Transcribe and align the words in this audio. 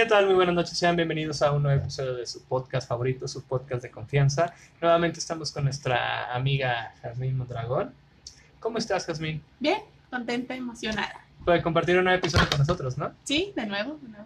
¿Qué 0.00 0.06
tal? 0.06 0.24
Muy 0.24 0.34
buenas 0.34 0.54
noches, 0.54 0.78
sean 0.78 0.96
bienvenidos 0.96 1.42
a 1.42 1.52
un 1.52 1.62
nuevo 1.62 1.78
episodio 1.78 2.14
de 2.14 2.24
su 2.24 2.42
podcast 2.44 2.88
favorito, 2.88 3.28
su 3.28 3.42
podcast 3.42 3.82
de 3.82 3.90
confianza. 3.90 4.54
Nuevamente 4.80 5.18
estamos 5.18 5.52
con 5.52 5.64
nuestra 5.64 6.34
amiga 6.34 6.94
Jazmín 7.02 7.36
Mondragón. 7.36 7.92
¿Cómo 8.60 8.78
estás, 8.78 9.04
Jazmín? 9.04 9.42
Bien, 9.58 9.82
contenta, 10.08 10.54
emocionada. 10.54 11.26
Puede 11.44 11.60
compartir 11.60 11.98
un 11.98 12.04
nuevo 12.04 12.18
episodio 12.18 12.48
con 12.48 12.60
nosotros, 12.60 12.96
¿no? 12.96 13.12
Sí, 13.24 13.52
de 13.54 13.66
nuevo, 13.66 13.98
de 14.00 14.08
nuevo. 14.08 14.24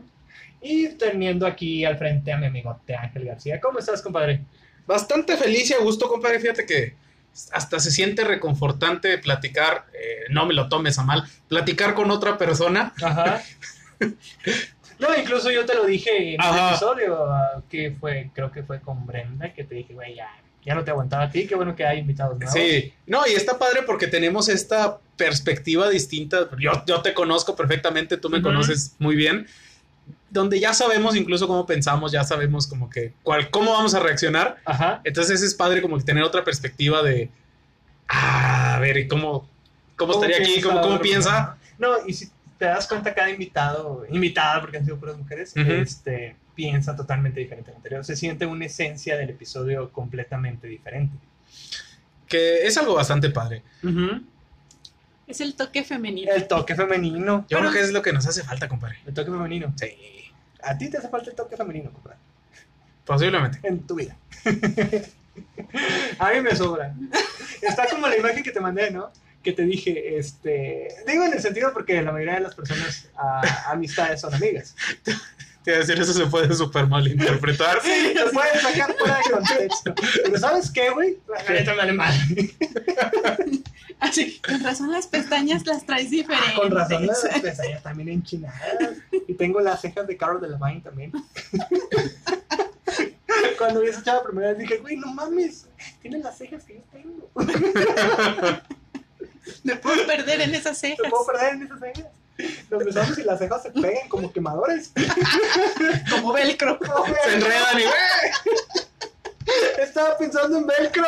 Y 0.63 0.91
teniendo 0.91 1.45
aquí 1.45 1.85
al 1.85 1.99
frente 1.99 2.33
a 2.33 2.37
mi 2.37 2.47
amigote 2.47 2.95
Ángel 2.95 3.25
García. 3.25 3.61
¿Cómo 3.61 3.81
estás, 3.81 4.01
compadre? 4.01 4.43
Bastante 4.87 5.37
feliz 5.37 5.71
y 5.71 5.75
a 5.75 5.81
gusto, 5.81 6.09
compadre. 6.09 6.39
Fíjate 6.39 6.67
que 6.67 6.95
hasta 7.51 7.81
se 7.81 7.91
siente 7.91 8.23
reconfortante 8.23 9.19
platicar, 9.19 9.87
eh, 9.93 10.27
no 10.31 10.47
me 10.47 10.55
lo 10.55 10.69
tomes 10.69 11.01
a 11.01 11.03
mal, 11.03 11.25
platicar 11.49 11.95
con 11.95 12.13
otra 12.13 12.39
persona. 12.39 12.93
Ajá. 13.03 13.43
No, 14.99 15.09
incluso 15.17 15.51
yo 15.51 15.65
te 15.65 15.75
lo 15.75 15.85
dije 15.87 16.35
en 16.35 16.41
el 16.41 16.41
Ajá. 16.41 16.71
episodio 16.71 17.27
ah, 17.31 17.63
que 17.69 17.93
fue, 17.99 18.31
creo 18.35 18.51
que 18.53 18.63
fue 18.63 18.81
con 18.81 19.07
Brenda, 19.07 19.53
que 19.53 19.65
te 19.65 19.75
dije, 19.75 19.95
güey, 19.95 20.15
ya, 20.15 20.29
ya 20.65 20.75
no 20.75 20.85
te 20.85 20.91
aguantaba 20.91 21.25
a 21.25 21.31
ti, 21.31 21.47
qué 21.47 21.55
bueno 21.55 21.75
que 21.75 21.85
hay 21.85 21.99
invitados 21.99 22.39
nuevos. 22.39 22.55
Sí, 22.55 22.93
no, 23.07 23.27
y 23.27 23.33
está 23.33 23.59
padre 23.59 23.83
porque 23.83 24.07
tenemos 24.07 24.49
esta 24.49 24.99
perspectiva 25.17 25.89
distinta. 25.89 26.49
Yo, 26.59 26.73
yo 26.87 27.03
te 27.03 27.15
conozco 27.15 27.55
perfectamente, 27.57 28.17
tú 28.17 28.31
me 28.31 28.39
Ujú. 28.39 28.49
conoces 28.49 28.95
muy 28.99 29.17
bien. 29.17 29.47
Donde 30.31 30.59
ya 30.59 30.75
sabemos 30.75 31.15
incluso 31.17 31.47
cómo 31.47 31.65
pensamos, 31.65 32.13
ya 32.13 32.25
sabemos 32.25 32.67
como 32.67 32.91
que 32.91 33.13
cuál, 33.23 33.51
cómo 33.51 33.73
vamos 33.73 33.95
a 33.95 34.01
reaccionar. 34.01 34.59
Ajá. 34.65 35.01
Entonces 35.05 35.43
es 35.43 35.55
padre 35.55 35.81
como 35.81 35.97
que 35.97 36.05
tener 36.05 36.25
otra 36.25 36.43
perspectiva 36.45 37.03
de, 37.03 37.31
ah, 38.09 38.75
a 38.75 38.81
ver, 38.81 38.97
¿y 38.97 39.07
cómo, 39.07 39.49
cómo, 39.97 40.13
estaría 40.15 40.39
aquí? 40.39 40.61
¿Cómo, 40.61 40.81
cómo 40.81 41.01
piensa? 41.01 41.57
No, 41.79 42.07
y 42.07 42.15
si 42.15 42.31
te 42.65 42.71
das 42.71 42.89
cuenta, 42.89 43.13
cada 43.15 43.29
invitado, 43.29 44.07
invitada, 44.09 44.61
porque 44.63 44.79
han 44.79 44.85
sido 44.87 44.97
puras 44.99 45.19
mujeres, 45.19 45.53
este, 45.55 46.35
piensa 46.55 46.97
totalmente 46.97 47.39
diferente 47.41 47.71
al 47.71 47.77
anterior. 47.77 48.03
Se 48.07 48.17
siente 48.17 48.47
una 48.47 48.65
esencia 48.65 49.19
del 49.19 49.29
episodio 49.31 49.93
completamente 49.93 50.67
diferente. 50.67 51.15
Que 52.27 52.67
es 52.67 52.79
algo 52.79 52.95
bastante 52.95 53.29
padre. 53.29 53.63
Es 55.27 55.43
el 55.43 55.55
toque 55.57 55.85
femenino. 55.85 56.33
El 56.33 56.49
toque 56.49 56.75
femenino. 56.75 57.45
Yo 57.51 57.59
Pero- 57.59 57.61
creo 57.61 57.73
que 57.73 57.81
es 57.83 57.93
lo 57.93 58.01
que 58.01 58.15
nos 58.15 58.27
hace 58.27 58.43
falta, 58.43 58.67
compadre. 58.67 58.97
El 59.07 59.13
toque 59.13 59.31
femenino. 59.31 59.75
Sí, 59.77 60.33
A 60.63 60.79
ti 60.79 60.89
te 60.89 60.97
hace 60.97 61.09
falta 61.11 61.29
el 61.29 61.37
toque 61.37 61.57
femenino, 61.59 61.91
compadre. 61.93 62.17
posiblemente. 63.05 63.59
en 63.63 63.87
tu 63.87 63.97
vida. 63.97 64.17
A 66.19 66.31
mí 66.33 66.41
me 66.41 66.57
sobra. 66.57 66.95
Está 67.61 67.87
como 67.91 68.09
la 68.09 68.17
imagen 68.17 68.43
que 68.43 68.53
te 68.53 68.61
mandé, 68.61 68.91
¿no? 68.91 69.11
Que 69.45 69.53
te 69.53 69.63
dije, 69.65 70.19
este. 70.19 70.89
Digo 71.07 71.23
en 71.25 71.35
el 71.35 71.41
sentido 71.41 71.73
porque 71.73 72.03
la 72.03 72.11
mayoría 72.11 72.35
de 72.35 72.41
las 72.41 72.55
personas, 72.55 73.09
ah, 73.17 73.43
amistades, 73.71 74.21
son 74.23 74.35
amigas. 74.35 74.75
Te 75.65 75.71
iba 75.71 75.77
a 75.77 75.81
decir, 75.81 75.99
eso 75.99 76.13
se 76.13 76.27
puede 76.27 76.53
súper 76.55 76.87
mal 76.87 77.07
interpretar. 77.07 77.81
Se 77.81 78.15
pueden 78.33 78.61
sacar 78.61 78.95
fuera 78.99 79.17
de 79.19 79.31
contexto. 79.31 79.95
Pero 80.25 80.39
¿sabes 80.39 80.71
qué, 80.71 80.91
güey? 80.91 81.19
La 81.29 81.43
neta 81.55 81.71
me 81.71 81.77
vale 81.79 81.93
madre. 81.93 82.55
Así, 84.01 84.41
con 84.47 84.63
razón 84.63 84.93
las 84.93 85.07
pestañas 85.07 85.65
las 85.67 85.87
traes 85.87 86.11
diferentes. 86.11 86.51
Ah, 86.53 86.61
Con 86.61 86.71
razón 86.71 87.07
las 87.07 87.23
pestañas 87.41 87.83
también 87.83 88.11
enchinadas. 88.11 88.99
Y 89.27 89.35
tengo 89.35 89.61
las 89.61 89.81
cejas 89.81 90.07
de 90.07 90.17
Carol 90.19 90.41
de 90.41 90.49
Levine 90.49 90.83
también. 90.83 91.13
Cuando 93.59 93.81
vi 93.81 93.89
esa 93.89 94.03
chava 94.03 94.19
la 94.19 94.25
primera 94.25 94.49
vez 94.49 94.59
dije, 94.59 94.77
güey, 94.79 94.97
no 94.97 95.07
mames, 95.15 95.67
tiene 96.03 96.19
las 96.19 96.37
cejas 96.37 96.65
que 96.65 96.75
yo 96.75 96.83
tengo. 96.93 97.31
Me 99.63 99.77
puedo 99.77 100.07
perder 100.07 100.41
en 100.43 100.55
esas 100.55 100.79
cejas. 100.79 101.01
Me 101.03 101.11
puedo 101.11 101.27
perder 101.27 101.55
en 101.55 101.63
esas 101.63 101.81
cejas. 101.81 102.07
Nos 102.71 102.85
besamos 102.85 103.19
y 103.19 103.23
las 103.23 103.39
cejas 103.39 103.63
se 103.63 103.71
pegan 103.71 104.09
como 104.09 104.33
quemadores. 104.33 104.93
Como 106.11 106.33
velcro. 106.33 106.79
Se 107.25 107.35
enredan 107.35 107.81
y... 107.81 107.85
Estaba 109.81 110.19
pensando 110.19 110.59
en 110.59 110.67
velcro. 110.67 111.07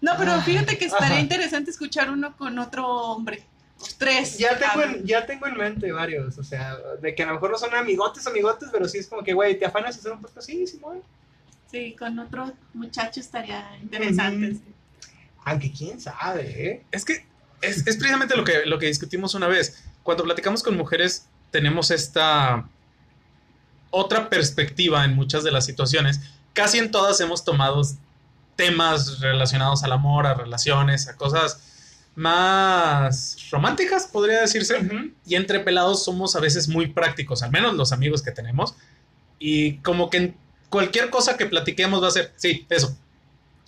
No, 0.00 0.12
pero 0.18 0.40
fíjate 0.42 0.76
que 0.78 0.84
estaría 0.84 1.14
Ajá. 1.14 1.20
interesante 1.20 1.70
escuchar 1.70 2.10
uno 2.10 2.36
con 2.36 2.58
otro 2.58 2.86
hombre. 2.86 3.42
Tres. 3.98 4.38
Ya 4.38 4.58
tengo, 4.58 4.82
en, 4.82 5.04
ya 5.06 5.26
tengo 5.26 5.46
en 5.46 5.56
mente 5.56 5.90
varios, 5.92 6.38
o 6.38 6.44
sea, 6.44 6.76
de 7.00 7.14
que 7.14 7.22
a 7.22 7.26
lo 7.26 7.34
mejor 7.34 7.50
no 7.50 7.58
son 7.58 7.74
amigotes, 7.74 8.26
amigotes, 8.26 8.68
pero 8.70 8.86
sí 8.86 8.98
es 8.98 9.08
como 9.08 9.22
que, 9.22 9.32
güey, 9.32 9.58
¿te 9.58 9.66
afanas 9.66 9.96
a 9.96 9.98
hacer 9.98 10.12
un 10.12 10.20
podcast? 10.20 10.46
Sí, 10.46 10.66
Simón. 10.66 10.98
Sí, 10.98 11.23
con 11.98 12.18
otro 12.18 12.52
muchacho 12.72 13.20
estaría 13.20 13.76
interesante. 13.82 14.54
Sí. 14.54 14.62
Aunque 15.44 15.72
quién 15.72 16.00
sabe, 16.00 16.70
¿eh? 16.70 16.84
Es 16.90 17.04
que 17.04 17.26
es, 17.60 17.86
es 17.86 17.96
precisamente 17.96 18.36
lo 18.36 18.44
que, 18.44 18.64
lo 18.66 18.78
que 18.78 18.86
discutimos 18.86 19.34
una 19.34 19.48
vez. 19.48 19.84
Cuando 20.02 20.24
platicamos 20.24 20.62
con 20.62 20.76
mujeres, 20.76 21.26
tenemos 21.50 21.90
esta 21.90 22.68
otra 23.90 24.28
perspectiva 24.28 25.04
en 25.04 25.14
muchas 25.14 25.44
de 25.44 25.52
las 25.52 25.64
situaciones. 25.64 26.20
Casi 26.52 26.78
en 26.78 26.90
todas 26.90 27.20
hemos 27.20 27.44
tomado 27.44 27.82
temas 28.56 29.20
relacionados 29.20 29.84
al 29.84 29.92
amor, 29.92 30.26
a 30.26 30.34
relaciones, 30.34 31.08
a 31.08 31.16
cosas 31.16 31.60
más 32.14 33.50
románticas, 33.50 34.06
podría 34.06 34.40
decirse. 34.40 34.88
Y 35.26 35.34
entre 35.34 35.60
pelados 35.60 36.04
somos 36.04 36.36
a 36.36 36.40
veces 36.40 36.68
muy 36.68 36.88
prácticos, 36.88 37.42
al 37.42 37.50
menos 37.50 37.74
los 37.74 37.92
amigos 37.92 38.22
que 38.22 38.30
tenemos. 38.30 38.74
Y 39.38 39.78
como 39.78 40.10
que 40.10 40.16
en 40.16 40.36
cualquier 40.74 41.08
cosa 41.08 41.36
que 41.36 41.46
platiquemos 41.46 42.02
va 42.02 42.08
a 42.08 42.10
ser, 42.10 42.32
sí, 42.36 42.66
eso. 42.68 42.96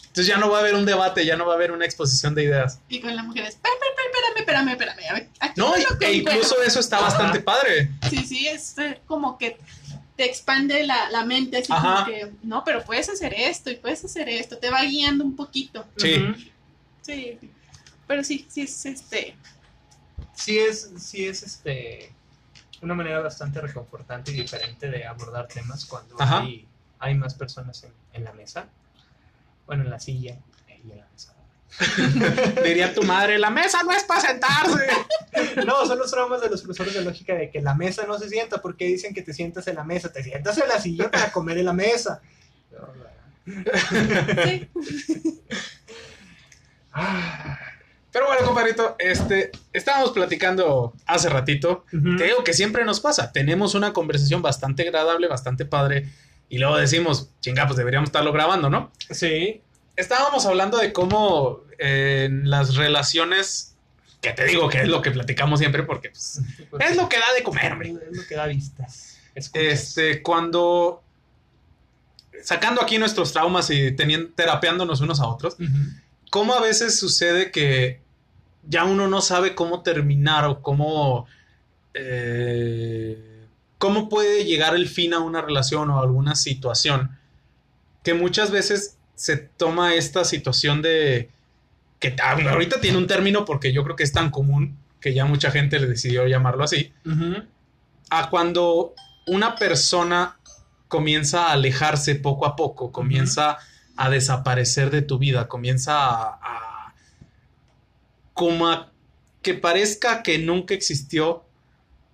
Entonces 0.09 0.27
ya 0.27 0.39
no 0.39 0.51
va 0.51 0.59
a 0.59 0.61
haber 0.63 0.75
un 0.75 0.85
debate, 0.85 1.25
ya 1.25 1.37
no 1.37 1.47
va 1.47 1.53
a 1.53 1.57
haber 1.57 1.71
una 1.71 1.85
exposición 1.85 2.35
de 2.35 2.43
ideas. 2.45 2.81
Y 2.89 3.01
con 3.01 3.15
la 3.15 3.23
mujer 3.23 3.45
es, 3.45 3.51
"Espera, 3.55 3.75
espérame, 3.75 4.39
espérame, 4.41 4.69
espérame, 4.71 4.97
espérame. 4.97 5.11
A 5.11 5.15
ver, 5.15 5.29
aquí 5.41 5.61
No, 5.61 5.77
e 5.77 5.85
concuerdo". 5.85 6.13
incluso 6.15 6.63
eso 6.63 6.81
está 6.81 6.97
Ajá. 6.97 7.07
bastante 7.07 7.41
padre. 7.41 7.91
Sí, 8.11 8.25
sí, 8.25 8.49
es 8.49 8.77
eh, 8.79 9.01
como 9.07 9.39
que 9.39 9.57
te 10.17 10.25
expande 10.25 10.83
la, 10.85 11.11
la 11.11 11.25
mente, 11.25 11.59
así 11.59 11.71
Ajá. 11.73 11.83
como 11.83 12.07
que, 12.07 12.33
no, 12.43 12.65
pero 12.65 12.83
puedes 12.83 13.09
hacer 13.09 13.35
esto 13.35 13.71
y 13.71 13.77
puedes 13.77 14.05
hacer 14.05 14.29
esto, 14.29 14.57
te 14.59 14.71
va 14.71 14.83
guiando 14.83 15.23
un 15.23 15.37
poquito. 15.37 15.85
Sí. 15.97 16.17
Sí, 17.03 17.39
sí. 17.41 17.51
pero 18.09 18.25
sí, 18.25 18.47
sí 18.51 18.63
es 18.63 18.85
este, 18.87 19.37
Sí 20.35 20.59
es, 20.59 20.91
sí 20.99 21.27
es 21.27 21.43
este 21.43 22.13
una 22.83 22.95
manera 22.95 23.21
bastante 23.21 23.61
reconfortante 23.61 24.33
y 24.33 24.35
diferente 24.35 24.89
de 24.91 25.05
abordar 25.07 25.47
temas 25.49 25.85
cuando 25.87 26.15
Ajá. 26.21 26.41
hay, 26.41 26.67
hay 26.99 27.15
más 27.15 27.35
personas 27.35 27.83
en, 27.85 27.93
en 28.13 28.25
la 28.25 28.33
mesa. 28.33 28.67
Bueno, 29.67 29.85
en 29.85 29.91
la 29.91 30.01
silla 30.01 30.39
y 30.69 30.91
en 30.91 30.99
la 30.99 31.07
mesa. 31.13 31.35
Diría 32.65 32.95
tu 32.95 33.03
madre, 33.03 33.39
la 33.39 33.51
mesa 33.51 33.83
no 33.83 33.93
es 33.93 34.05
para 34.05 34.21
sentarse. 34.21 34.87
No, 35.67 35.85
son 35.85 35.99
los 35.99 36.11
traumas 36.11 36.41
de 36.41 36.49
los 36.49 36.63
profesores 36.63 36.95
de 36.95 37.03
lógica 37.03 37.35
de 37.35 37.51
que 37.51 37.61
la 37.61 37.75
mesa 37.75 38.07
no 38.07 38.19
se 38.19 38.29
sienta 38.31 38.63
porque 38.63 38.87
dicen 38.87 39.13
que 39.13 39.21
te 39.21 39.35
sientas 39.35 39.67
en 39.69 39.75
la 39.75 39.85
mesa, 39.85 40.11
te 40.11 40.23
sientas 40.23 40.57
en 40.57 40.67
la 40.67 40.81
silla 40.81 41.11
para 41.11 41.31
comer 41.31 41.59
en 41.59 41.67
la 41.67 41.73
mesa. 41.75 42.23
sí, 44.45 44.71
Ah. 46.99 47.59
Pero 48.11 48.29
bueno, 48.29 48.47
compadrito, 48.47 48.97
este, 48.99 49.51
estábamos 49.75 50.13
platicando 50.13 50.95
hace 51.05 51.29
ratito. 51.29 51.85
Te 51.91 52.25
digo 52.25 52.43
que 52.43 52.55
siempre 52.55 52.87
nos 52.87 53.01
pasa. 53.01 53.31
Tenemos 53.31 53.75
una 53.75 53.93
conversación 53.93 54.41
bastante 54.41 54.85
agradable, 54.85 55.29
bastante 55.29 55.67
padre. 55.67 56.09
Y 56.49 56.59
luego 56.59 56.77
decimos, 56.77 57.31
chinga, 57.41 57.67
pues 57.67 57.77
deberíamos 57.77 58.09
estarlo 58.09 58.33
grabando, 58.33 58.71
¿no? 58.71 58.93
Sí. 59.11 59.63
Estábamos 59.97 60.47
hablando 60.47 60.79
de 60.79 60.93
cómo 60.93 61.63
eh, 61.79 62.25
en 62.27 62.49
las 62.51 62.77
relaciones, 62.77 63.77
que 64.21 64.33
te 64.33 64.45
digo 64.45 64.69
que 64.69 64.83
es 64.83 64.89
lo 64.89 65.03
que 65.03 65.11
platicamos 65.11 65.59
siempre, 65.59 65.83
porque 65.83 66.11
pues, 66.11 66.41
es 66.81 66.97
lo 66.97 67.09
que 67.09 67.19
da 67.19 67.33
de 67.35 67.43
comer, 67.43 67.73
hombre. 67.73 67.95
Es 68.11 68.17
lo 68.17 68.27
que 68.27 68.35
da 68.35 68.47
vistas. 68.47 69.19
Escuchas. 69.35 69.65
Este, 69.65 70.23
cuando 70.23 71.03
sacando 72.43 72.81
aquí 72.81 72.99
nuestros 72.99 73.33
traumas 73.33 73.71
y 73.71 73.93
teniendo, 73.93 74.31
terapeándonos 74.35 75.01
unos 75.01 75.21
a 75.21 75.27
otros, 75.27 75.57
cómo 76.31 76.55
a 76.55 76.61
veces 76.61 76.99
sucede 76.99 77.51
que 77.51 78.01
ya 78.69 78.85
uno 78.85 79.09
no 79.09 79.21
sabe 79.21 79.55
cómo 79.55 79.83
terminar 79.83 80.45
o 80.45 80.63
cómo 80.63 81.27
eh, 81.95 83.36
cómo 83.79 84.09
puede 84.09 84.45
llegar 84.45 84.75
el 84.75 84.89
fin 84.89 85.13
a 85.15 85.19
una 85.21 85.43
relación 85.43 85.91
o 85.91 85.99
a 85.99 86.03
alguna 86.03 86.35
situación 86.35 87.19
que 88.03 88.15
muchas 88.15 88.51
veces 88.51 88.97
se 89.15 89.37
toma 89.37 89.95
esta 89.95 90.25
situación 90.25 90.83
de 90.83 91.31
que 91.99 92.15
ah, 92.23 92.37
ahorita 92.51 92.81
tiene 92.81 92.99
un 92.99 93.07
término 93.07 93.45
porque 93.45 93.73
yo 93.73 93.83
creo 93.85 93.97
que 93.97 94.05
es 94.05 94.13
tan 94.13 94.31
común 94.31 94.77
que 95.01 95.15
ya 95.15 95.25
mucha 95.25 95.51
gente 95.51 95.79
le 95.81 95.87
decidió 95.87 96.27
llamarlo 96.27 96.65
así 96.65 96.93
a 98.11 98.31
cuando 98.31 98.95
una 99.27 99.57
persona 99.57 100.39
comienza 100.89 101.49
a 101.49 101.53
alejarse 101.53 102.15
poco 102.15 102.47
a 102.47 102.55
poco, 102.55 102.93
comienza 102.93 103.59
a 103.97 104.11
desaparecer 104.11 104.91
de 104.91 105.03
tu 105.03 105.19
vida, 105.19 105.49
comienza 105.49 105.97
a, 105.99 106.39
a- 106.43 106.95
como 108.35 108.69
a 108.69 108.93
que 109.43 109.55
parezca 109.55 110.23
que 110.23 110.39
nunca 110.39 110.75
existió 110.75 111.46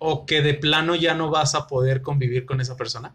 o 0.05 0.25
que 0.25 0.41
de 0.41 0.53
plano 0.53 0.95
ya 0.95 1.13
no 1.13 1.29
vas 1.29 1.55
a 1.55 1.65
poder 1.65 2.01
convivir 2.01 2.45
con 2.45 2.59
esa 2.59 2.75
persona. 2.75 3.13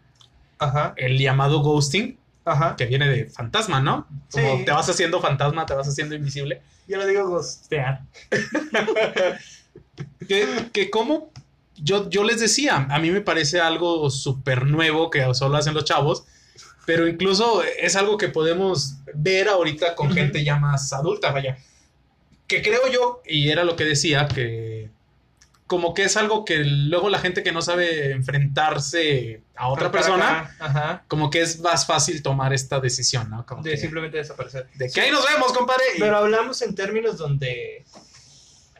Ajá. 0.57 0.95
El 0.97 1.19
llamado 1.19 1.59
ghosting, 1.61 2.17
Ajá. 2.45 2.75
que 2.75 2.87
viene 2.87 3.07
de 3.07 3.25
fantasma, 3.25 3.79
¿no? 3.79 4.07
Como 4.31 4.57
Sí. 4.57 4.65
te 4.65 4.71
vas 4.71 4.89
haciendo 4.89 5.21
fantasma, 5.21 5.67
te 5.67 5.75
vas 5.75 5.87
haciendo 5.87 6.15
invisible. 6.15 6.63
Yo 6.87 6.97
lo 6.97 7.05
digo 7.05 7.29
gostear. 7.29 8.01
que, 10.27 10.47
que 10.73 10.89
como 10.89 11.31
yo, 11.75 12.09
yo 12.09 12.23
les 12.23 12.39
decía, 12.39 12.87
a 12.89 12.99
mí 12.99 13.11
me 13.11 13.21
parece 13.21 13.59
algo 13.61 14.09
súper 14.09 14.65
nuevo 14.65 15.09
que 15.09 15.31
solo 15.33 15.57
hacen 15.57 15.73
los 15.73 15.85
chavos, 15.85 16.23
pero 16.85 17.07
incluso 17.07 17.61
es 17.63 17.95
algo 17.95 18.17
que 18.17 18.29
podemos 18.29 18.95
ver 19.13 19.47
ahorita 19.47 19.93
con 19.95 20.11
gente 20.11 20.43
ya 20.43 20.57
más 20.57 20.91
adulta, 20.91 21.31
vaya. 21.31 21.57
Que 22.47 22.63
creo 22.63 22.87
yo, 22.91 23.21
y 23.27 23.49
era 23.49 23.63
lo 23.63 23.75
que 23.75 23.85
decía, 23.85 24.27
que 24.27 24.78
como 25.69 25.93
que 25.93 26.03
es 26.03 26.17
algo 26.17 26.43
que 26.45 26.57
luego 26.65 27.09
la 27.09 27.19
gente 27.19 27.43
que 27.43 27.51
no 27.51 27.61
sabe 27.61 28.11
enfrentarse 28.11 29.43
a 29.55 29.67
otra 29.67 29.91
persona, 29.91 30.39
acá, 30.39 30.55
Ajá. 30.59 31.03
como 31.07 31.29
que 31.29 31.41
es 31.41 31.59
más 31.59 31.85
fácil 31.85 32.23
tomar 32.23 32.53
esta 32.53 32.79
decisión, 32.79 33.29
¿no? 33.29 33.45
Como 33.45 33.61
De 33.61 33.71
que- 33.71 33.77
simplemente 33.77 34.17
desaparecer. 34.17 34.67
de 34.73 34.89
que 34.89 34.99
ahí 34.99 35.11
nos 35.11 35.23
vemos, 35.31 35.53
compadre. 35.53 35.83
Pero 35.99 36.17
hablamos 36.17 36.61
en 36.63 36.73
términos 36.73 37.17
donde. 37.19 37.85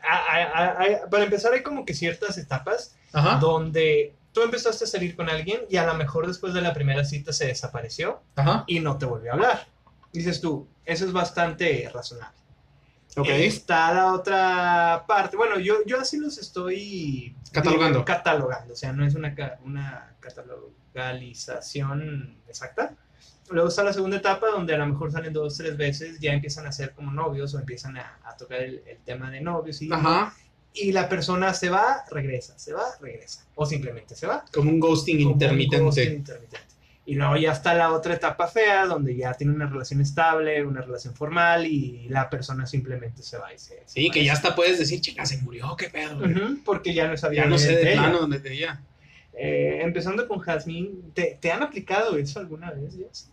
a- 0.02 0.16
a- 0.16 0.42
a- 0.42 0.66
a- 1.04 1.10
para 1.10 1.24
empezar, 1.24 1.52
hay 1.52 1.62
como 1.62 1.84
que 1.84 1.94
ciertas 1.94 2.36
etapas 2.38 2.96
Ajá, 3.12 3.36
donde 3.36 4.14
tú 4.32 4.42
empezaste 4.42 4.84
a 4.84 4.86
salir 4.88 5.14
con 5.14 5.28
alguien 5.30 5.60
y 5.70 5.76
a 5.76 5.84
lo 5.86 5.94
mejor 5.94 6.26
después 6.26 6.54
de 6.54 6.60
la 6.62 6.72
primera 6.74 7.04
cita 7.04 7.32
se 7.32 7.46
desapareció 7.46 8.20
ajá, 8.34 8.64
y 8.66 8.80
no 8.80 8.98
te 8.98 9.06
volvió 9.06 9.30
a 9.30 9.34
hablar. 9.34 9.66
Dices 10.12 10.40
tú, 10.40 10.66
eso 10.84 11.04
es 11.04 11.12
bastante 11.12 11.88
razonable. 11.94 12.34
Ok. 13.16 13.28
Está 13.28 13.92
la 13.94 14.12
otra 14.12 15.04
parte. 15.06 15.36
Bueno, 15.36 15.58
yo, 15.58 15.84
yo 15.86 16.00
así 16.00 16.18
los 16.18 16.38
estoy 16.38 17.34
Catalogando. 17.52 17.98
digo, 17.98 18.04
catalogando. 18.04 18.74
O 18.74 18.76
sea, 18.76 18.92
no 18.92 19.04
es 19.04 19.14
una, 19.14 19.34
una 19.64 20.14
catalogalización 20.20 22.36
exacta. 22.48 22.94
Luego 23.50 23.68
está 23.68 23.82
la 23.82 23.92
segunda 23.92 24.18
etapa 24.18 24.46
donde 24.48 24.74
a 24.74 24.78
lo 24.78 24.86
mejor 24.86 25.10
salen 25.10 25.32
dos, 25.32 25.56
tres 25.56 25.76
veces, 25.76 26.20
ya 26.20 26.32
empiezan 26.32 26.66
a 26.66 26.72
ser 26.72 26.92
como 26.94 27.10
novios 27.10 27.52
o 27.54 27.58
empiezan 27.58 27.96
a, 27.96 28.20
a 28.24 28.36
tocar 28.36 28.60
el, 28.62 28.82
el 28.86 28.98
tema 28.98 29.28
de 29.30 29.40
novios 29.40 29.82
y, 29.82 29.92
Ajá, 29.92 30.32
y 30.72 30.92
la 30.92 31.08
persona 31.08 31.52
se 31.52 31.68
va, 31.68 32.04
regresa, 32.12 32.56
se 32.60 32.72
va, 32.72 32.84
regresa. 33.00 33.44
O 33.56 33.66
simplemente 33.66 34.14
se 34.14 34.28
va. 34.28 34.44
como 34.52 34.70
un 34.70 34.78
ghosting 34.78 35.16
como 35.18 35.30
un 35.30 35.32
intermitente. 35.32 35.84
ghosting 35.84 36.12
intermitente. 36.12 36.69
Y 37.10 37.14
luego 37.16 37.36
ya 37.36 37.50
está 37.50 37.74
la 37.74 37.92
otra 37.92 38.14
etapa 38.14 38.46
fea, 38.46 38.86
donde 38.86 39.16
ya 39.16 39.34
tiene 39.34 39.52
una 39.52 39.66
relación 39.66 40.00
estable, 40.00 40.64
una 40.64 40.80
relación 40.80 41.12
formal 41.12 41.66
y 41.66 42.08
la 42.08 42.30
persona 42.30 42.66
simplemente 42.66 43.24
se 43.24 43.36
va 43.36 43.52
y 43.52 43.58
se... 43.58 43.82
Sí, 43.86 44.04
se 44.06 44.10
que 44.12 44.24
ya 44.24 44.32
hasta 44.32 44.54
puedes 44.54 44.78
decir, 44.78 45.00
chica, 45.00 45.26
se 45.26 45.38
murió, 45.38 45.74
qué 45.76 45.90
pedo. 45.90 46.18
güey?" 46.20 46.32
Ujú, 46.32 46.58
porque 46.64 46.94
ya 46.94 47.08
no 47.08 47.16
sabía 47.16 47.42
Ya 47.42 47.48
no 47.48 47.58
sé 47.58 47.74
de 47.74 47.92
plano 47.94 48.20
dónde 48.20 48.38
de 48.38 48.52
ella. 48.52 48.80
Eh, 49.32 49.80
empezando 49.82 50.28
con 50.28 50.38
Jazmín, 50.38 51.10
¿te, 51.12 51.36
te 51.40 51.50
han 51.50 51.64
aplicado 51.64 52.16
eso 52.16 52.38
alguna 52.38 52.70
vez? 52.70 52.94
Jess? 52.96 53.28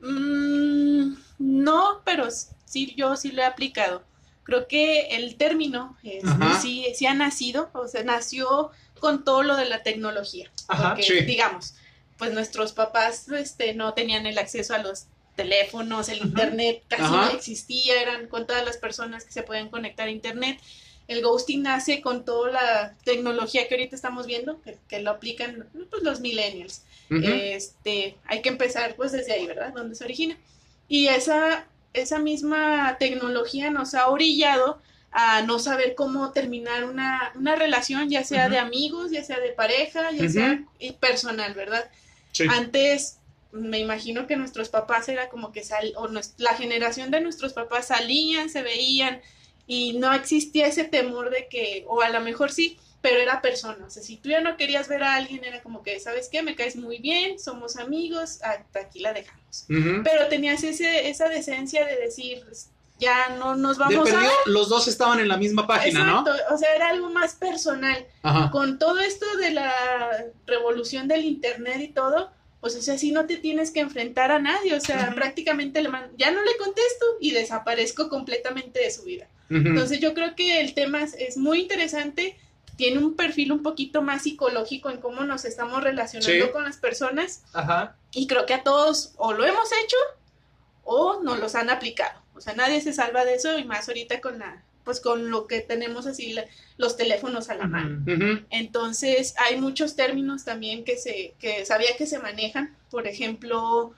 Mm, 0.00 1.14
no, 1.38 2.00
pero 2.04 2.28
sí, 2.64 2.94
yo 2.96 3.14
sí 3.14 3.30
lo 3.32 3.42
he 3.42 3.44
aplicado. 3.44 4.02
Creo 4.42 4.66
que 4.66 5.02
el 5.16 5.36
término 5.36 5.96
es- 6.02 6.24
sí, 6.60 6.86
sí 6.96 7.06
ha 7.06 7.14
nacido, 7.14 7.70
o 7.74 7.86
sea, 7.86 8.02
nació 8.02 8.70
con 8.98 9.22
todo 9.24 9.44
lo 9.44 9.56
de 9.56 9.66
la 9.66 9.84
tecnología. 9.84 10.50
Ajá, 10.66 10.88
porque, 10.90 11.02
sí. 11.04 11.20
digamos, 11.24 11.74
pues 12.20 12.34
nuestros 12.34 12.72
papás 12.72 13.28
este, 13.30 13.72
no 13.72 13.94
tenían 13.94 14.26
el 14.26 14.36
acceso 14.36 14.74
a 14.74 14.78
los 14.78 15.06
teléfonos, 15.36 16.10
el 16.10 16.18
internet 16.18 16.82
casi 16.86 17.02
Ajá. 17.02 17.24
no 17.24 17.30
existía, 17.30 18.00
eran 18.02 18.28
con 18.28 18.46
todas 18.46 18.62
las 18.62 18.76
personas 18.76 19.24
que 19.24 19.32
se 19.32 19.42
podían 19.42 19.70
conectar 19.70 20.06
a 20.06 20.10
internet. 20.10 20.60
El 21.08 21.22
ghosting 21.22 21.62
nace 21.62 22.02
con 22.02 22.26
toda 22.26 22.52
la 22.52 22.94
tecnología 23.04 23.66
que 23.66 23.74
ahorita 23.74 23.96
estamos 23.96 24.26
viendo, 24.26 24.60
que, 24.60 24.76
que 24.86 25.00
lo 25.00 25.12
aplican 25.12 25.66
pues, 25.88 26.02
los 26.02 26.20
millennials. 26.20 26.82
Este, 27.08 28.16
hay 28.26 28.42
que 28.42 28.50
empezar 28.50 28.94
pues 28.96 29.12
desde 29.12 29.32
ahí, 29.32 29.46
¿verdad? 29.46 29.72
Donde 29.72 29.94
se 29.94 30.04
origina. 30.04 30.36
Y 30.88 31.08
esa, 31.08 31.66
esa 31.94 32.18
misma 32.18 32.98
tecnología 33.00 33.70
nos 33.70 33.94
ha 33.94 34.08
orillado 34.08 34.78
a 35.10 35.40
no 35.40 35.58
saber 35.58 35.94
cómo 35.94 36.32
terminar 36.32 36.84
una, 36.84 37.32
una 37.34 37.56
relación, 37.56 38.10
ya 38.10 38.24
sea 38.24 38.50
de 38.50 38.58
amigos, 38.58 39.10
ya 39.10 39.24
sea 39.24 39.40
de 39.40 39.52
pareja, 39.52 40.12
ya 40.12 40.28
sea 40.28 40.62
y 40.78 40.92
personal, 40.92 41.54
¿verdad? 41.54 41.90
Sí. 42.32 42.44
Antes 42.48 43.18
me 43.52 43.78
imagino 43.78 44.26
que 44.26 44.36
nuestros 44.36 44.68
papás 44.68 45.08
era 45.08 45.28
como 45.28 45.52
que 45.52 45.64
sal, 45.64 45.92
o 45.96 46.08
la 46.38 46.54
generación 46.54 47.10
de 47.10 47.20
nuestros 47.20 47.52
papás 47.52 47.88
salían, 47.88 48.48
se 48.48 48.62
veían 48.62 49.20
y 49.66 49.94
no 49.94 50.12
existía 50.12 50.66
ese 50.66 50.84
temor 50.84 51.30
de 51.30 51.48
que, 51.48 51.84
o 51.88 52.00
a 52.00 52.10
lo 52.10 52.20
mejor 52.20 52.52
sí, 52.52 52.78
pero 53.00 53.18
era 53.18 53.40
persona. 53.40 53.86
O 53.86 53.90
sea, 53.90 54.02
si 54.02 54.16
tú 54.16 54.28
ya 54.28 54.40
no 54.40 54.56
querías 54.56 54.88
ver 54.88 55.02
a 55.02 55.14
alguien, 55.14 55.44
era 55.44 55.62
como 55.62 55.82
que, 55.82 55.98
¿sabes 56.00 56.28
qué? 56.28 56.42
Me 56.42 56.54
caes 56.54 56.76
muy 56.76 56.98
bien, 56.98 57.38
somos 57.38 57.76
amigos, 57.76 58.42
hasta 58.42 58.80
aquí 58.80 59.00
la 59.00 59.12
dejamos. 59.12 59.66
Pero 59.68 60.28
tenías 60.28 60.62
ese, 60.64 61.08
esa 61.08 61.28
decencia 61.28 61.86
de 61.86 61.96
decir, 61.96 62.44
ya 63.00 63.30
no 63.38 63.56
nos 63.56 63.78
De 63.78 63.84
vamos 63.84 64.08
a 64.08 64.12
perdido, 64.12 64.30
ver. 64.30 64.52
los 64.54 64.68
dos 64.68 64.86
estaban 64.88 65.18
en 65.20 65.28
la 65.28 65.36
misma 65.36 65.66
página, 65.66 66.00
Exacto, 66.00 66.32
o 66.54 66.58
sea, 66.58 66.74
era 66.74 66.88
algo 66.90 67.10
más 67.10 67.34
personal 67.34 68.06
¿no? 68.22 68.30
Ajá. 68.30 68.50
con 68.50 68.78
todo 68.78 68.98
esto 69.00 69.26
de 69.38 69.50
la 69.52 69.72
revolución 70.46 71.08
del 71.08 71.24
internet 71.24 71.80
y 71.80 71.88
todo, 71.88 72.30
pues 72.60 72.76
o 72.76 72.82
sea, 72.82 72.98
si 72.98 73.10
no 73.10 73.26
te 73.26 73.38
tienes 73.38 73.70
que 73.70 73.80
enfrentar 73.80 74.30
a 74.30 74.38
nadie, 74.38 74.74
o 74.74 74.80
sea, 74.80 75.12
prácticamente 75.14 75.82
le 75.82 75.88
man- 75.88 76.10
ya 76.18 76.30
no 76.30 76.42
le 76.42 76.56
contesto 76.58 77.06
y 77.20 77.30
desaparezco 77.30 78.08
completamente 78.10 78.80
de 78.80 78.90
su 78.90 79.02
vida. 79.04 79.26
Entonces 79.48 79.98
yo 79.98 80.14
creo 80.14 80.36
que 80.36 80.60
el 80.60 80.74
tema 80.74 81.02
es, 81.02 81.14
es 81.14 81.36
muy 81.36 81.60
interesante, 81.62 82.38
tiene 82.76 82.98
un 82.98 83.16
perfil 83.16 83.50
un 83.50 83.62
poquito 83.64 84.00
más 84.00 84.22
psicológico 84.22 84.90
en 84.90 85.00
cómo 85.00 85.24
nos 85.24 85.44
estamos 85.44 85.82
relacionando 85.82 86.46
Sí. 86.46 86.52
con 86.52 86.62
las 86.64 86.76
personas 86.76 87.42
Ajá. 87.52 87.96
y 88.12 88.26
creo 88.28 88.46
que 88.46 88.54
a 88.54 88.62
todos 88.62 89.12
o 89.16 89.32
lo 89.32 89.44
hemos 89.44 89.68
hecho 89.84 89.96
o 90.84 91.20
nos 91.22 91.38
los 91.40 91.54
han 91.54 91.68
aplicado. 91.70 92.20
O 92.40 92.42
sea, 92.42 92.54
nadie 92.54 92.80
se 92.80 92.92
salva 92.94 93.24
de 93.26 93.34
eso 93.34 93.58
y 93.58 93.64
más 93.64 93.86
ahorita 93.88 94.20
con 94.20 94.38
la 94.38 94.62
pues 94.82 94.98
con 95.00 95.30
lo 95.30 95.46
que 95.46 95.60
tenemos 95.60 96.06
así 96.06 96.32
la- 96.32 96.46
los 96.78 96.96
teléfonos 96.96 97.50
a 97.50 97.54
la 97.54 97.66
mano. 97.66 98.02
Entonces, 98.48 99.34
hay 99.38 99.60
muchos 99.60 99.94
términos 99.94 100.44
también 100.44 100.84
que 100.84 100.96
se, 100.96 101.34
que 101.38 101.66
sabía 101.66 101.96
que 101.98 102.06
se 102.06 102.18
manejan. 102.18 102.74
Por 102.90 103.06
ejemplo, 103.06 103.92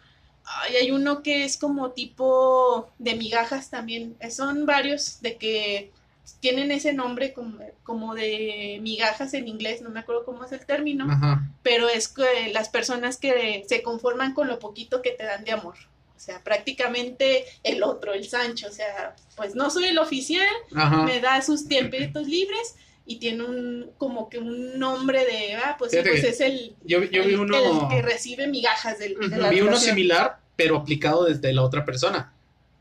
ay, 0.45 0.77
hay 0.77 0.91
uno 0.91 1.23
que 1.23 1.45
es 1.45 1.57
como 1.57 1.93
tipo 1.93 2.91
de 2.99 3.15
migajas 3.15 3.71
también. 3.71 4.17
Son 4.31 4.67
varios 4.67 5.23
de 5.23 5.37
que 5.37 5.93
tienen 6.41 6.73
ese 6.73 6.93
nombre 6.93 7.33
como, 7.33 7.59
como 7.85 8.15
de 8.15 8.79
migajas 8.83 9.35
en 9.35 9.47
inglés, 9.49 9.83
no 9.83 9.91
me 9.91 10.01
acuerdo 10.01 10.25
cómo 10.25 10.45
es 10.45 10.53
el 10.53 10.67
término, 10.67 11.07
Ajá. 11.11 11.43
pero 11.63 11.89
es 11.89 12.09
que 12.09 12.51
las 12.53 12.69
personas 12.69 13.17
que 13.19 13.65
se 13.69 13.83
conforman 13.83 14.35
con 14.35 14.49
lo 14.49 14.59
poquito 14.59 15.01
que 15.01 15.13
te 15.13 15.25
dan 15.25 15.45
de 15.45 15.53
amor. 15.53 15.77
O 16.23 16.25
sea, 16.25 16.41
prácticamente 16.45 17.45
el 17.65 17.83
otro, 17.83 18.13
el 18.13 18.29
Sancho, 18.29 18.69
o 18.69 18.73
sea, 18.73 19.17
pues 19.37 19.57
no 19.57 19.71
soy 19.71 19.87
el 19.87 19.99
oficial, 19.99 20.47
Ajá. 20.73 21.03
me 21.03 21.21
da 21.21 21.43
sus 21.43 21.67
tiempitos 21.67 22.29
libres 22.29 22.77
y 23.05 23.17
tiene 23.17 23.43
un 23.43 23.91
como 23.99 24.29
que 24.29 24.39
un 24.39 24.79
nombre 24.79 25.25
de 25.25 25.57
ah 25.57 25.75
pues, 25.77 25.91
sí, 25.91 25.99
pues 26.01 26.23
es 26.23 26.41
el, 26.41 26.77
Yo, 26.85 27.03
yo 27.03 27.25
vi 27.25 27.35
el- 27.35 27.41
uno, 27.41 27.57
el 27.83 27.89
que 27.89 28.03
recibe 28.03 28.47
migajas 28.47 29.01
del, 29.01 29.17
de 29.19 29.37
la 29.37 29.51
vi 29.51 29.63
uno 29.63 29.77
similar, 29.77 30.39
pero 30.55 30.77
aplicado 30.77 31.25
desde 31.25 31.53
la 31.53 31.63
otra 31.63 31.85
persona. 31.85 32.33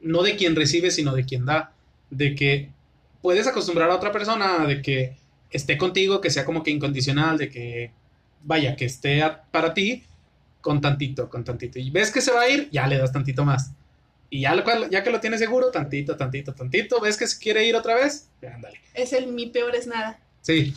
No 0.02 0.22
de 0.22 0.36
quien 0.36 0.56
recibe, 0.56 0.92
sino 0.92 1.16
de 1.16 1.26
quien 1.26 1.48
da. 1.48 1.74
De 2.12 2.36
que 2.36 2.70
puedes 3.24 3.48
acostumbrar 3.48 3.90
a 3.90 3.96
otra 3.96 4.12
persona 4.12 4.68
de 4.68 4.84
que 4.84 5.18
esté 5.50 5.80
contigo, 5.80 6.22
que 6.22 6.30
sea 6.30 6.46
como 6.46 6.62
que 6.62 6.70
incondicional, 6.70 7.40
de 7.40 7.50
que 7.50 7.92
vaya, 8.44 8.76
que 8.76 8.86
esté 8.86 9.24
a- 9.24 9.42
para 9.50 9.74
ti 9.74 10.04
con 10.62 10.80
tantito, 10.82 11.30
con 11.30 11.44
tantito. 11.44 11.80
Y 11.80 11.90
ves 11.90 12.12
que 12.12 12.22
se 12.22 12.32
va 12.32 12.42
a 12.42 12.50
ir, 12.50 12.70
ya 12.72 12.88
le 12.88 12.98
das 12.98 13.12
tantito 13.12 13.44
más. 13.44 13.72
Y 14.30 14.42
ya, 14.42 14.56
lo 14.56 14.64
cual- 14.64 14.90
ya 14.90 15.04
que 15.04 15.10
lo 15.12 15.20
tienes 15.20 15.40
seguro, 15.40 15.72
tantito, 15.72 16.16
tantito, 16.16 16.54
tantito, 16.54 17.02
ves 17.02 17.18
que 17.18 17.28
se 17.28 17.38
quiere 17.38 17.66
ir 17.68 17.76
otra 17.76 17.96
vez, 17.96 18.30
ya 18.42 18.56
ándale. 18.56 18.80
Es 18.94 19.12
el 19.14 19.28
mi 19.28 19.48
peor 19.48 19.76
es 19.76 19.88
nada. 19.88 20.20
Sí. 20.42 20.74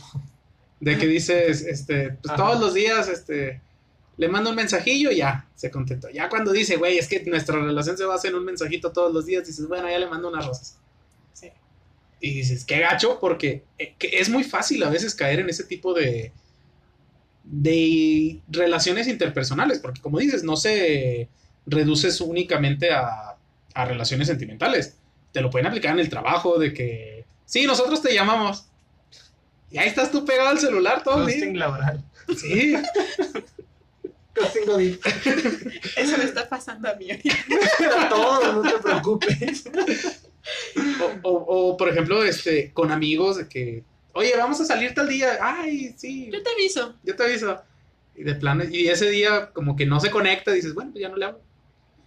De 0.79 0.97
que 0.97 1.07
dices, 1.07 1.61
este, 1.61 2.09
pues 2.21 2.33
Ajá. 2.33 2.35
todos 2.35 2.59
los 2.59 2.73
días, 2.73 3.07
este, 3.07 3.61
le 4.17 4.27
mando 4.27 4.49
un 4.49 4.55
mensajillo 4.57 5.09
y 5.11 5.17
ya, 5.17 5.47
se 5.55 5.71
contentó. 5.71 6.09
Ya 6.09 6.27
cuando 6.29 6.51
dice, 6.51 6.75
güey, 6.75 6.97
es 6.97 7.07
que 7.07 7.23
nuestra 7.25 7.57
relación 7.59 7.97
se 7.97 8.03
basa 8.05 8.27
en 8.27 8.35
un 8.35 8.43
mensajito 8.43 8.91
todos 8.91 9.13
los 9.13 9.25
días, 9.25 9.47
dices, 9.47 9.67
bueno, 9.67 9.89
ya 9.89 9.99
le 9.99 10.07
mando 10.07 10.27
unas 10.29 10.45
rosas. 10.45 10.77
Sí. 11.33 11.49
Y 12.19 12.33
dices, 12.33 12.65
qué 12.65 12.79
gacho, 12.79 13.19
porque 13.21 13.63
eh, 13.79 13.95
es 13.99 14.29
muy 14.29 14.43
fácil 14.43 14.83
a 14.83 14.89
veces 14.89 15.15
caer 15.15 15.39
en 15.39 15.49
ese 15.49 15.63
tipo 15.63 15.93
de, 15.93 16.33
de 17.45 18.41
relaciones 18.49 19.07
interpersonales, 19.07 19.79
porque 19.79 20.01
como 20.01 20.19
dices, 20.19 20.43
no 20.43 20.57
se 20.57 21.29
reduces 21.65 22.19
únicamente 22.21 22.91
a, 22.91 23.35
a 23.73 23.85
relaciones 23.85 24.27
sentimentales. 24.27 24.97
Te 25.31 25.41
lo 25.41 25.49
pueden 25.49 25.67
aplicar 25.67 25.93
en 25.93 25.99
el 25.99 26.09
trabajo, 26.09 26.57
de 26.59 26.73
que, 26.73 27.25
sí, 27.45 27.65
nosotros 27.65 28.01
te 28.01 28.13
llamamos. 28.13 28.65
Y 29.71 29.77
ahí 29.77 29.87
estás 29.87 30.11
tú 30.11 30.25
pegado 30.25 30.49
al 30.49 30.59
celular 30.59 31.03
todo 31.03 31.27
el 31.27 31.33
día. 31.35 31.51
Laboral. 31.53 32.03
Sí. 32.37 32.75
Eso 35.95 36.17
me 36.17 36.23
está 36.25 36.49
pasando 36.49 36.89
a 36.89 36.95
mí. 36.95 37.07
A 37.99 38.09
todos, 38.09 38.53
no 38.55 38.61
te 38.71 38.77
preocupes. 38.79 39.63
O, 41.23 41.29
o- 41.29 41.45
o, 41.71 41.77
por 41.77 41.89
ejemplo, 41.89 42.23
este, 42.23 42.71
con 42.73 42.91
amigos 42.91 43.37
de 43.37 43.47
que, 43.47 43.83
oye, 44.15 44.33
vamos 44.37 44.59
a 44.61 44.65
salir 44.65 44.93
tal 44.93 45.07
día. 45.07 45.37
Ay, 45.41 45.93
sí, 45.97 46.29
Yo 46.31 46.41
te 46.41 46.49
aviso. 46.51 46.95
yo 47.03 47.15
te 47.15 47.23
aviso. 47.23 47.61
Y 48.15 48.23
de 48.23 48.33
plano, 48.35 48.63
y 48.63 48.87
ese 48.87 49.09
día 49.09 49.51
como 49.51 49.75
que 49.75 49.85
no 49.85 49.99
se 49.99 50.09
conecta, 50.09 50.51
dices, 50.51 50.73
bueno, 50.73 50.91
pues 50.91 51.01
ya 51.01 51.09
no 51.09 51.17
le 51.17 51.25
hablo. 51.25 51.39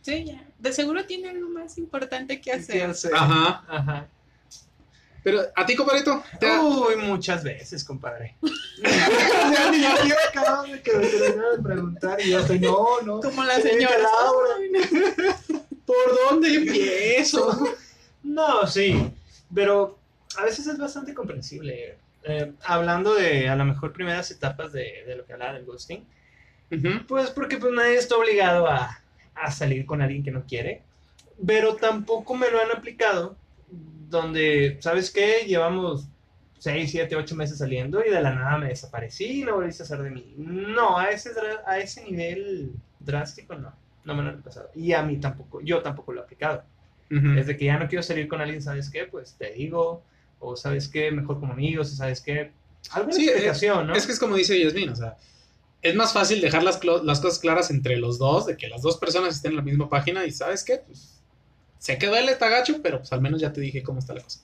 Sí, 0.03 0.25
ya. 0.25 0.43
De 0.59 0.73
seguro 0.73 1.05
tiene 1.05 1.29
algo 1.29 1.49
más 1.51 1.77
importante 1.79 2.37
que 2.41 2.51
¿Qué 2.51 2.57
hacer. 2.57 2.83
hacer? 2.91 3.13
Ajá. 3.15 3.65
Ajá. 3.69 4.09
Pero, 5.23 5.43
¿a 5.55 5.67
ti, 5.67 5.77
compadrito? 5.77 6.23
¿Te 6.41 6.47
ha- 6.51 6.63
Uy, 6.63 6.97
muchas 6.97 7.45
veces, 7.45 7.85
compadre. 7.85 8.37
ya 8.83 9.71
ni 9.71 9.83
yo 10.09 10.15
acabo 10.31 10.63
de 10.63 10.81
que 10.81 10.93
me 10.97 11.07
de 11.07 11.63
preguntar 11.63 12.21
y 12.25 12.31
yo 12.31 12.39
estoy, 12.39 12.61
no, 12.61 13.03
no. 13.03 13.21
Como 13.21 13.45
la 13.45 13.61
señora. 13.61 13.99
Laura. 13.99 14.55
Ay, 14.59 14.71
no. 14.71 15.61
¿Por 15.85 16.19
dónde 16.31 16.55
empiezo? 16.55 17.77
No, 18.23 18.67
sí, 18.67 19.11
pero 19.55 19.98
a 20.39 20.45
veces 20.45 20.67
es 20.67 20.79
bastante 20.79 21.15
comprensible. 21.15 21.97
Eh, 22.25 22.53
hablando 22.65 23.15
de 23.15 23.49
a 23.49 23.57
lo 23.57 23.65
mejor 23.65 23.93
primeras 23.93 24.31
etapas 24.31 24.73
de, 24.73 25.05
de 25.07 25.17
lo 25.17 25.25
que 25.25 25.33
hablaba 25.33 25.55
del 25.55 25.65
ghosting, 25.65 26.05
Ujú. 26.71 27.07
pues 27.07 27.31
porque 27.31 27.57
pues 27.59 27.73
nadie 27.73 27.97
está 27.97 28.17
obligado 28.17 28.67
a, 28.67 29.01
a 29.35 29.51
salir 29.51 29.87
con 29.87 30.03
alguien 30.03 30.23
que 30.23 30.31
no 30.31 30.45
quiere, 30.45 30.83
pero 31.47 31.77
tampoco 31.77 32.35
me 32.35 32.51
lo 32.51 32.61
han 32.61 32.71
aplicado 32.73 33.37
donde, 34.11 34.79
¿sabes 34.81 35.11
qué? 35.11 35.45
Llevamos 35.47 36.09
6, 36.59 36.91
7, 36.91 37.15
8 37.17 37.37
meses 37.37 37.59
saliendo 37.59 38.05
y 38.05 38.11
de 38.11 38.21
la 38.21 38.35
nada 38.35 38.59
me 38.59 38.69
desaparecí 38.69 39.43
y 39.43 39.45
no 39.45 39.55
volviste 39.55 39.83
a 39.83 39.87
hacer 39.87 40.03
de 40.03 40.11
mí. 40.11 40.35
No, 40.37 40.99
a 40.99 41.11
ese, 41.11 41.31
a 41.67 41.79
ese 41.79 42.05
nivel 42.05 42.73
drástico 43.01 43.55
no, 43.55 43.73
no 44.05 44.15
me 44.15 44.23
lo 44.23 44.31
han 44.31 44.43
pasado. 44.43 44.71
Y 44.75 44.93
a 44.93 45.03
mí 45.03 45.19
tampoco, 45.19 45.61
yo 45.61 45.83
tampoco 45.83 46.13
lo 46.13 46.21
he 46.21 46.25
aplicado. 46.25 46.65
Ujú. 47.11 47.29
Desde 47.35 47.57
que 47.57 47.67
ya 47.67 47.79
no 47.79 47.89
quiero 47.89 48.03
salir 48.03 48.29
con 48.29 48.41
alguien, 48.41 48.61
¿sabes 48.63 48.91
qué? 48.91 49.05
Pues 49.05 49.37
te 49.39 49.53
digo, 49.53 50.03
o 50.39 50.57
¿sabes 50.57 50.89
qué? 50.89 51.11
Mejor 51.11 51.41
como 51.41 51.53
amigos, 51.53 51.93
o 51.93 51.97
¿sabes 51.97 52.21
qué? 52.21 52.53
Alguna 52.91 53.15
Sí, 53.15 53.29
explicación, 53.29 53.87
¿no? 53.87 53.95
Es 53.95 54.07
que 54.07 54.13
es 54.13 54.19
como 54.19 54.37
dice 54.37 54.59
Yasmin, 54.59 54.91
o 54.91 54.97
sea, 54.97 55.17
es 55.83 55.95
más 55.95 56.13
fácil 56.13 56.41
dejar 56.41 56.63
las, 56.63 56.79
cosas 56.79 57.39
claras 57.39 57.71
entre 57.71 57.97
los 57.97 58.19
dos, 58.19 58.47
de 58.47 58.57
que 58.57 58.69
las 58.69 58.83
dos 58.83 58.97
personas 58.97 59.37
estén 59.37 59.53
en 59.53 59.57
la 59.57 59.63
misma 59.63 59.89
página 59.89 60.25
y 60.25 60.31
¿sabes 60.31 60.65
qué? 60.65 60.83
Pues 60.87 61.21
sé 61.79 61.99
que 61.99 62.07
duele, 62.07 62.33
está 62.33 62.49
gacho, 62.49 62.81
pero 62.83 62.99
pues 62.99 63.13
al 63.13 63.21
menos 63.21 63.41
ya 63.41 63.53
te 63.53 63.61
dije 63.61 63.83
cómo 63.83 64.01
está 64.01 64.15
la 64.15 64.23
cosa. 64.23 64.41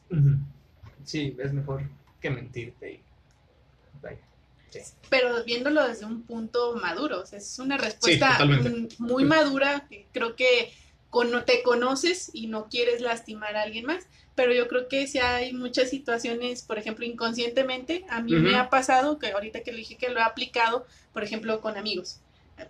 Sí, 1.04 1.36
es 1.38 1.52
mejor 1.52 1.82
que 2.20 2.30
mentirte 2.30 2.92
y... 2.92 3.00
vaya. 4.00 4.18
Sí. 4.70 4.80
Pero 5.10 5.44
viéndolo 5.44 5.86
desde 5.86 6.04
un 6.04 6.22
punto 6.22 6.76
maduro, 6.76 7.20
o 7.20 7.26
sea, 7.26 7.38
es 7.38 7.58
una 7.58 7.76
respuesta 7.76 8.38
muy 8.98 9.24
madura. 9.24 9.86
que 9.88 10.06
Creo 10.12 10.34
que 10.34 10.72
te 11.46 11.62
conoces 11.62 12.30
y 12.32 12.48
no 12.48 12.68
quieres 12.68 13.00
lastimar 13.00 13.56
a 13.56 13.62
alguien 13.62 13.86
más, 13.86 14.06
pero 14.34 14.52
yo 14.52 14.68
creo 14.68 14.88
que 14.88 15.06
si 15.06 15.18
hay 15.18 15.52
muchas 15.52 15.90
situaciones, 15.90 16.62
por 16.62 16.78
ejemplo, 16.78 17.04
inconscientemente, 17.04 18.04
a 18.08 18.20
mí 18.20 18.32
me 18.34 18.56
ha 18.56 18.68
pasado, 18.68 19.18
que 19.18 19.28
ahorita 19.28 19.60
que 19.60 19.72
lo 19.72 19.78
dije 19.78 19.96
que 19.96 20.08
lo 20.08 20.20
he 20.20 20.22
aplicado, 20.22 20.86
por 21.12 21.22
ejemplo, 21.22 21.60
con 21.60 21.76
amigos. 21.76 22.20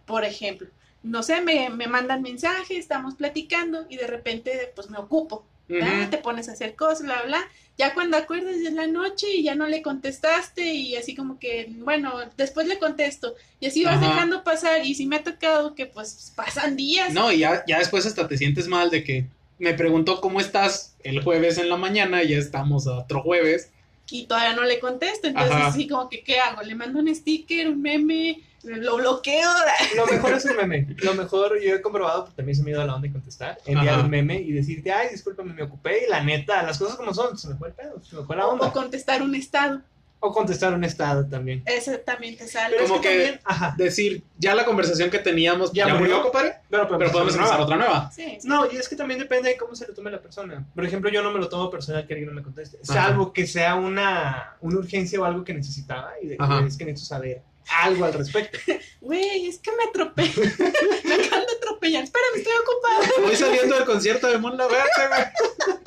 Por 0.07 0.25
ejemplo, 0.25 0.69
no 1.03 1.23
sé, 1.23 1.41
me, 1.41 1.71
me 1.71 1.87
mandan 1.87 2.23
mensajes, 2.23 2.79
estamos 2.79 3.15
platicando 3.15 3.87
y 3.89 3.97
de 3.97 4.07
repente 4.07 4.73
pues 4.75 4.91
me 4.91 4.99
ocupo. 4.99 5.45
Te 5.67 6.19
pones 6.19 6.49
a 6.49 6.53
hacer 6.53 6.75
cosas, 6.75 7.03
bla, 7.05 7.23
bla. 7.23 7.41
Ya 7.79 7.95
cuando 7.95 8.19
acuerdas 8.19 8.63
de 8.63 8.71
la 8.71 8.87
noche 8.87 9.27
y 9.35 9.43
ya 9.43 9.55
no 9.55 9.67
le 9.67 9.83
contestaste 9.83 10.75
y 10.75 10.95
así 10.95 11.15
como 11.15 11.39
que, 11.39 11.69
bueno, 11.79 12.13
después 12.37 12.67
le 12.69 12.79
contesto. 12.79 13.35
Y 13.61 13.67
así 13.67 13.83
vas 13.83 13.97
Ajá. 13.97 14.09
dejando 14.09 14.45
pasar 14.45 14.85
y 14.85 14.95
sí 14.95 15.07
me 15.07 15.17
ha 15.17 15.25
tocado 15.25 15.75
que 15.75 15.87
pues 15.87 16.33
pasan 16.37 16.77
días. 16.77 17.13
No, 17.15 17.33
y 17.33 17.39
ya, 17.39 17.65
ya 17.67 17.79
después 17.79 18.05
hasta 18.05 18.29
te 18.29 18.37
sientes 18.37 18.69
mal 18.69 18.91
de 18.91 19.03
que 19.03 19.27
me 19.65 19.75
preguntó 19.75 20.21
cómo 20.21 20.41
estás 20.41 20.95
el 21.03 21.23
jueves 21.23 21.59
en 21.59 21.69
la 21.69 21.77
mañana 21.77 22.23
ya 22.23 22.39
estamos 22.39 22.87
a 22.87 22.99
otro 22.99 23.23
jueves. 23.23 23.71
y 24.11 24.27
todavía 24.27 24.55
no 24.55 24.63
le 24.65 24.79
contesto. 24.81 25.27
Entonces, 25.29 25.53
Ajá. 25.53 25.67
así 25.69 25.89
como 25.89 26.09
que, 26.09 26.23
¿qué 26.23 26.39
hago? 26.39 26.63
¿Le 26.63 26.75
mando 26.75 27.01
un 27.01 27.13
sticker, 27.15 27.69
un 27.69 27.81
meme? 27.83 28.41
¿Lo 28.63 28.97
bloqueo? 28.97 29.51
Lo 29.97 30.07
mejor 30.07 30.35
es 30.35 30.45
el 30.47 30.57
meme. 30.57 30.87
Lo 31.03 31.15
mejor, 31.15 31.61
yo 31.61 31.75
he 31.75 31.81
comprobado, 31.83 32.25
porque 32.25 32.37
también 32.37 32.57
se 32.57 32.63
me 32.63 32.71
ha 32.71 32.73
ido 32.75 32.83
a 32.83 32.87
la 32.87 32.95
onda 32.95 33.07
de 33.09 33.13
contestar, 33.13 33.59
enviar 33.67 33.95
Ajá. 33.97 34.05
un 34.05 34.11
meme 34.11 34.37
y 34.41 34.53
decirte, 34.53 34.93
ay, 34.93 35.09
discúlpame, 35.11 35.53
me 35.55 35.63
ocupé 35.63 36.05
y 36.07 36.11
la 36.11 36.23
neta, 36.23 36.63
las 36.63 36.79
cosas 36.79 36.97
como 36.97 37.13
son, 37.15 37.37
se 37.39 37.49
me 37.49 37.57
fue 37.57 37.69
el 37.69 37.75
pedo, 37.75 38.01
se 38.03 38.15
me 38.17 38.25
fue 38.25 38.37
la 38.37 38.47
O, 38.47 38.53
onda. 38.53 38.67
o 38.69 38.73
contestar 38.73 39.23
un 39.23 39.35
estado. 39.35 39.81
O 40.27 40.33
contestar 40.33 40.73
un 40.73 40.83
estado 40.85 41.27
también. 41.27 41.63
Ese 41.67 41.99
también 41.99 42.35
te 42.35 42.49
sale. 42.49 42.77
Pero 42.77 42.89
Como 42.89 42.95
es 42.97 43.01
que, 43.03 43.09
que- 43.09 43.15
también, 43.25 43.41
ajá, 43.45 43.75
Decir, 43.77 44.23
ya 44.39 44.55
la 44.55 44.65
conversación 44.65 45.11
que 45.11 45.19
teníamos 45.19 45.71
Ya 45.73 45.87
ya, 45.87 45.95
murió. 45.95 46.17
murió, 46.17 46.23
compadre, 46.23 46.55
pero, 46.71 46.89
pero 46.89 47.13
podemos 47.13 47.35
empezar 47.35 47.61
otra 47.61 47.77
nueva. 47.77 48.11
Sí, 48.11 48.39
sí. 48.41 48.49
No, 48.49 48.65
y 48.73 48.77
es 48.77 48.89
que 48.89 48.97
también 48.97 49.21
depende 49.21 49.51
de 49.51 49.57
cómo 49.59 49.75
se 49.77 49.87
lo 49.87 49.93
tome 49.93 50.11
la 50.11 50.23
persona. 50.23 50.65
Por 50.75 50.85
ejemplo, 50.85 51.11
yo 51.11 51.23
no 51.23 51.31
me 51.31 51.39
lo 51.39 51.49
tomo 51.51 51.71
personal 51.71 52.07
que 52.07 52.15
alguien 52.15 52.31
no 52.31 52.35
me 52.35 52.43
conteste. 52.43 52.79
Ajá. 52.89 53.09
Salvo 53.09 53.35
que 53.35 53.47
sea 53.47 53.75
una, 53.75 54.57
una 54.63 54.79
urgencia 54.79 55.21
o 55.21 55.25
algo 55.27 55.45
que 55.45 55.53
necesitaba 55.53 56.13
y 56.23 56.29
de 56.29 56.39
es 56.67 56.77
que 56.79 56.85
necesito 56.87 57.15
saber 57.15 57.43
algo 57.83 58.05
al 58.07 58.15
respecto. 58.15 58.59
Güey, 59.03 59.47
es 59.49 59.59
que 59.59 59.71
me 59.73 59.85
atropellé. 59.85 60.33
me 61.05 61.15
acaban 61.17 61.45
de 61.47 61.53
atropellar. 61.59 62.05
Espérame, 62.05 62.37
estoy 62.37 62.53
ocupada. 62.63 63.27
Voy 63.27 63.37
saliendo 63.37 63.75
del 63.77 63.85
concierto 63.85 64.27
de 64.29 64.39
Mon 64.39 64.57
Laferte, 64.57 65.09
güey. 65.09 65.75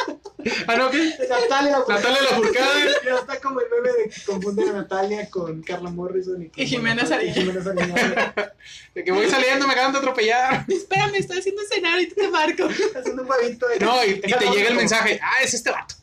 Ah, 0.68 0.76
no, 0.76 0.90
¿qué? 0.90 1.14
Natalia, 1.30 1.78
Natalia 1.88 2.22
Lafourcade. 2.22 2.92
Ya 3.06 3.16
está 3.16 3.40
como 3.40 3.60
el 3.62 3.68
meme 3.70 3.90
de 3.98 4.10
que 4.10 4.70
a 4.70 4.74
Natalia 4.74 5.30
con 5.30 5.62
Carla 5.64 5.90
Morrison 5.90 6.42
y, 6.42 6.50
con 6.50 6.62
Y 6.64 6.68
Jimena 6.68 7.06
Sariñana. 7.06 7.42
Jimena 7.42 7.64
Sariñana. 7.64 8.54
De 8.94 9.04
que 9.04 9.12
voy 9.12 9.30
saliendo, 9.30 9.68
me 9.68 9.74
acaban 9.74 9.92
de 9.94 10.00
atropellar. 10.00 10.66
Espérame, 10.68 11.16
estoy 11.16 11.40
haciendo 11.40 11.62
cenar 11.70 12.00
y 12.02 12.08
te 12.08 12.28
marco. 12.30 12.66
haciendo 12.66 13.24
un 13.24 13.30
huevito. 13.30 13.68
de- 13.68 13.80
No, 13.80 14.04
y, 14.04 14.10
y 14.12 14.20
te 14.22 14.50
llega 14.52 14.70
el 14.70 14.76
mensaje. 14.76 15.20
Ah, 15.22 15.42
es 15.44 15.54
este 15.54 15.72
vato. 15.72 15.96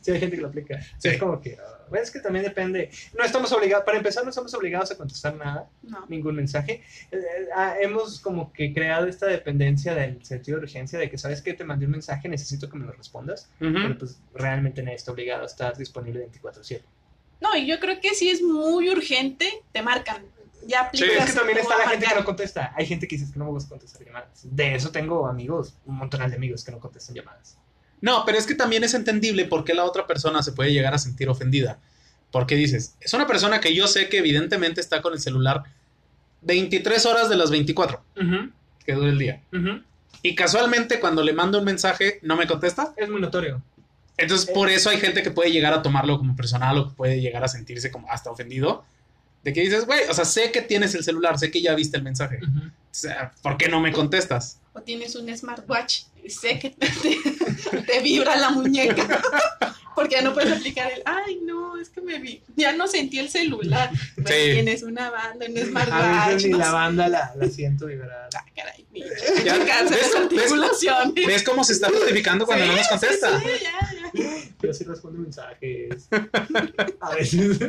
Sí, 0.00 0.10
hay 0.12 0.20
gente 0.20 0.36
que 0.36 0.42
lo 0.42 0.48
aplica. 0.48 0.80
Sí. 0.98 1.08
Es 1.08 1.18
como 1.18 1.40
que, 1.40 1.56
bueno, 1.88 2.04
es 2.04 2.10
que 2.10 2.20
también 2.20 2.44
depende. 2.44 2.90
No 3.16 3.24
estamos 3.24 3.50
obligados, 3.52 3.84
para 3.86 3.96
empezar, 3.96 4.22
no 4.22 4.28
estamos 4.30 4.52
obligados 4.54 4.90
a 4.90 4.96
contestar 4.96 5.34
nada, 5.34 5.66
No. 5.82 6.04
ningún 6.08 6.36
mensaje. 6.36 6.82
Eh, 7.10 7.16
eh, 7.16 7.48
ah, 7.56 7.74
hemos 7.80 8.20
como 8.20 8.52
que 8.52 8.74
creado 8.74 9.06
esta 9.06 9.26
dependencia 9.26 9.94
del 9.94 10.22
sentido 10.24 10.58
de 10.58 10.64
urgencia 10.64 10.98
de 10.98 11.08
que, 11.08 11.16
¿sabes 11.16 11.40
que 11.40 11.54
Te 11.54 11.64
mandé 11.64 11.86
un 11.86 11.92
mensaje, 11.92 12.28
necesito 12.28 12.68
que 12.68 12.76
me 12.76 12.84
lo 12.84 12.92
respondas. 12.92 13.48
Pero 13.58 13.98
pues 13.98 14.18
realmente 14.34 14.82
nadie 14.82 14.96
está 14.96 15.12
obligado 15.12 15.44
a 15.44 15.46
estar 15.46 15.76
disponible 15.76 16.28
24-7. 16.42 16.82
No, 17.40 17.56
y 17.56 17.66
yo 17.66 17.80
creo 17.80 18.00
que 18.00 18.10
si 18.14 18.28
es 18.28 18.42
muy 18.42 18.90
urgente, 18.90 19.48
te 19.72 19.82
marcan. 19.82 20.22
Ya 20.66 20.90
Sí. 20.92 21.04
Es 21.04 21.26
que 21.26 21.32
también 21.32 21.58
está 21.58 21.76
la 21.78 21.88
gente 21.88 22.06
que 22.06 22.14
no 22.14 22.24
contesta. 22.24 22.72
Hay 22.76 22.86
gente 22.86 23.06
que 23.08 23.16
dice 23.16 23.32
que 23.32 23.38
no 23.38 23.46
me 23.46 23.50
gusta 23.52 23.68
contestar 23.70 24.04
llamadas. 24.04 24.40
De 24.44 24.74
eso 24.74 24.90
tengo 24.90 25.26
amigos, 25.26 25.74
un 25.86 25.96
montón 25.96 26.28
de 26.28 26.36
amigos 26.36 26.64
que 26.64 26.72
no 26.72 26.78
contestan 26.80 27.14
llamadas. 27.14 27.58
No, 28.04 28.24
pero 28.26 28.36
es 28.36 28.46
que 28.46 28.54
también 28.54 28.84
es 28.84 28.92
entendible 28.92 29.46
por 29.46 29.64
qué 29.64 29.72
la 29.72 29.86
otra 29.86 30.06
persona 30.06 30.42
se 30.42 30.52
puede 30.52 30.74
llegar 30.74 30.92
a 30.92 30.98
sentir 30.98 31.30
ofendida. 31.30 31.78
Porque 32.30 32.54
dices, 32.54 32.96
es 33.00 33.14
una 33.14 33.26
persona 33.26 33.60
que 33.60 33.74
yo 33.74 33.86
sé 33.86 34.10
que 34.10 34.18
evidentemente 34.18 34.82
está 34.82 35.00
con 35.00 35.14
el 35.14 35.20
celular 35.20 35.62
23 36.42 37.06
horas 37.06 37.30
de 37.30 37.36
las 37.36 37.50
24 37.50 38.04
que 38.84 38.92
dura 38.92 39.08
el 39.08 39.18
día. 39.18 39.40
Y 40.20 40.34
casualmente 40.34 41.00
cuando 41.00 41.22
le 41.22 41.32
mando 41.32 41.58
un 41.60 41.64
mensaje 41.64 42.18
no 42.20 42.36
me 42.36 42.46
contesta. 42.46 42.92
Es 42.98 43.08
muy 43.08 43.22
notorio. 43.22 43.62
Entonces 44.18 44.50
por 44.50 44.68
eso 44.68 44.90
hay 44.90 44.98
gente 44.98 45.22
que 45.22 45.30
puede 45.30 45.50
llegar 45.50 45.72
a 45.72 45.80
tomarlo 45.80 46.18
como 46.18 46.36
personal 46.36 46.76
o 46.76 46.88
que 46.90 46.94
puede 46.94 47.22
llegar 47.22 47.42
a 47.42 47.48
sentirse 47.48 47.90
como 47.90 48.10
hasta 48.10 48.30
ofendido. 48.30 48.84
De 49.44 49.54
que 49.54 49.62
dices, 49.62 49.86
güey, 49.86 50.00
o 50.10 50.12
sea, 50.12 50.26
sé 50.26 50.52
que 50.52 50.60
tienes 50.60 50.94
el 50.94 51.04
celular, 51.04 51.38
sé 51.38 51.50
que 51.50 51.62
ya 51.62 51.74
viste 51.74 51.96
el 51.96 52.02
mensaje. 52.02 52.38
O 52.44 52.70
sea, 52.90 53.32
¿por 53.40 53.56
qué 53.56 53.70
no 53.70 53.80
me 53.80 53.92
contestas? 53.92 54.60
O 54.76 54.82
tienes 54.82 55.14
un 55.14 55.34
smartwatch 55.36 56.02
y 56.24 56.30
sé 56.30 56.58
que 56.58 56.70
te, 56.70 56.88
te- 56.88 57.80
te 57.82 58.00
vibra 58.00 58.36
la 58.36 58.50
muñeca. 58.50 59.22
Porque 59.94 60.16
ya 60.16 60.22
no 60.22 60.34
puedes 60.34 60.52
aplicar 60.52 60.90
el, 60.90 61.02
ay, 61.04 61.38
no, 61.44 61.78
es 61.78 61.88
que 61.88 62.00
me 62.00 62.18
vi, 62.18 62.42
ya 62.56 62.72
no 62.72 62.88
sentí 62.88 63.20
el 63.20 63.28
celular. 63.30 63.90
Bueno, 64.16 64.28
Sí. 64.28 64.52
Tienes 64.52 64.82
una 64.82 65.08
banda, 65.10 65.46
un 65.48 65.56
A 65.56 65.64
smartwatch. 65.64 66.26
veces 66.26 66.44
ni 66.46 66.50
no 66.50 66.58
la 66.58 66.64
sé. 66.64 66.70
banda 66.72 67.08
la, 67.08 67.32
la 67.36 67.46
siento 67.48 67.86
vibrar. 67.86 68.28
Ah, 68.36 68.44
caray, 68.56 68.84
mi- 68.90 69.02
Ya, 69.44 69.64
cáncer 69.64 69.96
¿ves? 69.98 70.12
de 70.12 70.18
articulaciones. 70.18 71.26
¿Ves 71.26 71.42
cómo 71.44 71.62
se 71.62 71.74
está 71.74 71.88
justificando 71.90 72.44
cuando 72.44 72.64
Sí, 72.64 72.70
no 72.72 72.76
nos 72.76 72.88
contesta? 72.88 73.38
sí, 73.40 73.46
sí, 73.46 73.64
ya, 73.64 74.12
ya. 74.24 74.50
Yo 74.60 74.74
sí 74.74 74.82
respondo 74.84 75.20
mensajes. 75.20 76.08
A 77.00 77.14
veces. 77.14 77.60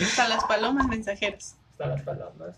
Hasta 0.00 0.28
las 0.28 0.44
palomas 0.44 0.88
mensajeras. 0.88 1.56
Hasta 1.72 1.86
las 1.88 2.00
palomas. 2.02 2.54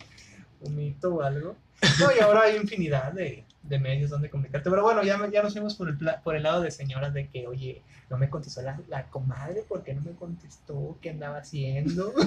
Un 0.61 0.77
mito 0.77 1.13
o 1.17 1.23
algo. 1.23 1.57
No, 2.01 2.09
y 2.17 2.21
ahora 2.21 2.43
hay 2.43 2.57
infinidad 2.57 3.13
de, 3.13 3.45
de 3.63 3.79
medios 3.79 4.11
donde 4.11 4.29
comunicarte. 4.31 4.69
Pero 4.71 4.83
bueno, 4.83 5.03
ya, 5.03 5.19
ya 5.31 5.43
nos 5.43 5.53
fuimos 5.53 5.75
por 5.75 5.89
el, 5.89 5.97
pla- 5.97 6.21
por 6.23 6.37
el 6.37 6.43
lado 6.43 6.61
de 6.63 6.71
señoras 6.71 7.13
de 7.15 7.29
que, 7.29 7.47
oye, 7.47 7.83
no 8.11 8.19
me 8.19 8.29
contestó 8.31 8.63
la, 8.63 8.79
la 8.89 9.05
comadre, 9.07 9.63
¿por 9.69 9.83
qué 9.83 9.95
no 9.95 10.03
me 10.03 10.13
contestó? 10.13 10.97
¿Qué 11.03 11.11
andaba 11.11 11.39
haciendo? 11.39 12.13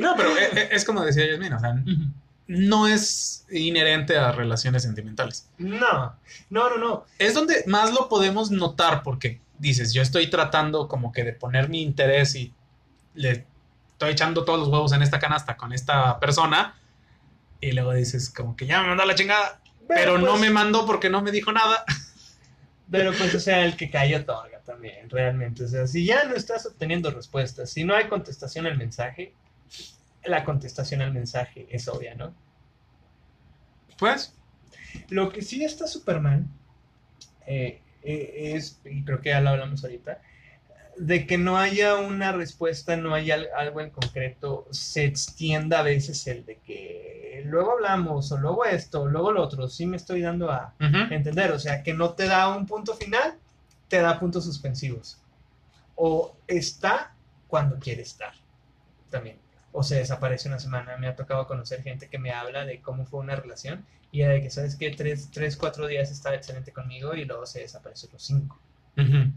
No, 0.00 0.14
pero 0.16 0.36
e- 0.36 0.44
e- 0.60 0.68
es 0.74 0.84
como 0.84 1.04
decía 1.04 1.26
Yasmin, 1.26 1.52
o 1.52 1.58
sea, 1.60 1.74
no 2.46 2.86
es 2.86 3.44
inherente 3.50 4.16
a 4.16 4.32
relaciones 4.32 4.82
sentimentales. 4.82 5.48
No, 5.58 6.14
no, 6.50 6.70
no, 6.70 6.78
no. 6.78 7.04
Es 7.18 7.34
donde 7.34 7.64
más 7.66 7.92
lo 7.92 8.08
podemos 8.08 8.50
notar 8.50 9.02
porque 9.02 9.40
dices, 9.58 9.92
yo 9.92 10.02
estoy 10.02 10.28
tratando 10.30 10.88
como 10.88 11.12
que 11.12 11.24
de 11.24 11.32
poner 11.32 11.68
mi 11.68 11.82
interés 11.82 12.34
y 12.34 12.52
le 13.14 13.46
estoy 13.92 14.10
echando 14.12 14.44
todos 14.44 14.60
los 14.60 14.68
huevos 14.68 14.92
en 14.92 15.02
esta 15.02 15.18
canasta 15.18 15.56
con 15.56 15.72
esta 15.72 16.18
persona 16.20 16.74
y 17.64 17.72
luego 17.72 17.92
dices 17.94 18.30
como 18.30 18.56
que 18.56 18.66
ya 18.66 18.80
me 18.82 18.88
mandó 18.88 19.04
la 19.04 19.14
chingada, 19.14 19.60
pero, 19.88 20.18
no 20.18 20.30
pues- 20.32 20.40
me 20.40 20.50
mandó 20.50 20.86
porque 20.86 21.10
no 21.10 21.22
me 21.22 21.30
dijo 21.30 21.52
nada. 21.52 21.84
Pero 22.90 23.12
pues, 23.14 23.34
o 23.34 23.40
sea, 23.40 23.64
el 23.64 23.76
que 23.78 23.90
cae 23.90 24.14
otorga 24.14 24.60
también, 24.60 25.08
realmente. 25.08 25.64
O 25.64 25.68
sea, 25.68 25.86
si 25.86 26.04
ya 26.04 26.24
no 26.24 26.34
estás 26.36 26.66
obteniendo 26.66 27.10
respuestas, 27.10 27.70
si 27.70 27.82
no 27.82 27.94
hay 27.94 28.08
contestación 28.08 28.66
al 28.66 28.76
mensaje, 28.76 29.32
la 30.22 30.44
contestación 30.44 31.00
al 31.00 31.12
mensaje 31.12 31.66
es 31.70 31.88
obvia, 31.88 32.14
¿no? 32.14 32.34
Pues, 33.98 34.34
Lo 35.08 35.32
que 35.32 35.40
sí 35.42 35.64
está 35.64 35.86
súper 35.86 36.20
mal 36.20 36.44
eh, 37.46 37.80
eh, 38.02 38.52
es, 38.54 38.80
y 38.84 39.02
creo 39.02 39.20
que 39.22 39.30
ya 39.30 39.40
lo 39.40 39.50
hablamos 39.50 39.82
ahorita, 39.82 40.20
de 40.96 41.26
que 41.26 41.38
no 41.38 41.58
haya 41.58 41.96
una 41.96 42.32
respuesta, 42.32 42.96
no 42.96 43.14
haya 43.14 43.34
al- 43.34 43.48
algo 43.56 43.80
en 43.80 43.90
concreto, 43.90 44.66
se 44.70 45.04
extienda 45.04 45.80
a 45.80 45.82
veces 45.82 46.26
el 46.26 46.44
de 46.46 46.56
que 46.58 47.42
luego 47.46 47.72
hablamos, 47.72 48.30
o 48.32 48.38
luego 48.38 48.64
esto, 48.64 49.02
o 49.02 49.06
luego 49.08 49.32
lo 49.32 49.42
otro, 49.42 49.68
sí 49.68 49.86
me 49.86 49.96
estoy 49.96 50.22
dando 50.22 50.50
a 50.50 50.74
entender, 51.12 51.50
o 51.52 51.58
sea, 51.58 51.82
que 51.82 51.94
no 51.94 52.14
te 52.14 52.26
da 52.26 52.48
un 52.56 52.66
punto 52.66 52.94
final, 52.94 53.34
te 53.88 54.00
da 54.00 54.18
puntos 54.20 54.44
suspensivos. 54.44 55.18
O 55.96 56.36
está 56.46 57.14
cuando 57.48 57.78
quiere 57.78 58.02
estar, 58.02 58.32
también. 59.10 59.36
O 59.72 59.82
se 59.82 59.96
desaparece 59.96 60.48
una 60.48 60.58
semana. 60.58 60.96
Me 60.96 61.08
ha 61.08 61.16
tocado 61.16 61.46
conocer 61.46 61.82
gente 61.82 62.08
que 62.08 62.18
me 62.18 62.32
habla 62.32 62.64
de 62.64 62.80
cómo 62.80 63.04
fue 63.06 63.20
una 63.20 63.36
relación 63.36 63.84
y 64.12 64.20
de 64.22 64.40
que, 64.40 64.50
¿sabes 64.50 64.76
que 64.76 64.90
Tres, 64.90 65.28
tres, 65.32 65.56
cuatro 65.56 65.86
días 65.86 66.10
estaba 66.10 66.36
excelente 66.36 66.72
conmigo 66.72 67.14
y 67.14 67.24
luego 67.24 67.46
se 67.46 67.60
desapareció 67.60 68.08
los 68.12 68.22
cinco. 68.22 68.58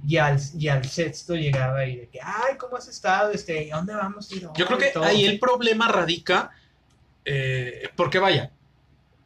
Y 0.08 0.18
al, 0.18 0.40
y 0.58 0.68
al 0.68 0.86
sexto 0.86 1.36
llegaba 1.36 1.84
y 1.86 1.96
de 1.98 2.08
que, 2.10 2.20
ay, 2.22 2.58
¿cómo 2.60 2.78
has 2.78 2.88
estado? 2.88 3.32
Este, 3.32 3.74
¿A 3.74 3.78
dónde 3.78 3.96
vamos 3.96 4.32
ir? 4.32 4.42
Yo 4.56 4.66
creo 4.66 4.78
hoy?" 4.78 4.84
que 4.84 4.92
Todo. 4.92 5.04
ahí 5.04 5.26
el 5.26 5.40
problema 5.40 5.88
radica, 5.88 6.52
eh, 7.26 7.90
porque 7.96 8.20
vaya, 8.20 8.52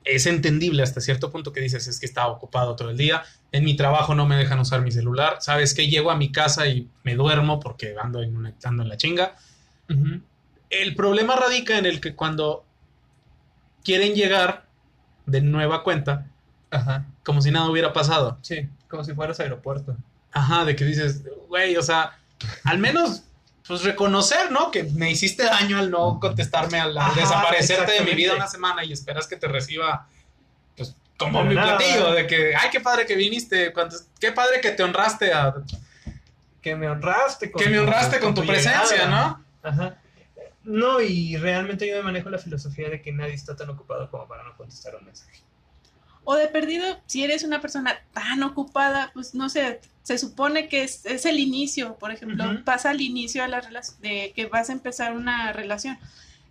es 0.05 0.25
entendible 0.25 0.81
hasta 0.83 1.01
cierto 1.01 1.31
punto 1.31 1.51
que 1.51 1.59
dices, 1.59 1.85
es 1.87 1.99
que 1.99 2.05
estaba 2.05 2.27
ocupado 2.31 2.75
todo 2.75 2.89
el 2.89 2.97
día, 2.97 3.23
en 3.51 3.65
mi 3.65 3.75
trabajo 3.75 4.15
no 4.15 4.25
me 4.25 4.37
dejan 4.37 4.59
usar 4.59 4.81
mi 4.81 4.91
celular, 4.91 5.37
sabes 5.41 5.73
que 5.73 5.87
llego 5.89 6.09
a 6.11 6.15
mi 6.15 6.31
casa 6.31 6.65
y 6.67 6.87
me 7.03 7.15
duermo 7.15 7.59
porque 7.59 7.95
ando 8.01 8.21
en, 8.23 8.35
una- 8.37 8.53
ando 8.63 8.83
en 8.83 8.89
la 8.89 8.97
chinga. 8.97 9.35
El 10.69 10.95
problema 10.95 11.35
radica 11.35 11.77
en 11.77 11.85
el 11.85 11.99
que 11.99 12.15
cuando 12.15 12.65
quieren 13.83 14.13
llegar 14.15 14.65
de 15.25 15.41
nueva 15.41 15.83
cuenta, 15.83 16.27
Ajá, 16.69 17.05
como 17.25 17.41
si 17.41 17.51
nada 17.51 17.69
hubiera 17.69 17.91
pasado. 17.91 18.37
sí, 18.41 18.69
como 18.87 19.03
si 19.03 19.13
fueras 19.13 19.39
aeropuerto. 19.41 19.97
Ajá, 20.31 20.65
de 20.65 20.75
que 20.75 20.85
dices, 20.85 21.21
güey, 21.47 21.75
o 21.77 21.83
sea, 21.83 22.17
al 22.63 22.77
menos, 22.79 23.23
pues 23.67 23.83
reconocer, 23.83 24.51
¿no? 24.51 24.71
Que 24.71 24.83
me 24.83 25.11
hiciste 25.11 25.43
daño 25.43 25.77
al 25.77 25.91
no 25.91 26.19
contestarme, 26.19 26.79
al, 26.79 26.91
al 26.97 27.11
Ajá, 27.11 27.19
desaparecerte 27.19 27.91
de 27.93 28.01
mi 28.01 28.13
vida 28.13 28.35
una 28.35 28.47
semana 28.47 28.83
y 28.83 28.91
esperas 28.93 29.27
que 29.27 29.35
te 29.37 29.47
reciba, 29.47 30.07
pues, 30.75 30.95
como 31.17 31.39
Pero 31.39 31.49
mi 31.49 31.55
nada. 31.55 31.77
platillo, 31.77 32.11
de 32.13 32.27
que, 32.27 32.55
ay, 32.55 32.69
qué 32.71 32.79
padre 32.79 33.05
que 33.05 33.15
viniste, 33.15 33.71
cuando- 33.73 33.95
qué 34.19 34.31
padre 34.31 34.61
que 34.61 34.71
te 34.71 34.83
honraste, 34.83 35.33
a, 35.33 35.53
Que 36.61 36.75
me 36.75 36.87
honraste 36.89 37.51
con 37.51 37.61
que 37.63 37.69
me 37.69 37.79
honraste 37.79 38.19
con 38.19 38.33
tu 38.35 38.45
presencia, 38.45 38.85
llegada. 39.05 39.09
¿no? 39.63 39.69
Ajá. 39.69 39.97
No, 40.63 41.01
y 41.01 41.35
realmente 41.37 41.87
yo 41.87 41.95
me 41.95 42.03
manejo 42.03 42.29
la 42.29 42.37
filosofía 42.37 42.87
de 42.89 43.01
que 43.01 43.11
nadie 43.11 43.33
está 43.33 43.55
tan 43.55 43.69
ocupado 43.71 44.09
como 44.11 44.27
para 44.27 44.43
no 44.43 44.55
contestar 44.55 44.95
un 44.95 45.05
mensaje. 45.05 45.41
O 46.23 46.35
de 46.35 46.47
perdido, 46.49 46.99
si 47.07 47.23
eres 47.23 47.43
una 47.43 47.61
persona 47.61 47.99
tan 48.13 48.43
ocupada, 48.43 49.09
pues 49.15 49.33
no 49.33 49.49
sé, 49.49 49.81
se 50.03 50.17
supone 50.17 50.67
que 50.67 50.83
es, 50.83 51.05
es 51.05 51.25
el 51.25 51.39
inicio, 51.39 51.97
por 51.97 52.11
ejemplo, 52.11 52.43
pasa 52.65 52.89
al 52.89 53.01
inicio 53.01 53.43
de 53.43 53.49
la 53.49 53.61
relación, 53.61 54.01
de 54.01 54.33
que 54.35 54.45
vas 54.47 54.69
a 54.69 54.73
empezar 54.73 55.13
una 55.13 55.51
relación. 55.53 55.97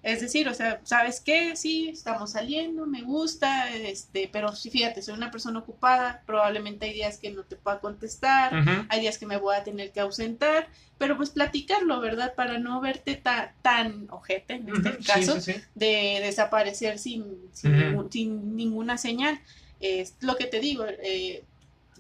Es 0.02 0.23
decir, 0.23 0.49
o 0.49 0.54
sea, 0.54 0.80
¿sabes 0.85 1.21
qué? 1.21 1.57
Sí, 1.57 1.90
estamos 1.90 2.30
saliendo, 2.30 2.87
me 2.87 3.02
gusta, 3.02 3.69
este, 3.71 4.30
pero 4.33 4.57
sí, 4.57 4.71
fíjate, 4.71 5.02
soy 5.02 5.12
una 5.12 5.30
persona 5.30 5.59
ocupada, 5.59 6.23
probablemente 6.25 6.87
hay 6.87 6.95
días 6.95 7.19
que 7.19 7.30
no 7.30 7.42
te 7.42 7.57
pueda 7.57 7.80
contestar, 7.80 8.87
hay 8.88 9.00
días 9.00 9.19
que 9.19 9.26
me 9.26 9.37
voy 9.37 9.54
a 9.57 9.62
tener 9.62 9.92
que 9.92 10.00
ausentar, 10.00 10.69
pero 10.97 11.19
pues 11.19 11.28
platicarlo, 11.28 12.00
¿verdad? 12.00 12.35
Para 12.35 12.59
no 12.59 12.80
verte 12.80 13.16
ta- 13.16 13.52
tan 13.61 14.07
ojete 14.11 14.54
en 14.54 14.71
este 14.75 14.97
caso 15.04 15.38
sí, 15.38 15.52
sí. 15.52 15.61
de 15.75 16.21
desaparecer 16.23 16.99
sin, 16.99 17.26
sin, 17.52 18.11
sin 18.11 18.57
ninguna 18.57 18.97
señal. 18.97 19.38
Es 19.80 20.14
lo 20.21 20.37
que 20.37 20.47
te 20.47 20.61
digo, 20.61 20.87
eh, 20.87 21.45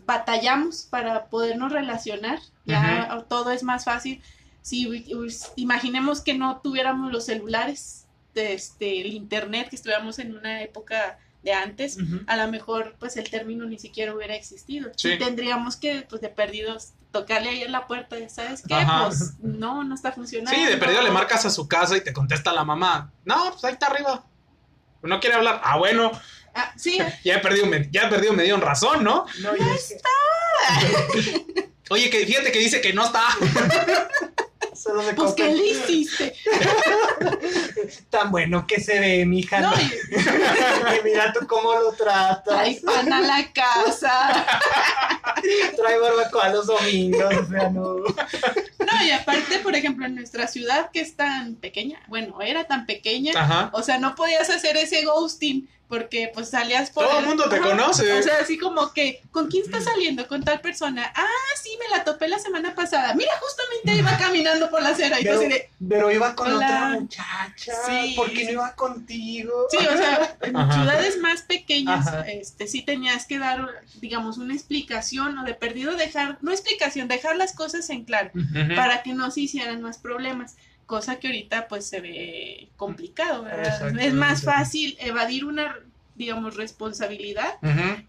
batallamos 0.06 0.82
para 0.82 1.26
podernos 1.26 1.72
relacionar, 1.72 2.38
ya 2.64 3.24
todo 3.28 3.50
es 3.50 3.62
más 3.62 3.84
fácil. 3.84 4.22
Si 4.62 5.06
imaginemos 5.56 6.20
que 6.20 6.34
no 6.34 6.60
tuviéramos 6.60 7.12
los 7.12 7.26
celulares, 7.26 8.06
de 8.34 8.54
este, 8.54 9.00
el 9.00 9.12
internet, 9.12 9.68
que 9.70 9.76
estuviéramos 9.76 10.18
en 10.18 10.36
una 10.36 10.62
época 10.62 11.18
de 11.42 11.54
antes, 11.54 11.96
a 12.26 12.36
lo 12.36 12.50
mejor 12.50 12.96
pues 12.98 13.16
el 13.16 13.30
término 13.30 13.64
ni 13.64 13.78
siquiera 13.78 14.14
hubiera 14.14 14.34
existido. 14.34 14.90
Sí. 14.96 15.12
Y 15.12 15.18
tendríamos 15.18 15.76
que, 15.76 16.06
pues 16.08 16.20
de 16.20 16.28
perdidos, 16.28 16.92
tocarle 17.12 17.48
ahí 17.48 17.62
en 17.62 17.72
la 17.72 17.86
puerta, 17.86 18.16
¿sabes 18.28 18.62
qué? 18.66 18.74
Ajá. 18.74 19.06
Pues 19.06 19.38
no, 19.40 19.82
no 19.82 19.94
está 19.94 20.12
funcionando. 20.12 20.58
Sí, 20.58 20.66
de 20.66 20.76
perdido 20.76 21.00
le 21.02 21.10
marcas 21.10 21.46
a 21.46 21.50
su 21.50 21.66
casa 21.66 21.96
y 21.96 22.02
te 22.02 22.12
contesta 22.12 22.52
la 22.52 22.64
mamá, 22.64 23.10
no, 23.24 23.50
pues 23.52 23.64
ahí 23.64 23.72
está 23.72 23.86
arriba. 23.86 24.24
No 25.02 25.18
quiere 25.18 25.36
hablar. 25.36 25.62
Ah, 25.64 25.78
bueno, 25.78 26.12
Ah, 26.54 26.72
sí, 26.76 26.98
ya 27.24 27.36
he 27.36 27.38
perdido, 27.38 27.66
me- 27.66 27.88
ya 27.90 28.02
he 28.02 28.08
perdido, 28.08 28.32
me 28.32 28.42
dieron 28.42 28.60
razón, 28.60 29.04
¿no? 29.04 29.26
No, 29.40 29.56
y 29.56 29.60
es 29.74 29.94
que 31.24 31.60
Oye, 31.90 32.08
que 32.10 32.24
fíjate 32.26 32.52
que 32.52 32.58
dice 32.60 32.80
que 32.80 32.92
no 32.92 33.04
está. 33.06 33.22
solo 34.74 35.02
me 35.02 35.12
pues 35.12 35.32
¿qué 35.34 35.44
le 35.52 35.66
hiciste? 35.66 36.34
Tan 38.10 38.30
bueno 38.30 38.66
que 38.66 38.80
se 38.80 38.98
ve, 39.00 39.26
mija. 39.26 39.60
No, 39.60 39.70
No, 39.72 39.76
y- 39.82 40.98
Y 40.98 41.02
mira 41.04 41.32
tú 41.32 41.46
cómo 41.46 41.74
lo 41.74 41.92
tratas. 41.92 42.44
trae 42.44 42.80
pan 42.80 43.12
a 43.12 43.20
la 43.20 43.52
casa. 43.52 44.46
Trae 45.76 45.98
barbacoa 45.98 46.48
los 46.50 46.66
domingos. 46.66 47.34
O 47.34 47.46
sea, 47.50 47.68
no. 47.70 47.96
No, 47.96 49.04
y 49.04 49.10
aparte, 49.10 49.58
por 49.58 49.74
ejemplo, 49.74 50.06
en 50.06 50.14
nuestra 50.14 50.46
ciudad 50.46 50.90
que 50.92 51.00
es 51.00 51.14
tan 51.16 51.56
pequeña, 51.56 52.00
bueno, 52.08 52.40
era 52.40 52.64
tan 52.64 52.86
pequeña, 52.86 53.32
Ajá. 53.36 53.70
o 53.72 53.82
sea, 53.82 53.98
no 53.98 54.14
podías 54.14 54.48
hacer 54.50 54.76
ese 54.76 55.04
ghosting 55.04 55.68
porque 55.90 56.30
pues 56.32 56.48
salías 56.48 56.88
por 56.90 57.04
Todo 57.06 57.18
el 57.18 57.26
mundo 57.26 57.48
te 57.48 57.58
conoce. 57.58 58.12
O 58.12 58.22
sea, 58.22 58.38
así 58.40 58.56
como 58.56 58.92
que, 58.92 59.20
¿con 59.32 59.48
quién 59.48 59.64
estás 59.64 59.84
saliendo? 59.84 60.26
Con 60.28 60.42
tal 60.44 60.60
persona. 60.60 61.12
Ah, 61.16 61.26
sí, 61.60 61.70
me 61.80 61.94
la 61.94 62.04
topé 62.04 62.28
la 62.28 62.38
semana 62.38 62.74
pasada. 62.76 63.12
Mira, 63.14 63.32
justamente 63.40 64.00
iba 64.00 64.16
caminando 64.24 64.70
por 64.70 64.82
la 64.82 64.90
acera 64.90 65.20
y 65.20 65.24
Pero, 65.24 65.40
así 65.40 65.48
de, 65.48 65.68
pero 65.86 66.10
iba 66.12 66.34
con 66.36 66.46
Hola. 66.54 66.66
otra 66.66 66.88
muchacha. 67.00 67.74
Sí. 67.86 68.14
¿Por 68.16 68.32
qué 68.32 68.44
no 68.44 68.50
iba 68.52 68.74
contigo? 68.76 69.66
Sí, 69.70 69.78
o 69.78 69.96
sea, 69.96 70.36
en 70.42 70.56
Ajá. 70.56 70.72
ciudades 70.74 71.18
más 71.18 71.42
pequeñas, 71.42 72.06
Ajá. 72.06 72.20
este, 72.28 72.68
sí 72.68 72.82
tenías 72.82 73.26
que 73.26 73.40
dar, 73.40 73.82
digamos, 74.00 74.38
una 74.38 74.54
explicación 74.54 75.36
o 75.38 75.44
de 75.44 75.54
perdido 75.54 75.96
dejar, 75.96 76.38
no 76.40 76.52
explicación, 76.52 77.08
dejar 77.08 77.36
las 77.36 77.52
cosas 77.52 77.90
en 77.90 78.04
claro 78.04 78.30
para 78.76 79.02
que 79.02 79.12
no 79.12 79.30
se 79.32 79.40
hicieran 79.40 79.82
más 79.82 79.98
problemas, 79.98 80.54
cosa 80.90 81.20
que 81.20 81.28
ahorita 81.28 81.68
pues 81.68 81.86
se 81.86 82.00
ve 82.00 82.68
complicado, 82.76 83.44
¿verdad? 83.44 83.96
Es 84.00 84.12
más 84.12 84.42
fácil 84.42 84.96
evadir 84.98 85.44
una, 85.44 85.76
digamos, 86.16 86.56
responsabilidad 86.56 87.54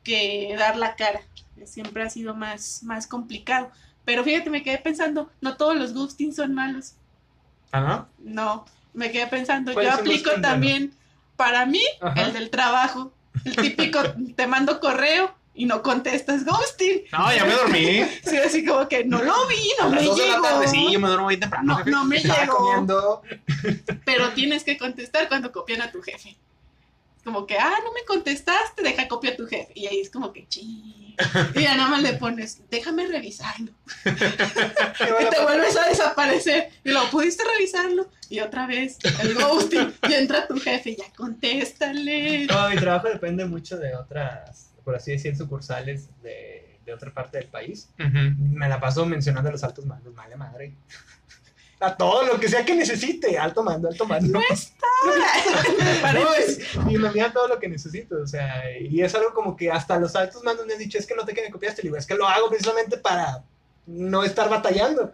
que 0.03 0.55
dar 0.57 0.77
la 0.77 0.95
cara, 0.95 1.21
siempre 1.65 2.01
ha 2.01 2.09
sido 2.09 2.33
más, 2.33 2.81
más 2.81 3.05
complicado. 3.05 3.69
Pero 4.03 4.23
fíjate, 4.23 4.49
me 4.49 4.63
quedé 4.63 4.79
pensando, 4.79 5.29
no 5.41 5.57
todos 5.57 5.77
los 5.77 5.93
ghosting 5.93 6.33
son 6.33 6.55
malos, 6.55 6.95
Ajá. 7.71 8.07
no, 8.17 8.65
me 8.95 9.11
quedé 9.11 9.27
pensando, 9.27 9.73
¿Cuál 9.73 9.85
yo 9.85 9.93
aplico 9.93 10.31
también, 10.41 10.91
para 11.35 11.67
mí, 11.67 11.83
Ajá. 12.01 12.19
el 12.23 12.33
del 12.33 12.49
trabajo, 12.49 13.13
el 13.45 13.55
típico, 13.57 13.99
te 14.35 14.47
mando 14.47 14.79
correo 14.79 15.35
y 15.53 15.65
no 15.65 15.81
contestas 15.81 16.45
ghosting. 16.45 17.03
No, 17.11 17.33
ya 17.33 17.45
me 17.45 17.53
dormí. 17.53 18.03
Sí, 18.23 18.37
así 18.37 18.65
como 18.65 18.87
que 18.87 19.03
no 19.03 19.21
lo 19.21 19.47
vi, 19.47 19.71
no 19.79 19.85
A 19.85 19.89
las 19.89 20.01
me 20.01 20.07
dos 20.07 20.17
de 20.17 20.27
la 20.27 20.33
llegó. 20.35 20.43
tarde, 20.43 20.67
sí, 20.67 20.91
yo 20.91 20.99
me 20.99 21.07
duermo 21.07 21.27
bien 21.27 21.39
temprano. 21.39 21.79
No, 21.79 21.85
no 21.85 22.05
me 22.05 22.21
comiendo. 22.47 23.21
pero 24.05 24.29
tienes 24.33 24.63
que 24.63 24.77
contestar 24.77 25.27
cuando 25.27 25.51
copian 25.51 25.81
a 25.81 25.91
tu 25.91 26.01
jefe. 26.01 26.37
Como 27.23 27.45
que, 27.45 27.57
ah, 27.57 27.75
no 27.83 27.93
me 27.93 28.03
contestaste, 28.05 28.81
deja 28.81 29.07
copia 29.07 29.31
a 29.31 29.35
tu 29.35 29.45
jefe. 29.45 29.71
Y 29.75 29.85
ahí 29.85 29.99
es 30.01 30.09
como 30.09 30.33
que, 30.33 30.47
chi. 30.47 31.15
Y 31.53 31.61
ya 31.61 31.75
nada 31.75 31.89
más 31.89 32.01
le 32.01 32.13
pones, 32.13 32.61
déjame 32.71 33.05
revisarlo. 33.05 33.71
¿Qué 34.03 34.09
Y 35.27 35.29
te 35.29 35.41
vuelves 35.43 35.77
a 35.77 35.87
desaparecer. 35.87 36.69
Y 36.83 36.89
lo 36.89 37.07
pudiste 37.11 37.43
revisarlo. 37.43 38.07
Y 38.29 38.39
otra 38.39 38.65
vez, 38.65 38.97
el 39.21 39.35
ghosting. 39.35 39.93
Y 40.09 40.13
entra 40.13 40.47
tu 40.47 40.59
jefe, 40.59 40.95
ya 40.95 41.05
contéstale. 41.15 42.47
No, 42.47 42.69
mi 42.69 42.77
trabajo 42.77 43.09
depende 43.09 43.45
mucho 43.45 43.77
de 43.77 43.93
otras, 43.95 44.70
por 44.83 44.95
así 44.95 45.11
decir, 45.11 45.35
sucursales 45.35 46.09
de, 46.21 46.77
de 46.85 46.93
otra 46.93 47.13
parte 47.13 47.37
del 47.37 47.47
país. 47.47 47.89
Me 47.97 48.67
la 48.69 48.79
paso 48.79 49.05
mencionando 49.05 49.49
a 49.49 49.51
los 49.53 49.63
altos 49.63 49.85
mandos, 49.85 50.13
vale 50.15 50.35
madre. 50.35 50.73
A 51.83 51.97
todo 51.97 52.23
lo 52.27 52.39
que 52.39 52.47
sea 52.47 52.63
que 52.63 52.75
necesite, 52.75 53.39
alto 53.39 53.63
mando, 53.63 53.87
alto 53.89 54.05
mando. 54.05 54.33
No 54.33 54.41
está. 54.51 54.85
No, 56.13 56.33
es- 56.35 56.59
y 56.87 56.95
me 56.99 57.07
envían 57.07 57.33
todo 57.33 57.47
lo 57.47 57.57
que 57.59 57.67
necesito, 57.67 58.21
o 58.21 58.27
sea, 58.27 58.63
y 58.79 59.01
es 59.01 59.15
algo 59.15 59.33
como 59.33 59.55
que 59.57 59.71
hasta 59.71 59.97
los 59.97 60.15
altos 60.15 60.43
mandos 60.43 60.67
me 60.67 60.73
han 60.73 60.79
dicho, 60.79 60.99
es 60.99 61.07
que 61.07 61.15
no 61.15 61.25
te 61.25 61.33
que 61.33 61.41
me 61.41 61.49
copiaste, 61.49 61.81
le 61.81 61.87
digo, 61.87 61.97
es 61.97 62.05
que 62.05 62.13
lo 62.13 62.27
hago 62.27 62.49
precisamente 62.49 62.97
para 62.97 63.43
no 63.87 64.23
estar 64.23 64.47
batallando. 64.47 65.11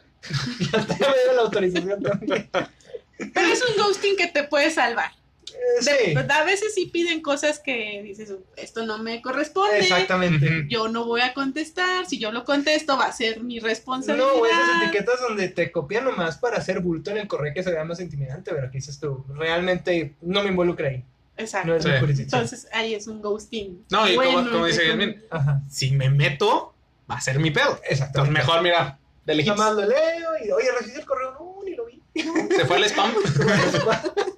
Y 0.59 0.65
hasta 0.75 0.97
ya 0.97 1.07
me 1.09 1.15
dieron 1.15 1.35
la 1.37 1.41
autorización 1.43 2.03
también. 2.03 2.49
Pero 2.51 3.47
es 3.47 3.63
un 3.63 3.81
ghosting 3.81 4.17
que 4.17 4.27
te 4.27 4.43
puede 4.43 4.69
salvar. 4.69 5.11
Eh, 5.57 5.83
De- 5.83 6.13
sí, 6.13 6.15
A 6.29 6.43
veces 6.43 6.73
sí 6.75 6.85
piden 6.87 7.21
cosas 7.21 7.59
que 7.59 8.01
dices, 8.03 8.33
esto 8.55 8.85
no 8.85 8.97
me 8.99 9.21
corresponde. 9.21 9.79
exactamente. 9.79 10.65
Yo 10.69 10.87
no 10.87 11.05
voy 11.05 11.21
a 11.21 11.33
contestar. 11.33 12.05
Si 12.05 12.19
yo 12.19 12.31
lo 12.31 12.43
contesto, 12.45 12.97
va 12.97 13.05
a 13.05 13.11
ser 13.11 13.41
mi 13.43 13.59
responsabilidad. 13.59 14.27
No, 14.35 14.45
esas 14.45 14.81
etiquetas 14.83 15.19
donde 15.21 15.49
te 15.49 15.71
copian 15.71 16.05
nomás 16.05 16.37
para 16.37 16.57
hacer 16.57 16.79
bulto 16.79 17.11
en 17.11 17.17
el 17.17 17.27
correo 17.27 17.53
que 17.53 17.63
se 17.63 17.71
vea 17.71 17.83
más 17.83 17.99
intimidante, 17.99 18.51
pero 18.53 18.69
que 18.71 18.77
dices 18.77 18.99
tú, 18.99 19.25
realmente 19.35 20.15
no 20.21 20.43
me 20.43 20.49
involucra 20.49 20.89
ahí. 20.89 21.03
Exacto. 21.37 21.67
No 21.69 21.75
es 21.75 21.85
mi 21.85 21.91
Sí. 21.91 21.97
jurisdicción. 21.99 22.41
Entonces 22.41 22.67
ahí 22.73 22.93
es 22.95 23.07
un 23.07 23.21
ghosting. 23.21 23.85
No, 23.91 24.07
y 24.07 24.15
como- 24.15 24.49
como 24.49 24.65
dice 24.65 25.19
Ajá. 25.29 25.61
Si 25.69 25.91
me 25.91 26.09
meto, 26.09 26.73
va 27.09 27.15
a 27.15 27.21
ser 27.21 27.39
mi 27.39 27.51
pedo. 27.51 27.69
Entonces, 27.69 27.91
Exactamente. 27.91 28.39
mejor, 28.39 28.61
mira, 28.63 28.97
de 29.25 29.33
Nada 29.33 29.37
lejitos. 29.37 29.57
más 29.57 29.75
lo 29.75 29.85
leo 29.85 30.29
y, 30.43 30.51
oye, 30.51 30.67
recibí 30.79 30.99
el 30.99 31.05
correo, 31.05 31.33
no, 31.33 31.55
ni 31.63 31.75
lo 31.75 31.85
vi. 31.85 32.01
Se 32.55 32.65
fue 32.65 32.77
al 32.77 32.83
spam. 32.85 33.11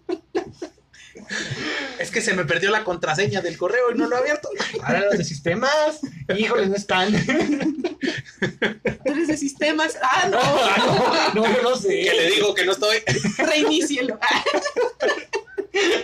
es 1.99 2.11
que 2.11 2.21
se 2.21 2.33
me 2.33 2.45
perdió 2.45 2.71
la 2.71 2.83
contraseña 2.83 3.41
del 3.41 3.57
correo 3.57 3.91
y 3.93 3.97
no 3.97 4.07
lo 4.07 4.15
he 4.15 4.19
abierto. 4.19 4.49
Ahora 4.83 5.01
los 5.05 5.17
de 5.17 5.23
sistemas, 5.23 6.01
híjole, 6.35 6.67
no 6.67 6.75
están. 6.75 7.11
Tú 7.25 9.11
eres 9.11 9.27
de 9.27 9.37
sistemas. 9.37 9.97
Ah, 10.01 10.27
no. 10.29 11.41
no, 11.41 11.47
no, 11.47 11.61
no 11.61 11.75
sé. 11.75 11.89
Que 11.89 12.13
le 12.13 12.31
digo 12.31 12.53
que 12.53 12.65
no 12.65 12.71
estoy. 12.71 12.97
Reinícielo. 13.37 14.19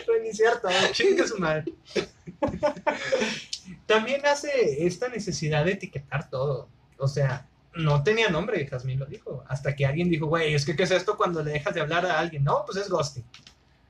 Reiniciar 0.08 0.62
todo, 0.62 0.72
chingue 0.92 1.28
su 1.28 1.38
madre. 1.38 1.66
También 3.86 4.26
hace 4.26 4.86
esta 4.86 5.10
necesidad 5.10 5.66
de 5.66 5.74
etiquetar 5.74 6.30
todo. 6.30 6.70
O 6.98 7.08
sea, 7.08 7.48
no 7.76 8.04
tenía 8.04 8.30
nombre, 8.30 8.66
Jazmín 8.68 9.00
lo 9.00 9.06
dijo. 9.06 9.44
Hasta 9.48 9.76
que 9.76 9.86
alguien 9.86 10.10
dijo, 10.10 10.28
güey, 10.28 10.54
es 10.54 10.66
que 10.66 10.76
¿qué 10.76 10.84
es 10.84 10.92
esto 10.92 11.18
cuando 11.18 11.44
le 11.44 11.52
dejas 11.52 11.74
de 11.74 11.82
hablar 11.82 12.06
a 12.06 12.20
alguien? 12.20 12.44
No, 12.44 12.64
pues 12.66 12.78
es 12.78 12.90
ghosting. 12.90 13.26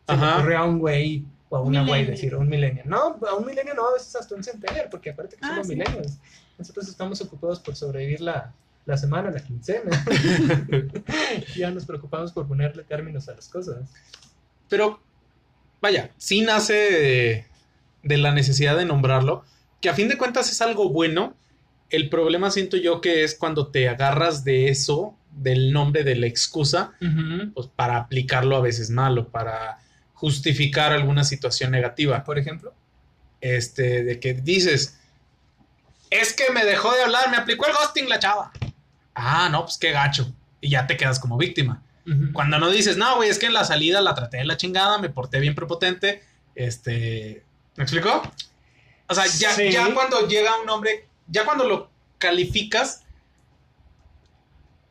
Se 0.08 0.14
le 0.16 0.18
Ajá. 0.24 0.38
ocurrió 0.38 0.58
a 0.60 0.66
un 0.66 0.80
güey 0.80 1.26
o 1.50 1.58
a 1.58 1.62
una 1.62 1.86
güey 1.86 2.06
decir, 2.06 2.36
un 2.36 2.48
milenio. 2.50 2.84
No, 2.86 3.18
a 3.28 3.36
un 3.36 3.46
milenio 3.46 3.74
no, 3.74 3.88
a 3.90 3.94
veces 3.94 4.16
hasta 4.16 4.36
un 4.36 4.44
centennial, 4.44 4.88
porque 4.90 5.10
aparte 5.12 5.36
que 5.36 5.42
Ah, 5.46 5.50
somos 5.50 5.68
sí. 5.68 5.76
milenios. 5.76 6.14
Nosotros 6.58 6.88
estamos 6.88 7.22
ocupados 7.22 7.60
por 7.60 7.76
sobrevivir 7.76 8.22
la, 8.22 8.54
la 8.86 8.98
semana, 8.98 9.30
la 9.32 9.40
quincena. 9.44 10.06
ya 11.56 11.72
nos 11.72 11.86
preocupamos 11.86 12.32
por 12.32 12.48
ponerle 12.48 12.84
términos 12.84 13.28
a 13.30 13.36
las 13.36 13.48
cosas. 13.50 13.90
Pero, 14.70 15.00
vaya, 15.82 16.12
sí 16.18 16.42
nace 16.42 16.74
de, 16.74 17.46
de 18.04 18.18
la 18.18 18.32
necesidad 18.32 18.78
de 18.78 18.86
nombrarlo, 18.86 19.44
que 19.82 19.90
a 19.90 19.94
fin 19.94 20.08
de 20.08 20.18
cuentas 20.18 20.52
es 20.52 20.62
algo 20.62 20.90
bueno. 20.90 21.36
El 21.90 22.10
problema 22.10 22.50
siento 22.52 22.78
yo 22.78 23.00
que 23.02 23.24
es 23.24 23.36
cuando 23.36 23.68
te 23.68 23.88
agarras 23.90 24.44
de 24.44 24.70
eso, 24.70 25.16
del 25.32 25.72
nombre, 25.72 26.04
de 26.04 26.16
la 26.16 26.26
excusa, 26.28 26.94
pues 27.54 27.68
para 27.76 27.98
aplicarlo 27.98 28.56
a 28.56 28.62
veces 28.62 28.90
mal 28.90 29.18
o 29.20 29.28
para 29.28 29.80
justificar 30.16 30.92
alguna 30.92 31.24
situación 31.24 31.72
negativa. 31.72 32.24
Por 32.24 32.40
ejemplo. 32.40 32.74
Este, 33.42 34.04
de 34.04 34.20
que 34.20 34.34
dices, 34.34 34.98
es 36.10 36.34
que 36.34 36.52
me 36.52 36.66
dejó 36.66 36.92
de 36.96 37.04
hablar, 37.04 37.30
me 37.30 37.38
aplicó 37.38 37.68
el 37.68 37.74
ghosting 37.74 38.10
la 38.10 38.18
chava. 38.18 38.52
Ah, 39.14 39.50
no, 39.52 39.64
pues 39.66 39.78
qué 39.78 39.92
gacho. 39.92 40.34
Y 40.62 40.70
ya 40.72 40.88
te 40.88 40.98
quedas 40.98 41.20
como 41.20 41.38
víctima. 41.38 41.84
Cuando 42.34 42.58
no 42.60 42.70
dices, 42.72 42.98
no, 42.98 43.16
güey, 43.18 43.30
es 43.30 43.38
que 43.40 43.46
en 43.48 43.54
la 43.54 43.64
salida 43.64 44.00
la 44.02 44.14
traté 44.16 44.38
de 44.38 44.46
la 44.46 44.58
chingada, 44.58 44.98
me 45.00 45.10
porté 45.10 45.40
bien 45.40 45.56
prepotente, 45.56 46.24
este... 46.56 47.44
¿Me 47.76 47.84
explicó? 47.84 48.22
O 49.08 49.14
sea, 49.16 49.26
ya, 49.26 49.52
Sí. 49.52 49.72
ya 49.72 49.92
cuando 49.94 50.28
llega 50.28 50.60
un 50.62 50.70
hombre, 50.70 51.08
ya 51.28 51.46
cuando 51.46 51.68
lo 51.68 51.90
calificas, 52.20 53.04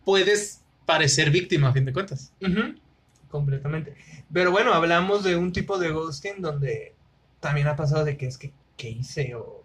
puedes 0.05 0.61
parecer 0.87 1.31
víctima, 1.31 1.69
a 1.69 1.73
fin 1.73 1.85
de 1.85 1.93
cuentas. 1.93 2.33
Ujú, 2.41 2.75
Completamente. 3.31 3.97
Pero 4.35 4.51
bueno, 4.51 4.75
hablamos 4.75 5.25
de 5.25 5.37
un 5.37 5.53
tipo 5.53 5.79
de 5.79 5.91
ghosting 5.93 6.43
donde 6.43 6.95
también 7.41 7.69
ha 7.69 7.77
pasado 7.77 8.05
de 8.05 8.19
que 8.19 8.27
es 8.27 8.37
que, 8.37 8.53
¿qué 8.77 8.91
hice? 8.91 9.35
O 9.37 9.65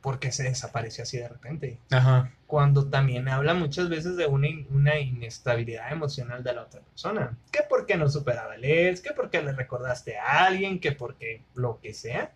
por 0.00 0.20
qué 0.20 0.30
se 0.30 0.44
desapareció 0.44 1.02
así 1.02 1.18
de 1.18 1.28
repente. 1.28 1.78
Ajá. 1.90 2.32
Cuando 2.46 2.86
también 2.86 3.28
habla 3.28 3.54
muchas 3.54 3.88
veces 3.88 4.16
de 4.16 4.26
una, 4.26 4.46
in- 4.46 4.68
una 4.70 5.00
inestabilidad 5.00 5.90
emocional 5.90 6.44
de 6.44 6.52
la 6.54 6.62
otra 6.62 6.80
persona. 6.80 7.36
Que 7.50 7.60
porque 7.68 7.96
no 7.96 8.08
superaba 8.08 8.54
el 8.54 8.64
ex, 8.64 9.00
que 9.00 9.12
porque 9.12 9.42
le 9.42 9.50
recordaste 9.52 10.16
a 10.16 10.44
alguien, 10.46 10.78
que 10.78 10.92
porque 10.92 11.42
lo 11.56 11.80
que 11.80 11.92
sea. 11.92 12.32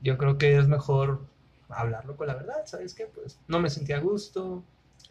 Yo 0.00 0.18
creo 0.18 0.36
que 0.36 0.58
es 0.58 0.66
mejor 0.66 1.20
hablarlo 1.68 2.16
con 2.16 2.26
la 2.26 2.34
verdad, 2.34 2.62
¿sabes 2.66 2.92
qué? 2.92 3.06
Pues 3.06 3.38
no 3.46 3.60
me 3.60 3.70
sentía 3.70 3.98
a 3.98 4.00
gusto, 4.00 4.64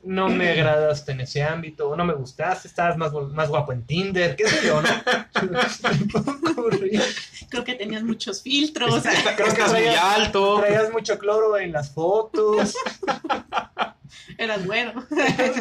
no 0.04 0.30
me 0.30 0.52
agradaste 0.52 1.12
en 1.12 1.22
ese 1.22 1.44
ámbito, 1.44 1.96
no 1.96 2.06
me 2.06 2.14
gustaste, 2.14 2.68
estabas 2.68 2.98
más, 2.98 3.12
más 3.14 3.50
guapo 3.50 3.74
en 3.74 3.86
Tinder, 3.86 4.36
qué 4.36 4.48
sé 4.48 4.68
yo, 4.68 4.82
¿no? 4.82 4.88
Creo 7.50 7.64
que 7.64 7.76
tenías 7.76 8.04
muchos 8.04 8.42
filtros. 8.42 9.04
Creo 9.04 9.36
que 9.36 9.44
estás 9.44 9.72
muy 9.74 9.88
alto. 9.88 10.60
Traías 10.60 10.92
mucho 10.92 11.18
cloro 11.18 11.58
en 11.58 11.72
las 11.72 11.94
fotos, 11.94 12.76
Eras 14.38 14.66
bueno. 14.66 15.06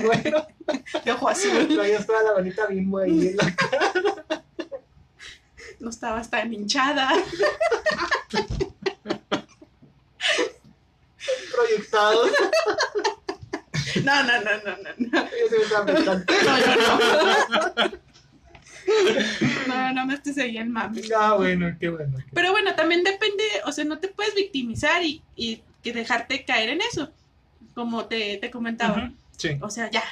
bueno, 0.04 0.46
De 1.04 1.12
ojo 1.12 1.28
azul. 1.28 1.68
traías 1.74 2.06
toda 2.06 2.22
la 2.22 2.32
bonita 2.32 2.66
bimbo 2.66 2.98
ahí 2.98 3.28
en 3.28 3.36
la 3.36 3.54
cara. 3.54 4.42
No 5.80 5.90
estabas 5.90 6.30
tan 6.30 6.52
hinchada. 6.52 7.10
proyectados. 11.52 12.30
No, 14.04 14.22
no, 14.22 14.40
no, 14.40 14.50
no, 14.64 14.76
no. 14.76 14.90
No, 14.98 15.28
Yo 15.50 15.84
no, 15.84 16.04
no. 16.04 17.96
No, 19.68 19.92
no 19.94 20.06
me 20.06 20.14
estés 20.14 20.34
seguían 20.36 20.70
mami. 20.70 21.02
Ah, 21.16 21.34
bueno, 21.34 21.74
qué 21.80 21.88
bueno. 21.88 22.18
qué- 22.18 22.24
Pero 22.32 22.52
bueno, 22.52 22.74
también 22.74 23.02
depende, 23.02 23.42
o 23.64 23.72
sea, 23.72 23.84
no 23.84 23.98
te 23.98 24.08
puedes 24.08 24.34
victimizar 24.34 25.02
y, 25.02 25.22
y 25.34 25.62
que 25.82 25.92
dejarte 25.92 26.44
caer 26.44 26.70
en 26.70 26.80
eso, 26.80 27.10
como 27.74 28.06
te, 28.06 28.36
te 28.38 28.50
comentaba. 28.50 29.04
Ujú, 29.06 29.12
Sí. 29.36 29.50
O 29.60 29.68
sea, 29.68 29.90
ya, 29.90 30.02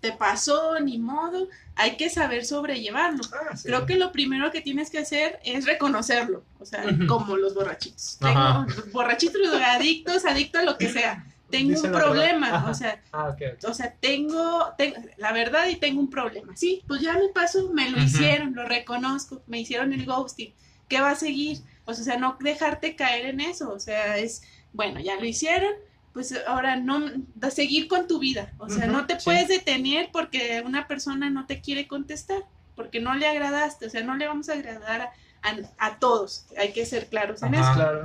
te 0.00 0.12
pasó, 0.12 0.78
ni 0.78 0.98
modo, 0.98 1.48
hay 1.74 1.96
que 1.96 2.10
saber 2.10 2.44
sobrellevarlo. 2.44 3.22
Ah, 3.32 3.56
sí. 3.56 3.66
Creo 3.68 3.86
que 3.86 3.96
lo 3.96 4.12
primero 4.12 4.50
que 4.52 4.60
tienes 4.60 4.90
que 4.90 4.98
hacer 4.98 5.38
es 5.42 5.64
reconocerlo, 5.64 6.42
o 6.60 6.66
sea, 6.66 6.84
Ujú. 6.84 7.06
como 7.06 7.36
los 7.38 7.54
borrachitos. 7.54 8.18
Tengo, 8.20 8.66
borrachitos, 8.92 9.40
los 9.40 9.54
adictos, 9.62 10.26
adicto 10.26 10.58
a 10.58 10.62
lo 10.64 10.76
que 10.76 10.90
sea. 10.90 11.24
Tengo 11.50 11.70
Dicen 11.70 11.94
un 11.94 11.98
problema, 12.00 12.68
o 12.70 12.74
sea, 12.74 13.02
Ah, 13.12 13.34
o 13.66 13.72
sea, 13.74 13.94
tengo, 14.00 14.66
tengo 14.76 14.96
la 15.16 15.32
verdad 15.32 15.68
y 15.68 15.76
tengo 15.76 16.00
un 16.00 16.10
problema. 16.10 16.54
Sí, 16.56 16.82
pues 16.86 17.00
ya 17.00 17.14
me 17.14 17.28
pasó, 17.34 17.72
me 17.72 17.88
lo 17.90 17.98
hicieron, 18.02 18.54
lo 18.54 18.66
reconozco, 18.66 19.42
me 19.46 19.58
hicieron 19.60 19.92
el 19.94 20.04
ghosting. 20.04 20.52
¿Qué 20.88 21.00
va 21.00 21.10
a 21.12 21.14
seguir? 21.16 21.58
Pues, 21.86 21.98
o 22.00 22.04
sea, 22.04 22.18
no 22.18 22.36
dejarte 22.40 22.96
caer 22.96 23.26
en 23.26 23.40
eso. 23.40 23.70
O 23.72 23.80
sea, 23.80 24.18
es, 24.18 24.42
bueno, 24.74 25.00
ya 25.00 25.16
lo 25.16 25.24
hicieron, 25.24 25.72
pues 26.12 26.34
ahora 26.46 26.76
no, 26.76 27.00
da- 27.34 27.50
seguir 27.50 27.88
con 27.88 28.06
tu 28.08 28.18
vida. 28.18 28.52
O 28.58 28.68
sea, 28.68 28.86
no 28.86 29.06
te 29.06 29.14
sí. 29.18 29.24
puedes 29.24 29.48
detener 29.48 30.10
porque 30.12 30.62
una 30.66 30.86
persona 30.86 31.30
no 31.30 31.46
te 31.46 31.60
quiere 31.62 31.86
contestar, 31.88 32.42
porque 32.76 33.00
no 33.00 33.14
le 33.14 33.26
agradaste. 33.26 33.86
O 33.86 33.90
sea, 33.90 34.02
no 34.02 34.16
le 34.16 34.26
vamos 34.26 34.48
a 34.50 34.52
agradar 34.54 35.00
a, 35.00 35.12
a- 35.42 35.86
a 35.86 35.98
todos. 35.98 36.44
Hay 36.58 36.72
que 36.72 36.84
ser 36.84 37.08
claros 37.08 37.42
en 37.42 37.54
eso. 37.54 37.72
Claro. 37.74 38.02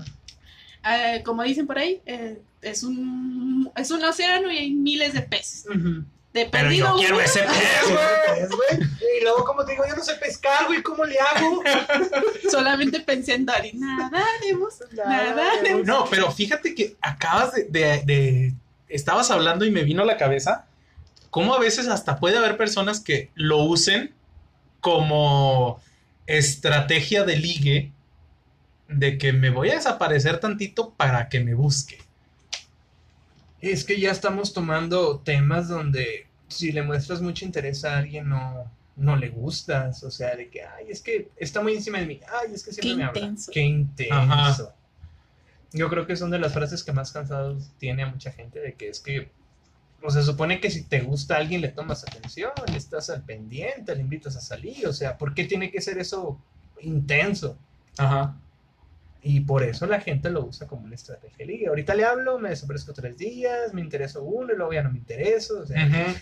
Eh, 0.86 1.24
como 1.26 1.44
dicen 1.44 1.66
por 1.68 1.78
ahí, 1.78 2.02
eh, 2.06 2.42
es, 2.64 2.84
un, 2.84 3.72
es 3.76 3.92
un 3.92 4.04
océano 4.04 4.52
y 4.52 4.58
hay 4.58 4.72
miles 4.72 5.14
de 5.14 5.22
peces. 5.22 5.66
Ujú. 5.70 6.04
De 6.34 6.48
Pero 6.48 6.50
perdido 6.50 6.88
yo 6.88 6.96
quiero 6.98 7.22
ese 7.22 7.42
pez, 7.42 8.50
güey. 8.50 8.90
Y 9.20 9.24
luego, 9.24 9.46
como 9.46 9.64
te 9.66 9.74
digo, 9.74 9.84
yo 9.88 9.96
no 9.96 10.04
sé 10.04 10.16
pescar, 10.16 10.66
güey, 10.66 10.82
¿cómo 10.82 11.06
le 11.06 11.16
hago? 11.20 11.62
solamente 12.50 13.00
pensé 13.02 13.36
en 13.36 13.46
Dari. 13.46 13.74
Nadaremos, 13.74 14.80
nadaremos. 14.94 15.86
No, 15.86 16.06
pero 16.10 16.32
fíjate 16.32 16.74
que 16.74 16.96
acabas 17.02 17.54
de, 17.54 17.64
de- 17.70 18.04
de- 18.06 18.54
Estabas 18.90 19.30
hablando 19.32 19.64
y 19.66 19.72
me 19.72 19.84
vino 19.84 20.02
a 20.04 20.06
la 20.06 20.18
cabeza 20.18 20.66
cómo 21.30 21.54
a 21.56 21.60
veces 21.60 21.88
hasta 21.88 22.20
puede 22.20 22.38
haber 22.38 22.58
personas 22.58 23.00
que 23.00 23.30
lo 23.36 23.58
usen 23.64 24.14
como 24.82 25.80
estrategia 26.28 27.24
de 27.24 27.36
ligue 27.38 27.92
de 28.88 29.18
que 29.18 29.34
me 29.34 29.50
voy 29.50 29.70
a 29.72 29.76
desaparecer 29.76 30.40
tantito 30.40 30.92
para 30.92 31.30
que 31.30 31.40
me 31.40 31.54
busque. 31.54 32.00
Es 33.72 33.84
que 33.84 34.00
ya 34.00 34.12
estamos 34.12 34.54
tomando 34.54 35.20
temas 35.20 35.70
donde 35.70 36.28
si 36.48 36.72
le 36.72 36.84
muestras 36.84 37.22
mucho 37.22 37.46
interés 37.46 37.86
a 37.86 37.98
alguien 37.98 38.30
no, 38.30 38.70
no 38.96 39.16
le 39.16 39.30
gustas. 39.30 40.04
O 40.04 40.12
sea, 40.12 40.36
de 40.36 40.50
que, 40.50 40.64
ay, 40.64 40.88
es 40.90 41.02
que 41.02 41.30
está 41.38 41.62
muy 41.62 41.74
encima 41.74 42.00
de 42.00 42.06
mí. 42.06 42.20
Ay, 42.28 42.54
es 42.54 42.64
que 42.64 42.74
siempre 42.74 42.92
Qué 42.92 42.96
me 42.98 43.04
habla. 43.06 43.20
intenso. 43.22 43.52
Qué 43.54 43.62
intenso. 43.62 44.14
Ajá. 44.14 44.76
Yo 45.72 45.90
creo 45.90 46.06
que 46.06 46.16
son 46.16 46.30
de 46.30 46.40
las 46.40 46.54
frases 46.54 46.84
que 46.84 46.92
más 46.92 47.12
cansados 47.12 47.72
tiene 47.80 48.04
a 48.04 48.08
mucha 48.08 48.32
gente, 48.32 48.60
de 48.60 48.74
que 48.74 48.90
es 48.90 49.00
que, 49.00 49.32
o 50.04 50.12
se 50.12 50.22
supone 50.22 50.60
que 50.60 50.70
si 50.70 50.84
te 50.84 51.02
gusta 51.02 51.36
a 51.36 51.38
alguien 51.38 51.62
le 51.62 51.70
tomas 51.70 52.04
atención, 52.04 52.52
le 52.70 52.78
estás 52.78 53.10
al 53.10 53.24
pendiente, 53.24 53.96
le 53.96 54.02
invitas 54.02 54.36
a 54.36 54.42
salir. 54.42 54.88
O 54.88 54.94
sea, 54.94 55.18
¿por 55.18 55.34
qué 55.34 55.46
tiene 55.46 55.72
que 55.72 55.82
ser 55.82 55.98
eso 55.98 56.40
intenso? 56.82 57.58
Ajá. 57.98 58.38
Y 59.26 59.40
por 59.40 59.64
eso 59.64 59.86
la 59.88 60.02
gente 60.02 60.30
lo 60.30 60.46
usa 60.46 60.68
como 60.68 60.84
una 60.84 60.96
estrategia 60.96 61.38
de 61.38 61.46
ligue. 61.46 61.68
Ahorita 61.68 61.96
le 61.96 62.04
hablo, 62.04 62.40
me 62.40 62.50
desaparezco 62.50 62.92
tres 62.94 63.18
días, 63.18 63.74
me 63.74 63.80
intereso 63.80 64.22
uno 64.22 64.52
y 64.54 64.58
luego 64.58 64.74
ya 64.74 64.84
no 64.84 64.92
me 64.92 64.98
intereso. 64.98 65.62
O 65.62 65.66
sea, 65.66 65.86
Ujú. 65.88 66.18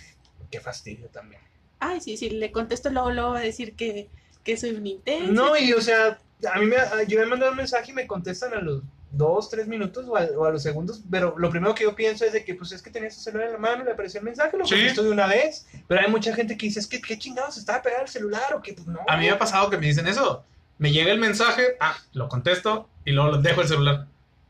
qué 0.51 0.59
fastidio 0.59 1.07
también. 1.07 1.41
Ay, 1.79 1.99
sí, 1.99 2.15
sí, 2.15 2.29
le 2.29 2.51
contesto 2.51 2.91
luego, 2.91 3.09
luego 3.09 3.31
va 3.31 3.39
a 3.39 3.43
decir 3.43 3.75
que, 3.75 4.07
que 4.43 4.55
soy 4.55 4.71
un 4.75 4.85
intenso. 4.85 5.33
No, 5.33 5.57
y 5.57 5.73
o 5.73 5.81
sea, 5.81 6.19
a 6.53 6.59
mí 6.59 6.67
me, 6.67 6.75
yo 7.07 7.19
me 7.19 7.25
mandado 7.25 7.51
un 7.51 7.57
mensaje 7.57 7.89
y 7.89 7.95
me 7.95 8.05
contestan 8.05 8.53
a 8.53 8.61
los 8.61 8.83
dos, 9.11 9.49
tres 9.49 9.67
minutos 9.67 10.05
o 10.07 10.15
a, 10.15 10.23
o 10.37 10.45
a 10.45 10.51
los 10.51 10.61
segundos, 10.61 11.01
pero 11.09 11.33
lo 11.37 11.49
primero 11.49 11.73
que 11.73 11.83
yo 11.83 11.95
pienso 11.95 12.23
es 12.23 12.33
de 12.33 12.45
que, 12.45 12.53
pues 12.53 12.71
es 12.71 12.83
que 12.83 12.91
tenía 12.91 13.09
su 13.09 13.19
celular 13.19 13.47
en 13.47 13.53
la 13.53 13.59
mano, 13.59 13.83
le 13.83 13.91
apareció 13.91 14.19
el 14.19 14.25
mensaje, 14.25 14.55
lo 14.57 14.65
Sí. 14.65 14.75
contesto 14.75 15.03
de 15.03 15.09
una 15.09 15.25
vez, 15.25 15.65
pero 15.87 16.01
hay 16.01 16.09
mucha 16.09 16.33
gente 16.35 16.55
que 16.55 16.67
dice, 16.67 16.79
es 16.79 16.87
que 16.87 17.01
qué 17.01 17.17
chingados, 17.17 17.57
estaba 17.57 17.81
pegado 17.81 18.03
el 18.03 18.09
celular 18.09 18.53
o 18.53 18.61
que, 18.61 18.73
pues 18.73 18.87
no. 18.87 18.99
A 19.07 19.17
mí 19.17 19.25
me 19.25 19.31
ha 19.31 19.39
pasado 19.39 19.69
que 19.71 19.77
me 19.77 19.87
dicen 19.87 20.07
eso. 20.07 20.45
Me 20.81 20.91
llega 20.91 21.11
el 21.11 21.19
mensaje, 21.19 21.77
ah, 21.79 21.95
lo 22.13 22.27
contesto 22.27 22.89
y 23.05 23.11
luego 23.11 23.31
lo 23.33 23.37
dejo 23.41 23.61
el 23.61 23.67
celular. 23.67 24.07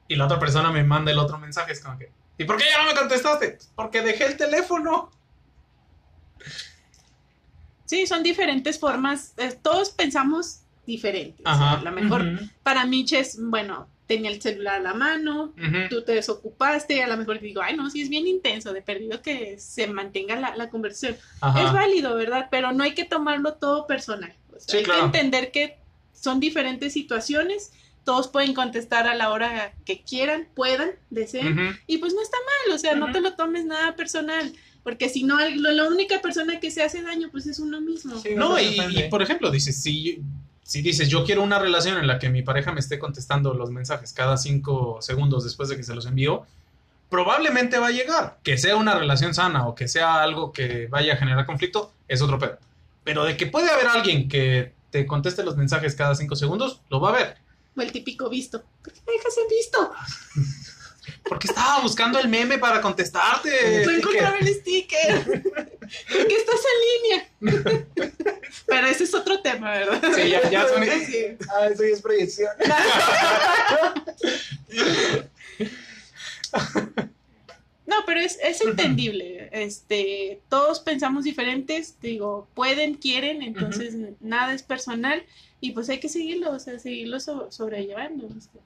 Y 0.07 0.15
la 0.15 0.25
otra 0.25 0.39
persona 0.39 0.71
me 0.71 0.83
manda 0.83 1.11
el 1.11 1.19
otro 1.19 1.37
mensaje. 1.37 1.73
Es 1.73 1.81
como 1.81 1.97
que. 1.99 2.09
¿Y 2.37 2.45
por 2.45 2.55
qué 2.57 2.63
ya 2.73 2.81
no 2.83 2.89
me 2.89 2.97
contestaste? 2.97 3.57
Porque 3.75 4.01
dejé 4.01 4.25
el 4.27 4.37
teléfono. 4.37 5.11
Sí, 7.85 8.07
son 8.07 8.23
diferentes 8.23 8.79
formas. 8.79 9.33
eh, 9.37 9.57
todos 9.61 9.89
pensamos 9.89 10.61
diferente. 10.85 11.43
O 11.45 11.53
sea, 11.55 11.73
a 11.73 11.81
lo 11.81 11.91
mejor 11.91 12.23
para 12.63 12.85
Mitch 12.85 13.13
es, 13.13 13.37
bueno, 13.39 13.87
tenía 14.07 14.31
el 14.31 14.41
celular 14.41 14.75
a 14.75 14.79
la 14.79 14.93
mano, 14.93 15.53
Ujú. 15.57 15.89
tú 15.89 16.03
te 16.03 16.13
desocupaste, 16.13 17.03
a 17.03 17.07
lo 17.07 17.17
mejor 17.17 17.39
digo, 17.39 17.61
ay, 17.61 17.75
no, 17.75 17.89
sí 17.89 18.01
es 18.01 18.09
bien 18.09 18.27
intenso, 18.27 18.73
de 18.73 18.81
perdido 18.81 19.21
que 19.21 19.59
se 19.59 19.87
mantenga 19.87 20.35
la, 20.37 20.55
la 20.55 20.69
conversación. 20.69 21.17
Ajá. 21.41 21.61
Es 21.63 21.73
válido, 21.73 22.15
¿verdad? 22.15 22.47
Pero 22.49 22.71
no 22.71 22.83
hay 22.83 22.93
que 22.93 23.05
tomarlo 23.05 23.53
todo 23.55 23.85
personal. 23.87 24.33
O 24.55 24.59
sea, 24.59 24.67
Sí, 24.67 24.77
hay 24.77 24.83
claro. 24.83 24.99
que 25.01 25.05
entender 25.17 25.51
que 25.51 25.77
son 26.21 26.39
diferentes 26.39 26.93
situaciones, 26.93 27.73
todos 28.05 28.29
pueden 28.29 28.53
contestar 28.53 29.07
a 29.07 29.13
la 29.15 29.29
hora 29.31 29.73
que 29.85 30.01
quieran, 30.01 30.47
puedan, 30.55 30.91
deseen, 31.09 31.59
Ujú. 31.59 31.77
y 31.85 31.97
pues 31.97 32.13
no 32.13 32.21
está 32.21 32.37
mal, 32.37 32.75
o 32.75 32.79
sea, 32.79 32.95
no 32.95 33.05
Ujú. 33.05 33.13
te 33.13 33.21
lo 33.21 33.33
tomes 33.35 33.65
nada 33.65 33.95
personal, 33.95 34.53
porque 34.83 35.09
si 35.09 35.23
no, 35.23 35.37
lo- 35.49 35.71
la 35.71 35.83
única 35.87 36.21
persona 36.21 36.59
que 36.59 36.71
se 36.71 36.81
hace 36.81 37.01
daño, 37.03 37.27
pues 37.31 37.45
es 37.45 37.59
uno 37.59 37.81
mismo. 37.81 38.17
Sí, 38.19 38.29
No, 38.35 38.55
se 38.55 38.63
y, 38.63 38.79
y, 38.99 39.09
por 39.09 39.21
ejemplo, 39.21 39.51
dices, 39.51 39.75
si, 39.83 40.19
si 40.63 40.81
dices, 40.81 41.09
yo 41.09 41.23
quiero 41.25 41.43
una 41.43 41.59
relación 41.59 41.97
en 41.99 42.07
la 42.07 42.17
que 42.17 42.29
mi 42.29 42.41
pareja 42.41 42.71
me 42.71 42.79
esté 42.79 42.97
contestando 42.97 43.53
los 43.53 43.69
mensajes 43.69 44.13
cada 44.13 44.37
cinco 44.37 44.99
segundos 45.01 45.43
después 45.43 45.69
de 45.69 45.75
que 45.77 45.83
se 45.83 45.93
los 45.93 46.05
envío, 46.07 46.45
probablemente 47.09 47.77
va 47.77 47.87
a 47.87 47.91
llegar. 47.91 48.37
Que 48.43 48.57
sea 48.57 48.75
una 48.77 48.95
relación 48.95 49.33
sana 49.33 49.67
o 49.67 49.75
que 49.75 49.87
sea 49.87 50.21
algo 50.23 50.51
que 50.53 50.87
vaya 50.87 51.13
a 51.13 51.17
generar 51.17 51.45
conflicto, 51.45 51.93
es 52.07 52.21
otro 52.21 52.39
pedo. 52.39 52.57
Pero 53.03 53.25
de 53.25 53.35
que 53.37 53.47
puede 53.47 53.69
haber 53.69 53.87
alguien 53.87 54.27
que 54.29 54.73
te 54.91 55.07
conteste 55.07 55.43
los 55.43 55.57
mensajes 55.57 55.95
cada 55.95 56.13
cinco 56.15 56.35
segundos, 56.35 56.81
lo 56.89 56.99
va 56.99 57.09
a 57.09 57.13
ver. 57.17 57.37
O 57.75 57.81
el 57.81 57.91
típico 57.91 58.29
visto. 58.29 58.63
¿Por 58.83 58.93
qué 58.93 58.99
me 59.07 59.13
dejas 59.13 59.37
en 59.37 59.47
visto? 59.47 59.91
Porque 61.27 61.47
estaba 61.47 61.79
buscando 61.81 62.19
el 62.19 62.27
meme 62.27 62.57
para 62.59 62.79
contestarte. 62.81 63.85
No 63.85 63.91
encontraba 63.91 64.37
el 64.37 64.47
sticker. 64.53 65.23
¿Por 66.11 66.27
qué 66.27 66.35
estás 66.35 66.61
en 66.71 67.49
línea? 67.49 67.85
Pero 68.67 68.87
ese 68.87 69.05
es 69.05 69.13
otro 69.13 69.41
tema, 69.41 69.71
¿verdad? 69.71 70.01
Sí, 70.15 70.29
ya, 70.29 70.49
ya 70.49 70.67
son- 70.67 70.83
Sí. 70.83 71.25
Ah, 71.49 71.67
eso 71.67 71.83
ya 71.83 71.89
es 71.93 72.01
proyección. 72.01 72.49
No, 77.91 78.05
pero 78.05 78.21
es, 78.21 78.39
es 78.41 78.61
entendible. 78.61 79.49
Este, 79.51 80.39
todos 80.49 80.79
pensamos 80.79 81.25
diferentes, 81.25 81.97
digo, 82.01 82.47
pueden, 82.53 82.95
quieren, 82.95 83.41
entonces 83.41 83.95
nada 84.21 84.53
es 84.53 84.63
personal 84.63 85.23
y 85.59 85.71
pues 85.73 85.89
hay 85.89 85.99
que 85.99 86.07
seguirlo, 86.09 86.51
o 86.51 86.59
sea, 86.59 86.79
seguirlo 86.79 87.19
so- 87.19 87.51
sobrellevando. 87.51 88.27
o 88.27 88.41
sea. 88.41 88.61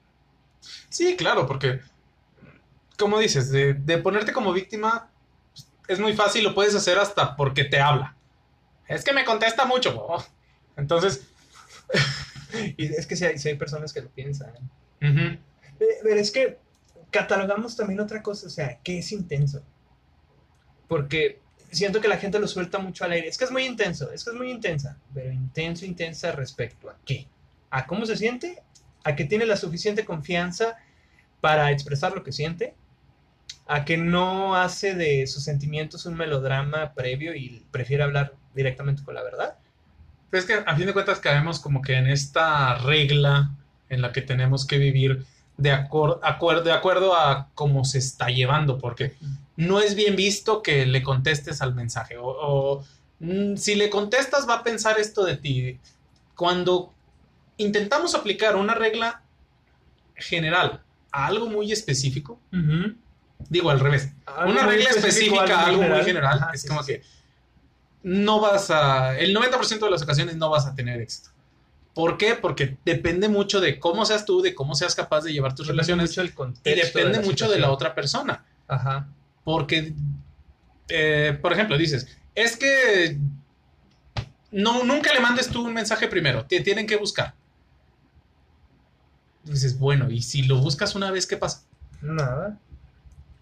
Sí, 0.88 1.16
claro, 1.16 1.46
porque, 1.46 1.80
como 2.98 3.18
dices, 3.18 3.50
de, 3.50 3.74
de 3.74 3.98
ponerte 3.98 4.32
como 4.32 4.52
víctima 4.52 5.10
pues, 5.52 5.66
es 5.88 5.98
muy 5.98 6.12
fácil, 6.14 6.44
lo 6.44 6.54
puedes 6.54 6.74
hacer 6.74 6.98
hasta 6.98 7.36
porque 7.36 7.64
te 7.64 7.80
habla. 7.80 8.14
Es 8.88 9.02
que 9.04 9.12
me 9.12 9.24
contesta 9.24 9.64
mucho. 9.66 9.94
oh. 10.08 10.24
Entonces, 10.76 11.26
Y 12.76 12.86
es 12.86 13.06
que 13.06 13.16
si 13.16 13.24
hay, 13.24 13.38
sí 13.38 13.48
hay 13.48 13.56
personas 13.56 13.92
que 13.92 14.00
lo 14.00 14.08
piensan. 14.08 14.52
Eh, 15.00 15.38
Pero 15.78 16.14
es 16.20 16.30
que 16.30 16.58
catalogamos 17.10 17.76
también 17.76 18.00
otra 18.00 18.22
cosa, 18.22 18.46
o 18.46 18.50
sea, 18.50 18.78
¿qué 18.82 18.98
es 18.98 19.12
intenso? 19.12 19.62
Porque 20.88 21.40
siento 21.70 22.00
que 22.00 22.08
la 22.08 22.18
gente 22.18 22.38
lo 22.38 22.48
suelta 22.48 22.78
mucho 22.78 23.04
al 23.04 23.12
aire. 23.12 23.28
Es 23.28 23.38
que 23.38 23.44
es 23.44 23.50
muy 23.50 23.64
intenso, 23.64 24.10
es 24.12 24.24
que 24.24 24.30
es 24.30 24.36
muy 24.36 24.50
intensa. 24.50 24.98
Pero 25.14 25.32
intenso, 25.32 25.84
intensa 25.84 26.32
respecto 26.32 26.90
a 26.90 26.96
qué? 27.04 27.26
¿A 27.70 27.86
cómo 27.86 28.06
se 28.06 28.16
siente? 28.16 28.62
¿A 29.04 29.16
que 29.16 29.24
tiene 29.24 29.46
la 29.46 29.56
suficiente 29.56 30.04
confianza 30.04 30.76
para 31.40 31.70
expresar 31.70 32.14
lo 32.14 32.22
que 32.22 32.32
siente? 32.32 32.74
¿A 33.66 33.84
que 33.84 33.96
no 33.96 34.56
hace 34.56 34.94
de 34.94 35.26
sus 35.26 35.42
sentimientos 35.44 36.06
un 36.06 36.16
melodrama 36.16 36.94
previo 36.94 37.34
y 37.34 37.66
prefiere 37.70 38.04
hablar 38.04 38.34
directamente 38.54 39.02
con 39.02 39.14
la 39.14 39.22
verdad? 39.22 39.58
es 40.32 40.44
que 40.44 40.62
a 40.66 40.76
fin 40.76 40.86
de 40.86 40.92
cuentas 40.92 41.18
caemos 41.18 41.60
como 41.60 41.80
que 41.80 41.94
en 41.94 42.06
esta 42.06 42.76
regla 42.78 43.52
en 43.88 44.02
la 44.02 44.12
que 44.12 44.20
tenemos 44.20 44.66
que 44.66 44.76
vivir 44.76 45.24
de, 45.56 45.72
acuer- 45.72 46.62
de 46.62 46.72
acuerdo 46.72 47.14
a 47.16 47.48
cómo 47.54 47.84
se 47.84 47.98
está 47.98 48.28
llevando, 48.28 48.78
porque 48.78 49.16
no 49.56 49.80
es 49.80 49.94
bien 49.94 50.16
visto 50.16 50.62
que 50.62 50.84
le 50.86 51.02
contestes 51.02 51.62
al 51.62 51.74
mensaje. 51.74 52.16
O, 52.18 52.26
o, 52.26 52.84
mm, 53.20 53.56
si 53.56 53.74
le 53.74 53.88
contestas, 53.90 54.48
va 54.48 54.56
a 54.56 54.62
pensar 54.62 54.98
esto 54.98 55.24
de 55.24 55.36
ti. 55.36 55.80
Cuando 56.34 56.92
intentamos 57.56 58.14
aplicar 58.14 58.56
una 58.56 58.74
regla 58.74 59.22
general 60.14 60.82
a 61.12 61.26
algo 61.26 61.46
muy 61.46 61.72
específico, 61.72 62.38
digo 63.48 63.70
al 63.70 63.80
revés, 63.80 64.12
Algo 64.26 64.52
una 64.52 64.62
muy 64.64 64.72
regla 64.74 64.90
específica, 64.90 65.66
algo 65.66 65.78
muy 65.82 65.88
general. 65.88 66.04
general, 66.04 66.38
Ajá, 66.42 66.50
es 66.54 66.62
sí, 66.62 66.68
como 66.68 66.82
sí, 66.82 66.92
que 66.94 67.02
no 68.02 68.40
vas 68.40 68.70
a, 68.70 69.18
el 69.18 69.34
90% 69.34 69.80
de 69.86 69.90
las 69.90 70.02
ocasiones 70.02 70.36
no 70.36 70.48
vas 70.50 70.66
a 70.66 70.74
tener 70.74 71.00
éxito. 71.00 71.30
¿Por 71.96 72.18
qué? 72.18 72.34
Porque 72.34 72.76
depende 72.84 73.30
mucho 73.30 73.58
de 73.58 73.80
cómo 73.80 74.04
seas 74.04 74.26
tú, 74.26 74.42
de 74.42 74.54
cómo 74.54 74.74
seas 74.74 74.94
capaz 74.94 75.22
de 75.22 75.32
llevar 75.32 75.54
tus 75.54 75.66
Depende 75.66 75.80
relaciones 75.80 76.10
mucho 76.10 76.20
el 76.20 76.28
y 76.28 76.32
contexto 76.32 76.98
depende 76.98 77.18
la 77.20 77.24
mucho 77.24 77.50
de 77.50 77.58
la 77.58 77.70
otra 77.70 77.94
persona. 77.94 78.44
Ajá. 78.68 79.08
Porque, 79.44 79.94
eh, 80.90 81.38
por 81.40 81.54
ejemplo, 81.54 81.78
dices, 81.78 82.06
es 82.34 82.58
que 82.58 83.16
no, 84.50 84.84
nunca 84.84 85.14
le 85.14 85.20
mandes 85.20 85.48
tú 85.48 85.64
un 85.64 85.72
mensaje 85.72 86.06
primero, 86.06 86.44
te 86.44 86.60
tienen 86.60 86.86
que 86.86 86.96
buscar. 86.96 87.32
Dices, 89.44 89.78
bueno, 89.78 90.10
y 90.10 90.20
si 90.20 90.42
lo 90.42 90.58
buscas 90.58 90.96
una 90.96 91.10
vez, 91.10 91.26
¿qué 91.26 91.38
pasa? 91.38 91.62
Nada. 92.02 92.58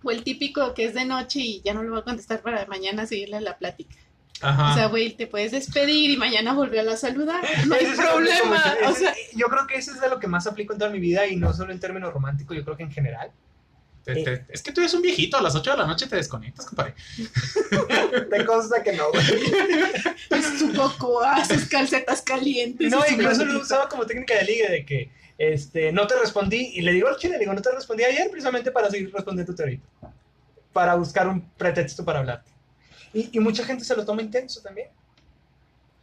O 0.05 0.13
el 0.13 0.23
típico 0.23 0.75
que 0.75 0.85
es 0.85 0.95
de 0.95 1.05
noche 1.05 1.41
y 1.41 1.61
ya 1.63 1.75
no 1.75 1.83
lo 1.83 1.91
voy 1.91 2.03
a 2.03 2.05
contestar 2.05 2.41
para 2.41 2.67
mañana 2.67 3.05
seguirle 3.05 3.41
la 3.41 3.59
plática. 3.59 3.97
Ajá. 4.45 4.73
O 4.73 4.75
sea, 4.75 4.87
güey, 4.89 5.17
te 5.17 5.27
puedes 5.27 5.53
despedir 5.53 6.11
y 6.11 6.17
mañana 6.17 6.53
volver 6.55 6.89
a 6.89 6.97
saludar. 6.97 7.43
No 7.67 7.75
hay 7.75 7.85
es 7.85 7.97
problema. 7.99 8.75
mucho. 8.81 8.91
O 8.91 8.95
sea, 8.95 9.15
yo 9.35 9.47
creo 9.49 9.67
que 9.67 9.77
ese 9.77 9.93
es 9.93 10.01
de 10.01 10.09
lo 10.09 10.19
que 10.21 10.27
más 10.27 10.47
aplico 10.47 10.73
en 10.73 10.79
toda 10.79 10.91
mi 10.91 11.01
vida 11.01 11.27
y 11.27 11.37
no 11.37 11.53
solo 11.53 11.73
en 11.73 11.81
términos 11.81 12.13
románticos, 12.13 12.57
yo 12.57 12.65
creo 12.65 12.77
que 12.77 12.83
en 12.85 12.93
general. 12.93 13.31
Te- 14.05 14.23
te- 14.23 14.45
es 14.51 14.63
que 14.63 14.71
tú 14.71 14.83
eres 14.83 14.93
un 14.93 15.01
viejito, 15.01 15.39
a 15.39 15.41
las 15.43 15.55
8 15.55 15.71
de 15.71 15.77
la 15.79 15.87
noche 15.87 16.07
te 16.07 16.17
desconectas, 16.17 16.67
compadre. 16.67 16.95
De 18.31 18.45
cosas 18.45 18.83
que 18.83 18.93
no, 18.93 19.11
güey. 19.11 19.25
es 20.31 20.59
su 20.59 20.73
coco, 20.75 21.23
haces 21.23 21.67
calcetas 21.69 22.21
calientes. 22.21 22.91
No, 22.91 23.01
incluso 23.11 23.45
lo 23.47 23.61
usaba 23.61 23.89
como 23.89 24.05
técnica 24.05 24.35
de 24.35 24.45
ligue, 24.45 24.69
de 24.69 24.85
que 24.85 25.11
este, 25.39 25.91
no 25.91 26.07
te 26.07 26.19
respondí 26.19 26.73
y 26.75 26.83
le 26.83 26.93
digo 26.93 27.09
al 27.09 27.17
chile, 27.17 27.35
le 27.35 27.41
digo, 27.41 27.55
no 27.55 27.63
te 27.63 27.73
respondí 27.73 28.05
ayer 28.05 28.29
precisamente 28.31 28.71
para 28.71 28.91
seguir 28.91 29.11
respondiendo 29.13 29.55
ahorita. 29.59 29.87
Para 30.73 30.95
buscar 30.97 31.27
un 31.29 31.41
pretexto 31.57 32.05
para 32.05 32.19
hablarte. 32.19 32.51
Y, 33.15 33.31
y 33.33 33.41
mucha 33.41 33.65
gente 33.65 33.85
se 33.85 33.97
lo 33.97 34.05
toma 34.05 34.23
intenso 34.23 34.61
también. 34.61 34.89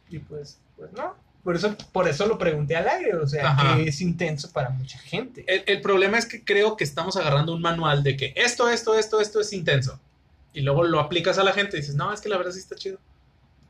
Y 0.08 0.18
pues, 0.18 0.58
pues 0.76 0.92
no. 0.92 1.14
Por 1.44 1.56
eso, 1.56 1.76
por 1.90 2.08
eso 2.08 2.26
lo 2.26 2.38
pregunté 2.38 2.76
al 2.76 2.88
aire, 2.88 3.16
o 3.16 3.26
sea, 3.26 3.50
Ajá. 3.50 3.76
que 3.76 3.88
es 3.88 4.00
intenso 4.00 4.50
para 4.52 4.70
mucha 4.70 4.98
gente. 4.98 5.44
El, 5.48 5.64
el 5.66 5.80
problema 5.80 6.16
es 6.16 6.26
que 6.26 6.44
creo 6.44 6.76
que 6.76 6.84
estamos 6.84 7.16
agarrando 7.16 7.52
un 7.52 7.60
manual 7.60 8.04
de 8.04 8.16
que 8.16 8.32
esto, 8.36 8.68
esto, 8.68 8.96
esto, 8.96 9.20
esto 9.20 9.40
es 9.40 9.52
intenso. 9.52 9.98
Y 10.52 10.60
luego 10.60 10.84
lo 10.84 11.00
aplicas 11.00 11.38
a 11.38 11.44
la 11.44 11.52
gente 11.52 11.76
y 11.76 11.80
dices, 11.80 11.96
no, 11.96 12.12
es 12.12 12.20
que 12.20 12.28
la 12.28 12.36
verdad 12.36 12.52
sí 12.52 12.60
está 12.60 12.76
chido. 12.76 12.98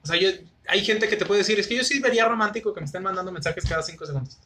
O 0.02 0.06
sea, 0.06 0.18
yo, 0.18 0.28
hay 0.68 0.84
gente 0.84 1.08
que 1.08 1.16
te 1.16 1.24
puede 1.24 1.38
decir, 1.38 1.58
es 1.58 1.66
que 1.66 1.76
yo 1.76 1.84
sí 1.84 1.98
vería 2.00 2.28
romántico 2.28 2.74
que 2.74 2.80
me 2.80 2.86
estén 2.86 3.02
mandando 3.02 3.32
mensajes 3.32 3.64
cada 3.64 3.82
cinco 3.82 4.04
segundos. 4.04 4.36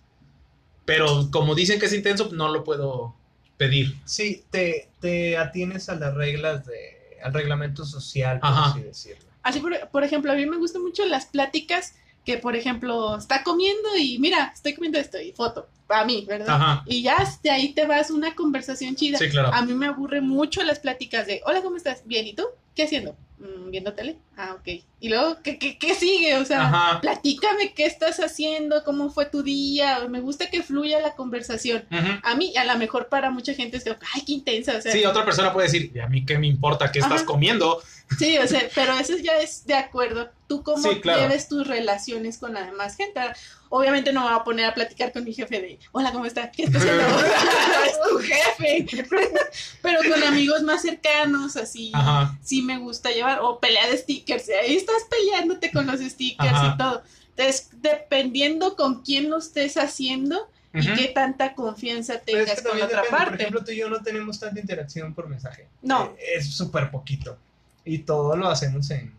Pero 0.84 1.28
como 1.32 1.54
dicen 1.54 1.80
que 1.80 1.86
es 1.86 1.92
intenso, 1.92 2.30
no 2.32 2.48
lo 2.52 2.62
puedo 2.62 3.16
pedir. 3.56 3.96
Sí, 4.04 4.44
te, 4.50 4.88
te 5.00 5.36
atienes 5.36 5.88
a 5.88 5.96
las 5.96 6.14
reglas 6.14 6.64
de, 6.66 6.95
al 7.22 7.32
reglamento 7.34 7.84
social, 7.84 8.40
por 8.40 8.50
Ajá. 8.50 8.70
así 8.70 8.80
decirlo. 8.82 9.24
Así, 9.42 9.60
por, 9.60 9.88
por 9.90 10.04
ejemplo, 10.04 10.32
a 10.32 10.34
mí 10.34 10.44
me 10.46 10.56
gustan 10.56 10.82
mucho 10.82 11.04
las 11.06 11.26
pláticas 11.26 11.94
que, 12.24 12.38
por 12.38 12.56
ejemplo, 12.56 13.16
está 13.16 13.44
comiendo 13.44 13.96
y 13.96 14.18
mira, 14.18 14.50
estoy 14.54 14.74
comiendo 14.74 14.98
esto 14.98 15.20
y 15.20 15.30
foto, 15.32 15.68
a 15.88 16.04
mí, 16.04 16.24
¿verdad? 16.26 16.48
Ajá. 16.48 16.82
Y 16.86 17.02
ya 17.02 17.16
de 17.42 17.50
ahí 17.50 17.72
te 17.72 17.86
vas 17.86 18.10
una 18.10 18.34
conversación 18.34 18.96
chida. 18.96 19.18
Sí, 19.18 19.28
claro. 19.28 19.52
A 19.54 19.62
mí 19.62 19.72
me 19.74 19.86
aburre 19.86 20.20
mucho 20.20 20.62
las 20.64 20.80
pláticas 20.80 21.26
de, 21.28 21.40
hola, 21.46 21.62
¿cómo 21.62 21.76
estás? 21.76 22.02
Bien, 22.04 22.26
¿y 22.26 22.34
tú? 22.34 22.42
¿Qué 22.74 22.82
haciendo? 22.82 23.16
"Mm, 23.38 23.70
Viendo 23.70 23.92
tele. 23.94 24.16
Ah, 24.36 24.54
ok. 24.54 24.84
Y 25.00 25.08
luego, 25.08 25.38
¿qué, 25.42 25.58
qué, 25.58 25.78
qué 25.78 25.94
sigue? 25.94 26.36
O 26.36 26.44
sea, 26.44 26.62
Ajá. 26.66 27.00
platícame 27.00 27.72
qué 27.74 27.86
estás 27.86 28.18
haciendo, 28.18 28.84
cómo 28.84 29.10
fue 29.10 29.26
tu 29.26 29.42
día. 29.42 30.06
Me 30.08 30.20
gusta 30.20 30.50
que 30.50 30.62
fluya 30.62 31.00
la 31.00 31.14
conversación. 31.14 31.84
A 32.22 32.34
mí, 32.34 32.54
a 32.56 32.64
lo 32.64 32.76
mejor 32.78 33.08
para 33.08 33.30
mucha 33.30 33.54
gente 33.54 33.76
es 33.78 33.84
que, 33.84 33.96
ay, 34.14 34.22
qué 34.26 34.32
intensa. 34.32 34.76
O 34.76 34.80
sea, 34.80 34.92
Sí, 34.92 35.04
otra 35.06 35.24
persona 35.24 35.52
puede 35.52 35.68
decir, 35.68 35.90
"¿Y 35.94 36.00
a 36.00 36.06
mí 36.06 36.24
qué 36.24 36.38
me 36.38 36.46
importa 36.46 36.92
qué 36.92 36.98
estás 36.98 37.22
comiendo. 37.22 37.82
Sí, 38.18 38.38
o 38.38 38.46
sea, 38.46 38.62
pero 38.74 38.92
eso 38.98 39.16
ya 39.16 39.38
es 39.38 39.66
de 39.66 39.74
acuerdo. 39.74 40.28
Tú 40.46 40.62
cómo 40.62 40.80
Sí, 40.80 41.00
claro. 41.00 41.22
lleves 41.22 41.48
tus 41.48 41.66
relaciones 41.66 42.38
con 42.38 42.54
la 42.54 42.62
demás 42.64 42.96
gente. 42.96 43.20
Obviamente 43.68 44.12
no 44.12 44.20
me 44.20 44.28
voy 44.30 44.36
a 44.38 44.44
poner 44.44 44.66
a 44.66 44.74
platicar 44.74 45.12
con 45.12 45.24
mi 45.24 45.34
jefe 45.34 45.60
de, 45.60 45.78
hola, 45.90 46.12
¿cómo 46.12 46.24
está? 46.24 46.52
¿Qué 46.52 46.62
está 46.64 46.78
haciendo? 46.78 47.02
es 47.86 48.00
tu 48.08 48.18
jefe. 48.18 48.86
pero 49.82 49.98
con 50.08 50.22
amigos 50.22 50.62
más 50.62 50.82
cercanos, 50.82 51.56
así, 51.56 51.90
Ajá. 51.94 52.38
sí 52.44 52.62
me 52.62 52.78
gusta 52.78 53.10
llevar. 53.10 53.40
O 53.42 53.58
pelea 53.58 53.88
de 53.88 53.94
stickers. 54.26 54.48
Ahí 54.62 54.76
estás 54.76 55.02
peleándote 55.10 55.70
con 55.70 55.86
los 55.86 56.00
stickers 56.00 56.52
Ajá. 56.52 56.72
y 56.74 56.78
todo. 56.78 57.02
Entonces, 57.30 57.68
dependiendo 57.80 58.76
con 58.76 59.02
quién 59.02 59.30
lo 59.30 59.38
estés 59.38 59.76
haciendo, 59.76 60.48
y 60.74 60.80
Ujú. 60.80 60.94
qué 60.94 61.08
tanta 61.08 61.54
confianza 61.54 62.20
Pero 62.26 62.40
es 62.40 62.44
tengas 62.46 62.62
que 62.62 62.68
con 62.68 62.76
otra 62.82 63.00
depende. 63.02 63.08
Por 63.08 63.18
parte. 63.18 63.34
ejemplo, 63.42 63.64
tú 63.64 63.70
y 63.72 63.76
yo 63.78 63.88
no 63.88 64.02
tenemos 64.02 64.38
tanta 64.38 64.60
interacción 64.60 65.14
por 65.14 65.26
mensaje. 65.26 65.68
No. 65.80 66.14
Eh, 66.18 66.34
Es 66.36 66.52
súper 66.54 66.90
poquito. 66.90 67.38
Y 67.84 67.98
todo 68.00 68.36
lo 68.36 68.48
hacemos 68.48 68.90
en, 68.90 69.14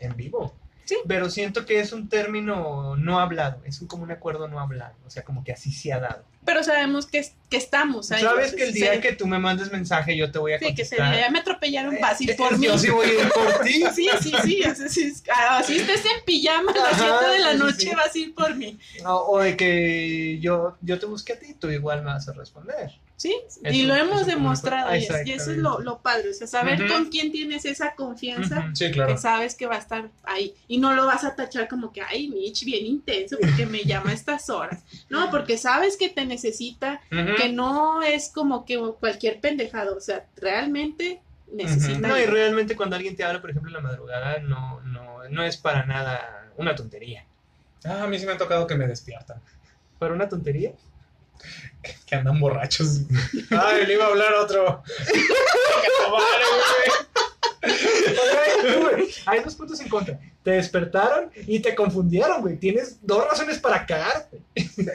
en 0.00 0.16
vivo. 0.16 0.54
Sí. 0.84 0.96
Pero 1.06 1.30
siento 1.30 1.64
que 1.64 1.80
es 1.80 1.92
un 1.92 2.08
término 2.08 2.96
no 2.96 3.20
hablado. 3.20 3.60
Es 3.64 3.80
un, 3.80 3.88
como 3.88 4.02
un 4.02 4.10
acuerdo 4.10 4.48
no 4.48 4.58
hablado. 4.60 4.94
O 5.06 5.10
sea, 5.10 5.22
como 5.22 5.44
que 5.44 5.52
así 5.52 5.72
se 5.72 5.92
ha 5.92 6.00
dado. 6.00 6.24
Pero 6.44 6.64
sabemos 6.64 7.06
que, 7.06 7.24
que 7.48 7.56
estamos 7.56 8.10
ahí. 8.10 8.20
Sabes 8.20 8.52
que 8.54 8.64
el 8.64 8.72
día 8.74 8.94
sí. 8.94 9.00
que 9.00 9.12
tú 9.12 9.28
me 9.28 9.38
mandes 9.38 9.70
mensaje, 9.70 10.16
yo 10.16 10.32
te 10.32 10.40
voy 10.40 10.54
a 10.54 10.58
Sí, 10.58 10.74
que 10.74 10.84
se 10.84 10.96
contestar. 10.96 11.20
ya 11.20 11.30
me 11.30 11.38
atropellaron, 11.38 11.94
Eh, 11.94 11.98
vas 12.02 12.18
a 12.18 12.24
ir 12.24 12.30
eh, 12.30 12.34
por 12.36 12.58
mí. 12.58 12.66
Yo 12.66 12.78
sí 12.78 12.90
voy 12.90 13.06
a 13.06 13.12
ir 13.12 13.28
por 13.30 13.60
ti. 13.60 13.72
Sí, 13.94 14.08
sí, 14.20 14.32
sí, 14.42 14.62
así, 14.64 14.88
sí, 14.88 15.22
así 15.30 15.76
estés 15.76 16.04
en 16.04 16.24
pijama 16.24 16.72
a 16.72 16.76
las 16.76 16.92
Ajá, 17.00 17.18
7 17.20 17.32
de 17.32 17.38
la 17.38 17.54
noche, 17.54 17.76
sí. 17.78 17.90
vas 17.94 18.12
a 18.14 18.18
ir 18.18 18.34
por 18.34 18.54
mí. 18.56 18.76
O, 19.06 19.12
o 19.14 19.38
de 19.38 19.56
que 19.56 20.38
yo, 20.40 20.76
yo 20.80 20.98
te 20.98 21.06
busque 21.06 21.34
a 21.34 21.38
ti, 21.38 21.54
tú 21.54 21.70
igual 21.70 22.00
me 22.00 22.06
vas 22.06 22.28
a 22.28 22.32
responder. 22.32 22.90
Sí, 23.16 23.36
Eso- 23.46 23.60
y 23.70 23.82
lo 23.82 23.94
hemos 23.94 24.26
demostrado, 24.26 24.92
y, 24.96 25.04
es- 25.04 25.26
y 25.26 25.32
eso 25.32 25.52
es 25.52 25.58
lo, 25.58 25.78
lo 25.80 25.98
padre, 26.00 26.30
o 26.30 26.34
sea, 26.34 26.46
saber 26.48 26.88
con 26.88 27.08
quién 27.08 27.30
tienes 27.30 27.64
esa 27.64 27.94
confianza. 27.94 28.70
Sí, 28.74 28.90
claro. 28.90 29.12
que 29.14 29.18
sabes 29.20 29.54
que 29.54 29.66
va 29.66 29.76
a 29.76 29.78
estar 29.78 30.08
ahí, 30.24 30.54
y 30.66 30.78
no 30.78 30.92
lo 30.94 31.06
vas 31.06 31.22
a 31.24 31.36
tachar 31.36 31.68
como 31.68 31.92
que, 31.92 32.00
ay, 32.02 32.28
Mitch, 32.28 32.64
bien 32.64 32.84
intenso, 32.84 33.36
porque 33.40 33.64
me 33.66 33.84
llama 33.84 34.10
a 34.10 34.14
estas 34.14 34.50
horas, 34.50 34.82
no, 35.08 35.30
porque 35.30 35.56
sabes 35.56 35.96
que 35.96 36.08
te 36.08 36.24
necesita, 36.24 37.00
que 37.10 37.48
no 37.52 38.02
es 38.02 38.28
como 38.30 38.64
que 38.64 38.76
cualquier 38.98 39.38
pendejado, 39.40 39.96
o 39.96 40.00
sea, 40.00 40.26
realmente 40.36 41.20
necesita... 41.52 42.08
No, 42.08 42.18
y 42.18 42.24
realmente 42.26 42.74
cuando 42.74 42.96
alguien 42.96 43.14
te 43.14 43.22
habla, 43.24 43.40
por 43.40 43.50
ejemplo, 43.50 43.68
en 43.68 43.74
la 43.74 43.80
madrugada, 43.88 44.38
no, 44.40 44.80
no, 44.80 45.28
no 45.28 45.44
es 45.44 45.56
para 45.58 45.84
nada 45.86 46.50
una 46.56 46.74
tontería. 46.74 47.24
Ah, 47.84 48.02
a 48.04 48.06
mí 48.06 48.18
sí 48.18 48.26
me 48.26 48.32
ha 48.32 48.36
tocado 48.38 48.66
que 48.66 48.74
me 48.74 48.86
despiertan. 48.88 49.40
¿Para 49.98 50.14
una 50.14 50.28
tontería? 50.28 50.72
Que 52.06 52.14
andan 52.14 52.38
borrachos. 52.40 53.00
Ay, 53.50 53.86
le 53.86 53.94
iba 53.94 54.04
a 54.04 54.08
hablar 54.08 54.34
otro. 54.34 54.82
Güey, 57.62 59.08
Hay 59.26 59.40
dos 59.40 59.54
puntos 59.54 59.80
en 59.80 59.88
contra. 59.88 60.18
Te 60.42 60.52
despertaron 60.52 61.30
y 61.46 61.60
te 61.60 61.74
confundieron, 61.74 62.40
güey. 62.40 62.56
Tienes 62.56 62.98
dos 63.02 63.26
razones 63.28 63.58
para 63.58 63.86
cagarte. 63.86 64.40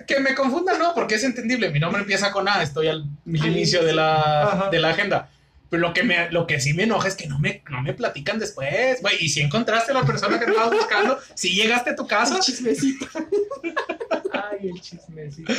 Que 0.06 0.20
me 0.20 0.36
confunda, 0.36 0.78
no, 0.78 0.94
porque 0.94 1.16
es 1.16 1.24
entendible. 1.24 1.70
Mi 1.70 1.80
nombre 1.80 2.02
empieza 2.02 2.32
con 2.32 2.48
A, 2.48 2.62
estoy 2.62 2.88
al 2.88 3.06
inicio 3.26 3.84
de 3.84 3.94
la, 3.94 4.70
de 4.72 4.80
la 4.80 4.90
agenda. 4.90 5.30
Pero 5.70 5.82
lo 5.82 5.94
que, 5.94 6.04
me, 6.04 6.32
lo 6.32 6.48
que 6.48 6.62
sí 6.62 6.74
me 6.74 6.84
enoja 6.84 7.10
es 7.10 7.16
que 7.16 7.28
no 7.28 7.40
me, 7.40 7.62
no 7.70 7.82
me 7.82 7.94
platican 7.94 8.40
después. 8.40 9.02
Güey, 9.02 9.18
y 9.20 9.30
si 9.30 9.42
encontraste 9.42 9.92
a 9.92 9.96
la 9.96 10.04
persona 10.04 10.40
que 10.40 10.46
estabas 10.46 10.72
buscando, 10.72 11.20
si 11.36 11.54
llegaste 11.54 11.90
a 11.92 11.96
tu 11.96 12.08
casa, 12.08 12.36
Un 12.36 12.42
chismecito. 12.42 13.06
Ay, 14.52 14.70
el 14.70 14.82
chismecito. 14.82 15.54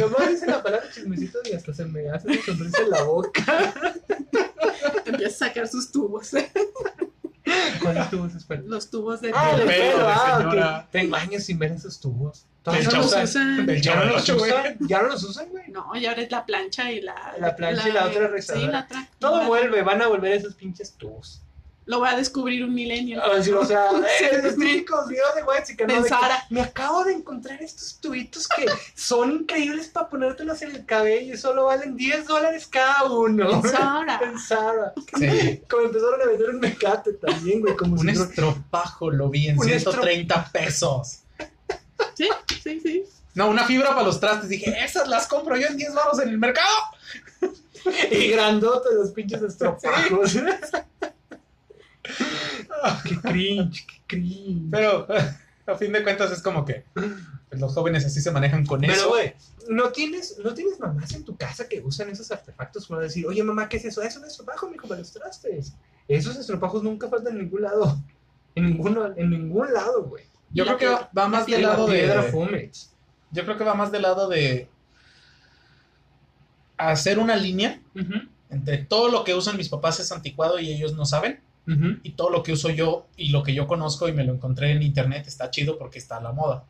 Nomás 0.00 0.28
dice 0.30 0.46
la 0.46 0.62
palabra 0.62 0.86
chismecito 0.92 1.38
y 1.50 1.52
hasta 1.54 1.72
se 1.74 1.84
me 1.86 2.08
hace 2.10 2.28
una 2.28 2.42
sonrisa 2.42 2.82
en 2.82 2.90
la 2.90 3.02
boca. 3.02 3.74
Empieza 5.04 5.44
a 5.46 5.48
sacar 5.48 5.68
sus 5.68 5.90
tubos, 5.92 6.30
¿Cuáles 7.82 8.08
tubos 8.10 8.34
espera? 8.34 8.62
los 8.64 8.88
tubos 8.90 9.20
de... 9.20 9.32
Ah, 9.34 9.52
pelo, 9.56 9.66
pelo, 9.66 9.98
de 9.98 10.04
ah, 10.06 10.36
señora. 10.38 10.78
ok. 10.84 10.90
Tengo 10.92 11.16
años 11.16 11.42
sin 11.44 11.58
ver 11.58 11.72
esos 11.72 12.00
tubos. 12.00 12.46
No 12.64 12.72
los 12.72 13.06
usan. 13.24 13.66
¿Ya 13.82 13.96
no 13.96 14.04
los 14.12 14.28
usan? 14.28 14.76
¿Ya 14.80 15.02
no 15.02 15.08
los 15.08 15.24
usan, 15.24 15.48
güey? 15.48 15.68
No, 15.68 15.94
y 15.96 16.06
ahora 16.06 16.22
es 16.22 16.30
la 16.30 16.46
plancha 16.46 16.92
y 16.92 17.00
la... 17.00 17.34
La 17.40 17.56
plancha 17.56 17.88
y 17.88 17.92
la 17.92 18.06
otra 18.06 18.26
Sí, 18.26 18.32
rezadora. 18.32 18.70
la 18.72 18.80
otra. 18.84 19.08
Todo 19.18 19.38
la- 19.38 19.48
vuelve, 19.48 19.82
van 19.82 20.00
a 20.02 20.06
volver 20.06 20.32
esos 20.32 20.54
pinches 20.54 20.92
tubos. 20.92 21.42
Lo 21.84 21.98
va 21.98 22.10
a 22.10 22.16
descubrir 22.16 22.62
un 22.64 22.72
milenio. 22.72 23.20
Ah, 23.22 23.42
sí, 23.42 23.50
o 23.50 23.64
sea, 23.64 23.90
Sí, 24.18 24.24
eh, 24.24 24.40
los 24.42 24.54
sí. 24.54 24.60
típicos 24.60 25.08
videos 25.08 25.34
de 25.34 25.42
Wexica, 25.42 25.86
¿no? 25.86 26.02
De 26.02 26.08
que. 26.08 26.14
Me 26.50 26.60
acabo 26.60 27.02
de 27.04 27.12
encontrar 27.14 27.60
estos 27.60 27.98
tubitos 28.00 28.46
que 28.46 28.66
son 28.94 29.32
increíbles 29.32 29.88
para 29.88 30.08
ponértelos 30.08 30.62
en 30.62 30.76
el 30.76 30.86
cabello 30.86 31.34
y 31.34 31.36
solo 31.36 31.64
valen 31.64 31.96
10 31.96 32.26
dólares 32.26 32.68
cada 32.68 33.04
uno. 33.10 33.50
En 33.64 34.38
Zara. 34.38 34.92
sí. 35.18 35.60
Como 35.68 35.86
empezaron 35.86 36.22
a 36.22 36.26
vender 36.26 36.50
un 36.50 36.60
mecate 36.60 37.14
también, 37.14 37.60
güey, 37.60 37.74
como 37.76 37.94
un 37.94 37.98
si 38.00 38.06
no- 38.06 38.24
estropajo 38.24 39.10
lo 39.10 39.28
vi 39.28 39.48
en 39.48 39.58
Un 39.58 39.64
130 39.66 40.50
pesos. 40.52 41.18
Sí, 42.14 42.28
sí, 42.62 42.80
sí. 42.80 43.04
No, 43.34 43.48
una 43.48 43.64
fibra 43.64 43.88
para 43.90 44.02
los 44.02 44.20
trastes. 44.20 44.48
Dije, 44.50 44.72
esas 44.84 45.08
las 45.08 45.26
compro 45.26 45.56
yo 45.56 45.66
en 45.66 45.76
10 45.76 45.94
baros 45.94 46.20
en 46.20 46.28
el 46.28 46.38
mercado. 46.38 46.68
Y 48.10 48.28
grandotes 48.28 48.92
los 48.94 49.10
pinches 49.10 49.42
estropajos. 49.42 50.36
qué 53.04 53.16
cringe, 53.20 53.86
qué 53.86 53.94
cringe. 54.06 54.70
Pero 54.70 55.06
a 55.66 55.74
fin 55.76 55.92
de 55.92 56.02
cuentas 56.02 56.32
es 56.32 56.42
como 56.42 56.64
que 56.64 56.84
pues, 56.94 57.60
los 57.60 57.72
jóvenes 57.74 58.04
así 58.04 58.20
se 58.20 58.30
manejan 58.30 58.66
con 58.66 58.80
Pero, 58.80 58.92
eso. 58.92 59.08
güey, 59.08 59.34
¿no 59.68 59.90
tienes, 59.90 60.38
¿no 60.38 60.54
tienes 60.54 60.78
mamás 60.80 61.12
en 61.14 61.24
tu 61.24 61.36
casa 61.36 61.68
que 61.68 61.80
usan 61.80 62.10
esos 62.10 62.30
artefactos 62.30 62.86
para 62.86 63.02
decir, 63.02 63.26
oye, 63.26 63.42
mamá, 63.42 63.68
¿qué 63.68 63.76
es 63.76 63.84
eso? 63.84 64.02
Es 64.02 64.16
un 64.16 64.24
estropajo, 64.24 64.68
mijo, 64.68 64.88
para 64.88 65.00
los 65.00 65.12
trastes. 65.12 65.74
Esos 66.08 66.36
estropajos 66.36 66.82
nunca 66.82 67.08
faltan 67.08 67.34
en 67.34 67.44
ningún 67.44 67.62
lado. 67.62 67.98
En, 68.54 68.66
ninguno, 68.66 69.12
en 69.16 69.30
ningún 69.30 69.72
lado, 69.72 70.04
güey. 70.04 70.24
Yo 70.50 70.64
creo 70.64 70.76
que 70.76 70.86
va 70.86 71.28
más 71.28 71.46
del 71.46 71.62
La 71.62 71.68
lado 71.68 71.86
piedra 71.86 72.22
de. 72.22 72.70
Yo 73.30 73.44
creo 73.44 73.56
que 73.56 73.64
va 73.64 73.74
más 73.74 73.90
del 73.90 74.02
lado 74.02 74.28
de 74.28 74.68
hacer 76.76 77.18
una 77.18 77.36
línea 77.36 77.80
entre 78.50 78.78
todo 78.78 79.08
lo 79.08 79.24
que 79.24 79.34
usan 79.34 79.56
mis 79.56 79.68
papás 79.68 80.00
es 80.00 80.12
anticuado 80.12 80.58
y 80.58 80.70
ellos 80.70 80.94
no 80.94 81.06
saben. 81.06 81.40
Y 82.02 82.10
todo 82.12 82.30
lo 82.30 82.42
que 82.42 82.52
uso 82.52 82.70
yo 82.70 83.06
y 83.16 83.28
lo 83.30 83.42
que 83.42 83.54
yo 83.54 83.66
conozco 83.68 84.08
y 84.08 84.12
me 84.12 84.24
lo 84.24 84.32
encontré 84.34 84.72
en 84.72 84.82
internet 84.82 85.26
está 85.28 85.50
chido 85.50 85.78
porque 85.78 85.98
está 85.98 86.16
a 86.16 86.20
la 86.20 86.32
moda. 86.32 86.64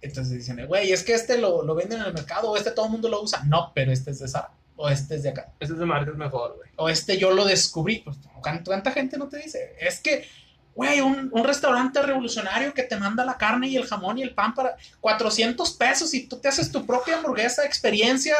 Entonces 0.00 0.34
dicen, 0.34 0.64
güey, 0.66 0.92
es 0.92 1.02
que 1.02 1.14
este 1.14 1.38
lo, 1.38 1.62
lo 1.64 1.74
venden 1.74 2.00
en 2.00 2.06
el 2.06 2.14
mercado 2.14 2.50
o 2.50 2.56
este 2.56 2.70
todo 2.70 2.86
el 2.86 2.92
mundo 2.92 3.08
lo 3.08 3.22
usa. 3.22 3.42
No, 3.44 3.72
pero 3.74 3.90
este 3.92 4.12
es 4.12 4.20
de 4.20 4.28
Zara 4.28 4.50
o 4.76 4.88
este 4.88 5.16
es 5.16 5.22
de 5.24 5.30
acá. 5.30 5.52
Ese 5.58 5.72
es 5.72 5.78
de 5.78 5.86
marca 5.86 6.10
es 6.10 6.16
mejor, 6.16 6.54
güey. 6.56 6.70
O 6.76 6.88
este 6.88 7.18
yo 7.18 7.32
lo 7.32 7.44
descubrí. 7.44 7.98
Pues, 8.00 8.16
¿cuánta, 8.40 8.64
cuánta 8.64 8.92
gente 8.92 9.16
no 9.18 9.26
te 9.28 9.38
dice? 9.38 9.74
Es 9.80 9.98
que, 10.00 10.28
güey, 10.74 11.00
un, 11.00 11.30
un 11.32 11.44
restaurante 11.44 12.00
revolucionario 12.02 12.74
que 12.74 12.82
te 12.84 12.96
manda 12.96 13.24
la 13.24 13.36
carne 13.38 13.68
y 13.68 13.76
el 13.76 13.86
jamón 13.86 14.18
y 14.18 14.22
el 14.22 14.34
pan 14.34 14.54
para 14.54 14.76
400 15.00 15.72
pesos 15.72 16.14
y 16.14 16.28
tú 16.28 16.36
te 16.38 16.48
haces 16.48 16.70
tu 16.70 16.86
propia 16.86 17.16
hamburguesa, 17.16 17.64
experiencia 17.64 18.36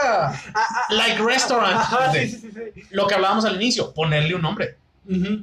like 0.90 1.20
restaurant. 1.22 1.74
Ajá, 1.74 2.12
Sí. 2.12 2.28
sí, 2.28 2.38
sí, 2.38 2.50
sí. 2.74 2.82
Lo 2.90 3.06
que 3.06 3.14
hablábamos 3.14 3.44
al 3.46 3.56
inicio, 3.56 3.92
ponerle 3.92 4.34
un 4.34 4.42
nombre. 4.42 4.76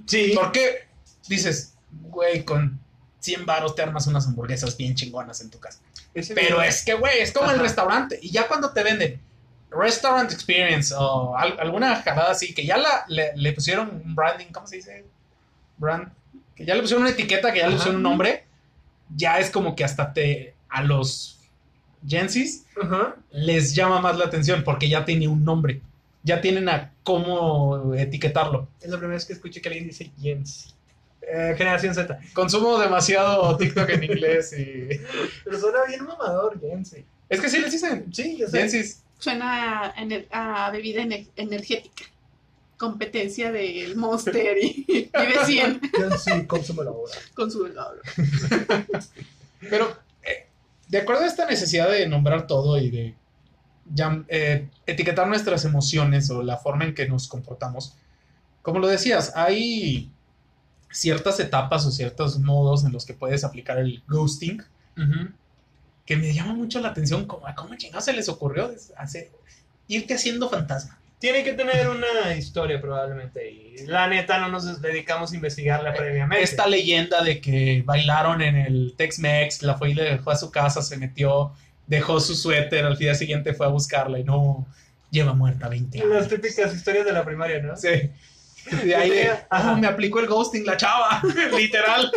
Sí. 0.08 0.32
Porque 0.36 0.88
dices, 1.28 1.74
güey, 2.10 2.44
con 2.44 2.80
100 3.20 3.46
varos 3.46 3.76
te 3.76 3.82
armas 3.82 4.08
unas 4.08 4.28
hamburguesas 4.28 4.76
bien 4.78 4.96
chingonas 4.96 5.42
en 5.42 5.50
tu 5.50 5.60
casa. 5.60 5.80
Ese 6.14 6.34
Pero 6.36 6.62
es 6.62 6.84
que, 6.86 6.94
güey, 6.94 7.20
es 7.20 7.32
como 7.32 7.50
el 7.52 7.60
restaurante. 7.60 8.20
Y 8.22 8.30
ya 8.32 8.48
cuando 8.48 8.72
te 8.72 8.84
venden 8.84 9.20
Restaurant 9.72 10.32
Experience 10.32 10.94
o 10.96 11.36
al- 11.36 11.60
alguna 11.60 11.96
jalada 12.04 12.32
así, 12.32 12.54
que 12.54 12.66
ya 12.66 12.78
la, 12.78 13.06
le, 13.08 13.32
le 13.36 13.54
pusieron 13.54 13.90
un 14.06 14.14
branding, 14.14 14.48
¿cómo 14.52 14.68
se 14.68 14.76
dice? 14.76 15.06
Brand. 15.78 16.12
Que 16.56 16.66
ya 16.66 16.76
le 16.76 16.82
pusieron 16.82 17.04
una 17.04 17.12
etiqueta, 17.12 17.52
que 17.52 17.60
ya 17.60 17.66
le 17.68 17.70
Ajá. 17.74 17.78
pusieron 17.78 17.96
un 17.98 18.04
nombre. 18.04 18.46
Ya 19.16 19.40
es 19.40 19.50
como 19.50 19.76
que 19.76 19.84
hasta 19.84 20.14
te. 20.14 20.54
A 20.70 20.82
los 20.84 21.40
Gensis 22.08 22.66
Ajá. 22.82 23.16
les 23.32 23.74
llama 23.76 24.02
más 24.02 24.18
la 24.18 24.26
atención 24.26 24.64
porque 24.64 24.90
ya 24.90 25.06
tiene 25.06 25.28
un 25.28 25.44
nombre. 25.46 25.82
Ya 26.24 26.40
tienen 26.42 26.70
a 26.70 26.94
cómo 27.04 27.94
etiquetarlo. 27.96 28.68
Es 28.82 28.90
la 28.90 28.98
primera 28.98 29.16
vez 29.16 29.26
que 29.26 29.34
escucho 29.34 29.62
que 29.62 29.68
alguien 29.70 29.88
dice 29.88 30.10
Jens. 30.22 30.74
Eh, 31.22 31.54
generación 31.58 31.94
Z. 31.96 32.18
Consumo 32.34 32.78
demasiado 32.80 33.56
TikTok 33.58 33.90
en 33.90 34.04
inglés 34.06 34.54
y. 34.54 34.88
Pero 35.44 35.60
suena 35.60 35.80
bien 35.88 36.04
mamador, 36.06 36.60
Jens. 36.60 36.96
Es 37.30 37.40
que 37.42 37.50
sí 37.50 37.60
les 37.60 37.72
dicen. 37.72 38.06
Sí, 38.14 38.38
yo 38.38 38.48
sé. 38.48 38.60
Gensis. 38.60 39.02
Suena 39.20 39.86
a, 39.88 39.96
ener- 39.96 40.28
a 40.32 40.70
bebida 40.72 41.02
ener- 41.02 41.28
energética. 41.36 42.06
Competencia 42.78 43.52
del 43.52 43.96
Monster 43.96 44.58
y 44.62 44.84
vive 44.88 45.46
100 45.46 45.82
Jens, 45.96 46.26
consúmelo 46.48 46.90
ahora. 46.92 47.14
con 47.34 47.50
su 47.50 47.66
helado. 47.66 47.96
Pero, 49.70 49.96
eh, 50.24 50.48
de 50.90 50.98
acuerdo 50.98 51.24
a 51.24 51.28
esta 51.28 51.46
necesidad 51.46 51.90
de 51.90 52.08
nombrar 52.08 52.48
todo 52.48 52.78
y 52.78 52.90
de 52.90 53.14
llam- 53.94 54.26
eh, 54.28 54.68
etiquetar 54.86 55.28
nuestras 55.28 55.66
emociones 55.66 56.30
o 56.30 56.44
la 56.44 56.58
forma 56.58 56.86
en 56.86 56.94
que 56.94 57.08
nos 57.08 57.28
comportamos, 57.28 57.96
como 58.62 58.80
lo 58.80 58.88
decías, 58.88 59.34
hay 59.36 60.12
ciertas 60.92 61.40
etapas 61.40 61.86
o 61.86 61.92
ciertos 61.92 62.40
modos 62.40 62.86
en 62.86 62.92
los 62.92 63.06
que 63.06 63.14
puedes 63.14 63.44
aplicar 63.44 63.78
el 63.80 64.04
ghosting 64.08 64.62
que 66.06 66.18
me 66.18 66.34
llama 66.34 66.54
mucho 66.54 66.80
la 66.80 66.90
atención. 66.90 67.26
Como, 67.26 67.46
¿Cómo 67.56 67.76
chingados 67.76 68.06
se 68.06 68.14
les 68.14 68.30
ocurrió 68.30 68.72
hacer, 68.98 69.32
irte 69.88 70.14
haciendo 70.14 70.50
fantasma? 70.50 71.00
Tiene 71.20 71.44
que 71.44 71.54
tener 71.54 71.88
una 71.90 72.36
historia 72.36 72.82
probablemente 72.82 73.50
y 73.50 73.86
la 73.88 74.08
neta 74.08 74.40
no 74.40 74.50
nos 74.50 74.82
dedicamos 74.82 75.32
a 75.32 75.36
investigarla 75.36 75.94
previamente. 75.94 76.44
Esta 76.44 76.68
leyenda 76.68 77.24
de 77.24 77.40
que 77.40 77.82
bailaron 77.86 78.42
en 78.42 78.58
el 78.58 78.94
Tex-Mex, 78.98 79.64
la 79.64 79.76
fue 79.78 79.92
y 79.92 79.94
le 79.94 80.04
dejó 80.04 80.32
a 80.32 80.36
su 80.36 80.52
casa, 80.52 80.82
se 80.82 80.98
metió, 80.98 81.54
dejó 81.88 82.20
su 82.20 82.36
suéter, 82.36 82.86
al 82.86 82.98
día 82.98 83.14
siguiente 83.16 83.54
fue 83.54 83.66
a 83.66 83.70
buscarla 83.70 84.20
y 84.20 84.24
no 84.24 84.66
lleva 85.12 85.34
muerta 85.34 85.68
20 85.70 85.98
Las 86.00 86.08
años. 86.08 86.28
típicas 86.30 86.74
historias 86.74 87.06
de 87.06 87.14
la 87.14 87.24
primaria, 87.24 87.62
¿no? 87.62 87.76
Sí. 87.78 87.90
De 88.84 88.96
ahí 88.96 89.10
de. 89.12 89.32
"Oh, 89.52 89.76
me 89.76 89.88
aplicó 89.88 90.20
el 90.20 90.28
ghosting 90.28 90.66
la 90.66 90.78
chava, 90.78 91.22
literal. 91.58 92.12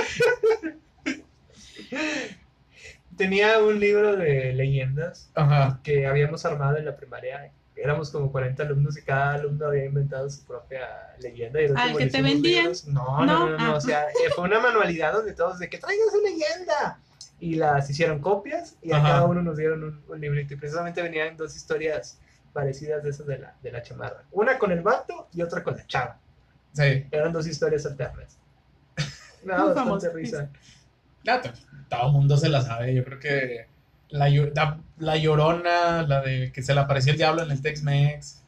tenía 3.16 3.58
un 3.60 3.80
libro 3.80 4.16
de 4.16 4.52
leyendas 4.52 5.30
Ajá. 5.34 5.80
que 5.82 6.06
habíamos 6.06 6.44
armado 6.44 6.76
en 6.76 6.84
la 6.84 6.96
primaria. 6.96 7.50
Éramos 7.74 8.10
como 8.10 8.32
40 8.32 8.62
alumnos 8.62 8.96
y 8.96 9.02
cada 9.02 9.34
alumno 9.34 9.66
había 9.66 9.84
inventado 9.84 10.28
su 10.30 10.44
propia 10.46 10.80
leyenda. 11.20 11.60
Y 11.60 11.66
el 11.66 11.76
Ah, 11.76 11.82
último 11.84 11.98
¿el 11.98 12.04
que 12.06 12.10
te 12.10 12.22
vendían? 12.22 12.72
No, 12.86 13.24
no, 13.24 13.26
no, 13.26 13.48
no, 13.50 13.58
no, 13.58 13.72
Ah. 13.72 13.74
O 13.76 13.80
sea, 13.80 14.04
eh, 14.04 14.30
fue 14.34 14.44
una 14.44 14.60
manualidad 14.60 15.12
donde 15.12 15.34
todos 15.34 15.58
de 15.58 15.68
que 15.68 15.76
traigan 15.78 16.06
su 16.10 16.20
leyenda. 16.22 16.98
Y 17.38 17.56
las 17.56 17.88
hicieron 17.90 18.20
copias 18.20 18.76
y 18.82 18.92
a 18.92 18.96
Ajá. 18.96 19.08
cada 19.08 19.24
uno 19.26 19.42
nos 19.42 19.56
dieron 19.58 19.84
un, 19.84 20.02
un 20.08 20.20
librito. 20.20 20.54
Y 20.54 20.56
precisamente 20.56 21.02
venían 21.02 21.36
dos 21.36 21.54
historias 21.54 22.18
parecidas 22.52 23.02
de 23.02 23.10
esas 23.10 23.26
de 23.26 23.38
la, 23.38 23.54
de 23.62 23.70
la 23.72 23.82
chamarra. 23.82 24.24
Una 24.32 24.58
con 24.58 24.72
el 24.72 24.80
vato 24.80 25.28
y 25.34 25.42
otra 25.42 25.62
con 25.62 25.76
la 25.76 25.86
chava. 25.86 26.18
Sí. 26.72 27.06
Eran 27.10 27.32
dos 27.32 27.46
historias 27.46 27.84
alternas. 27.84 28.38
Muy 29.44 29.52
bastante 29.54 30.08
risa. 30.10 30.48
To- 31.24 31.52
todo 31.90 32.06
el 32.06 32.12
mundo 32.12 32.36
se 32.38 32.48
la 32.48 32.62
sabe. 32.62 32.94
Yo 32.94 33.04
creo 33.04 33.18
que 33.18 33.66
la, 34.08 34.28
la, 34.30 34.80
la 34.98 35.16
llorona, 35.16 36.02
la 36.04 36.22
de 36.22 36.50
que 36.52 36.62
se 36.62 36.72
le 36.74 36.80
apareció 36.80 37.12
el 37.12 37.18
diablo 37.18 37.42
en 37.42 37.50
el 37.50 37.60
Tex-Mex. 37.60 38.42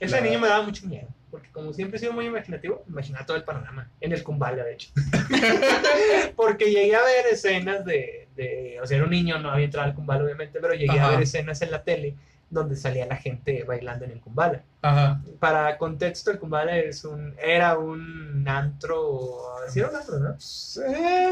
Ese 0.00 0.16
La- 0.16 0.20
niño 0.22 0.40
me 0.40 0.48
daba 0.48 0.62
mucho 0.64 0.86
miedo, 0.86 1.08
porque 1.30 1.50
como 1.50 1.72
siempre 1.72 1.96
he 1.96 2.00
sido 2.00 2.12
muy 2.12 2.26
imaginativo, 2.26 2.82
imaginaba 2.88 3.24
todo 3.26 3.36
el 3.36 3.44
panorama, 3.44 3.88
en 4.00 4.12
el 4.12 4.22
Kumbala, 4.24 4.64
de 4.64 4.72
hecho. 4.74 4.90
porque 6.36 6.66
llegué 6.66 6.94
a 6.96 7.02
ver 7.02 7.26
escenas 7.30 7.84
de, 7.84 8.21
de, 8.36 8.78
o 8.82 8.86
sea, 8.86 8.96
era 8.96 9.04
un 9.04 9.10
niño, 9.10 9.38
no 9.38 9.50
había 9.50 9.64
entrado 9.66 9.88
al 9.88 9.94
Kumbala 9.94 10.24
obviamente, 10.24 10.58
pero 10.60 10.74
llegué 10.74 10.98
Ajá. 10.98 11.08
a 11.08 11.10
ver 11.10 11.22
escenas 11.22 11.60
en 11.62 11.70
la 11.70 11.82
tele 11.82 12.14
donde 12.50 12.76
salía 12.76 13.06
la 13.06 13.16
gente 13.16 13.64
bailando 13.64 14.04
en 14.04 14.10
el 14.10 14.20
Kumbala. 14.20 14.62
Ajá. 14.82 15.22
Para 15.38 15.78
contexto, 15.78 16.30
el 16.30 16.38
Kumbala 16.38 16.76
es 16.76 17.04
un, 17.04 17.34
era 17.42 17.78
un 17.78 18.46
antro, 18.46 19.40
¿sí 19.68 19.80
era 19.80 19.88
un 19.88 19.96
antro, 19.96 20.18
no? 20.18 20.36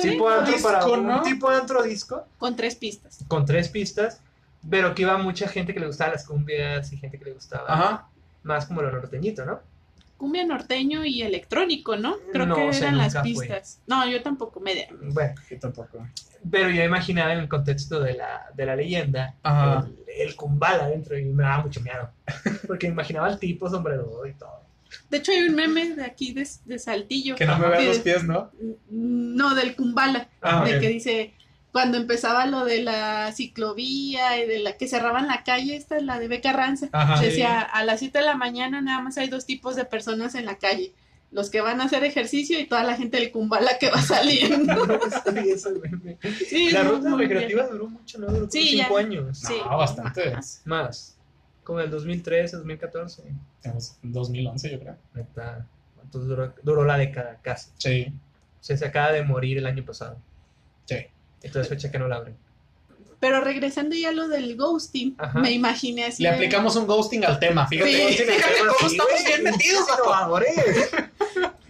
tipo 0.01 0.29
antro 0.31 0.53
disco, 0.53 0.69
para 0.73 0.87
un 0.87 1.07
¿no? 1.07 1.23
tipo 1.23 1.49
antro 1.51 1.83
disco, 1.83 2.25
Con 2.39 2.57
tres 2.57 2.75
pistas. 2.77 3.19
con 3.29 3.45
tres 3.45 3.69
pistas, 3.69 4.21
pero 4.69 4.95
que 4.95 5.03
iba 5.03 5.19
mucha 5.19 5.47
gente 5.49 5.75
que 5.75 5.81
le 5.81 5.87
gustaba 5.87 6.13
las 6.13 6.25
cumbias 6.25 6.91
y 6.93 6.97
gente 6.97 7.19
que 7.19 7.25
le 7.27 7.33
gustaba 7.33 7.65
Ajá. 7.73 8.09
más 8.43 8.65
como 8.67 8.81
lo 8.83 8.91
norteñito, 8.91 9.45
¿no? 9.45 9.61
Cumbia 10.17 10.45
norteño 10.47 11.05
y 11.05 11.23
electrónico, 11.23 11.97
¿no? 11.97 12.17
Creo 12.33 12.45
No, 12.47 12.55
que 12.55 12.69
o 12.69 12.73
sea, 12.75 12.89
eran 12.89 12.99
las 12.99 13.13
fue. 13.15 13.23
pistas. 13.23 13.81
No, 13.87 14.07
yo 14.07 14.23
tampoco 14.23 14.61
me... 14.61 14.87
Bueno, 15.03 15.35
Yo 15.51 15.59
tampoco. 15.59 16.07
Pero 16.49 16.71
yo 16.71 16.83
imaginaba 16.83 17.33
en 17.33 17.41
el 17.41 17.49
contexto 17.49 18.01
de 18.01 18.15
la, 18.15 18.47
de 18.55 18.67
la 18.67 18.77
leyenda 18.77 19.35
Ajá. 19.43 19.87
el, 20.07 20.29
el 20.29 20.37
Kumbala 20.37 20.89
dentro 20.89 21.19
y 21.19 21.25
me 21.25 21.43
daba 21.43 21.65
mucho 21.65 21.81
miedo. 21.81 22.11
Porque 22.67 22.87
imaginaba 22.87 23.27
al 23.27 23.39
tipo 23.39 23.69
sombrero 23.69 24.27
y 24.27 24.33
todo. 24.35 24.61
De 25.09 25.19
hecho, 25.19 25.33
hay 25.33 25.43
un 25.43 25.55
meme 25.55 25.95
de 25.95 26.05
aquí 26.05 26.33
de, 26.33 26.47
de 26.65 26.79
Saltillo. 26.79 27.37
Que 27.37 27.47
no 27.47 27.59
me 27.59 27.69
vean 27.69 27.87
los 27.87 27.99
pies, 27.99 28.25
¿no? 28.25 28.51
No, 28.91 29.55
del 29.55 29.77
Kumbala. 29.77 30.29
Ah, 30.43 30.65
de 30.65 30.81
que 30.81 30.89
dice, 30.89 31.35
cuando 31.73 31.97
empezaba 31.97 32.47
lo 32.47 32.65
de 32.65 32.83
la 32.83 33.31
ciclovía 33.33 34.43
y 34.43 34.49
de 34.49 34.59
la 34.59 34.77
que 34.77 34.89
cerraban 34.89 35.29
la 35.29 35.45
calle, 35.45 35.77
esta 35.77 35.97
es 35.97 36.03
la 36.03 36.19
de 36.19 36.29
Beca 36.29 36.53
Ranza. 36.53 36.89
Ajá. 36.93 37.21
Decía, 37.21 37.61
a 37.61 37.85
las 37.85 38.01
7 38.01 38.19
de 38.19 38.25
la 38.25 38.37
mañana 38.37 38.81
nada 38.81 39.01
más 39.01 39.19
hay 39.19 39.29
dos 39.29 39.47
tipos 39.47 39.77
de 39.77 39.85
personas 39.85 40.35
en 40.35 40.47
la 40.47 40.59
calle. 40.59 40.93
Los 41.33 41.49
que 41.49 41.61
van 41.61 41.81
a 41.81 41.85
hacer 41.85 42.03
ejercicio 42.05 42.59
y 42.59 42.67
toda 42.67 42.83
la 42.83 42.97
gente 42.97 43.17
del 43.19 43.31
Kumbala 43.31 43.79
que 43.79 43.89
va 43.91 44.03
saliendo. 44.03 44.75
Sí, 45.33 45.51
eso. 45.51 45.71
Sí, 46.49 46.71
la 46.71 46.83
ruta 46.83 47.15
recreativa 47.17 47.63
bien. 47.63 47.73
duró 47.73 47.89
mucho, 47.89 48.19
¿no? 48.19 48.27
Duró 48.27 48.39
como 48.41 48.51
Sí, 48.51 48.69
cinco 48.79 48.99
ya. 48.99 49.07
años. 49.07 49.39
Sí, 49.39 49.55
No, 49.65 49.77
bastante. 49.79 50.31
más. 50.33 50.63
Más. 50.65 51.17
Como 51.63 51.81
el 51.81 51.91
2013, 51.91 52.57
2014. 52.57 53.23
Tenemos 53.63 53.97
2011, 54.03 54.71
yo 54.73 54.81
creo. 54.81 54.97
Entonces 56.03 56.29
duró, 56.29 56.53
duró 56.63 56.85
la 56.85 56.99
década 56.99 57.39
casi. 57.43 57.71
Sí. 57.79 58.07
O 58.61 58.65
sea, 58.65 58.77
se 58.77 58.85
acaba 58.87 59.13
de 59.13 59.23
morir 59.23 59.59
el 59.59 59.67
año 59.67 59.85
pasado. 59.85 60.17
Sí. 60.87 60.97
Entonces 61.43 61.69
fecha 61.69 61.91
que 61.93 61.99
no 61.99 62.09
la 62.09 62.17
abren. 62.17 62.37
Pero 63.21 63.41
regresando 63.43 63.95
ya 63.95 64.09
a 64.09 64.13
lo 64.13 64.29
del 64.29 64.57
ghosting, 64.57 65.15
Ajá. 65.19 65.39
me 65.41 65.53
imaginé 65.53 66.07
así. 66.07 66.23
Le 66.23 66.31
de- 66.31 66.35
aplicamos 66.37 66.75
un 66.77 66.87
ghosting 66.87 67.25
al 67.25 67.39
tema. 67.39 67.67
Fíjate, 67.69 67.91
Sí. 68.17 68.25
fíjate 68.25 68.43
cómo 68.59 68.91
estamos 68.91 69.25
bien 69.27 69.43
metidos, 69.45 69.87
por 69.87 70.11
favor. 70.11 70.45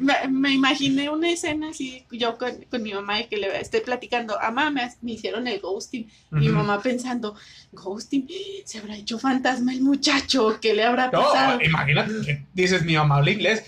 Me, 0.00 0.14
me 0.28 0.50
imaginé 0.52 1.08
una 1.10 1.30
escena 1.30 1.70
así, 1.70 2.04
yo 2.10 2.36
con, 2.38 2.64
con 2.70 2.82
mi 2.82 2.92
mamá, 2.92 3.20
y 3.20 3.26
que 3.28 3.36
le 3.36 3.60
estoy 3.60 3.80
platicando, 3.80 4.36
mamá, 4.40 4.70
me, 4.70 4.90
me 5.02 5.12
hicieron 5.12 5.46
el 5.46 5.60
ghosting. 5.60 6.10
Mi 6.30 6.48
mamá 6.48 6.80
pensando, 6.80 7.36
ghosting, 7.72 8.26
se 8.64 8.78
habrá 8.78 8.96
hecho 8.96 9.18
fantasma 9.18 9.72
el 9.72 9.82
muchacho, 9.82 10.58
¿qué 10.60 10.74
le 10.74 10.84
habrá 10.84 11.10
No, 11.10 11.22
pasado? 11.22 11.60
imagínate 11.62 12.12
que 12.24 12.42
dices, 12.54 12.82
mi 12.84 12.94
mamá 12.96 13.16
habla 13.18 13.30
inglés. 13.30 13.62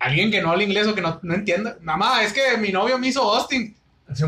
Alguien 0.00 0.30
que 0.32 0.42
no 0.42 0.50
habla 0.50 0.64
inglés 0.64 0.88
o 0.88 0.94
que 0.96 1.00
no, 1.00 1.20
no 1.22 1.34
entienda. 1.34 1.76
Mamá, 1.80 2.24
es 2.24 2.32
que 2.32 2.56
mi 2.58 2.72
novio 2.72 2.98
me 2.98 3.06
hizo 3.08 3.22
ghosting. 3.22 3.76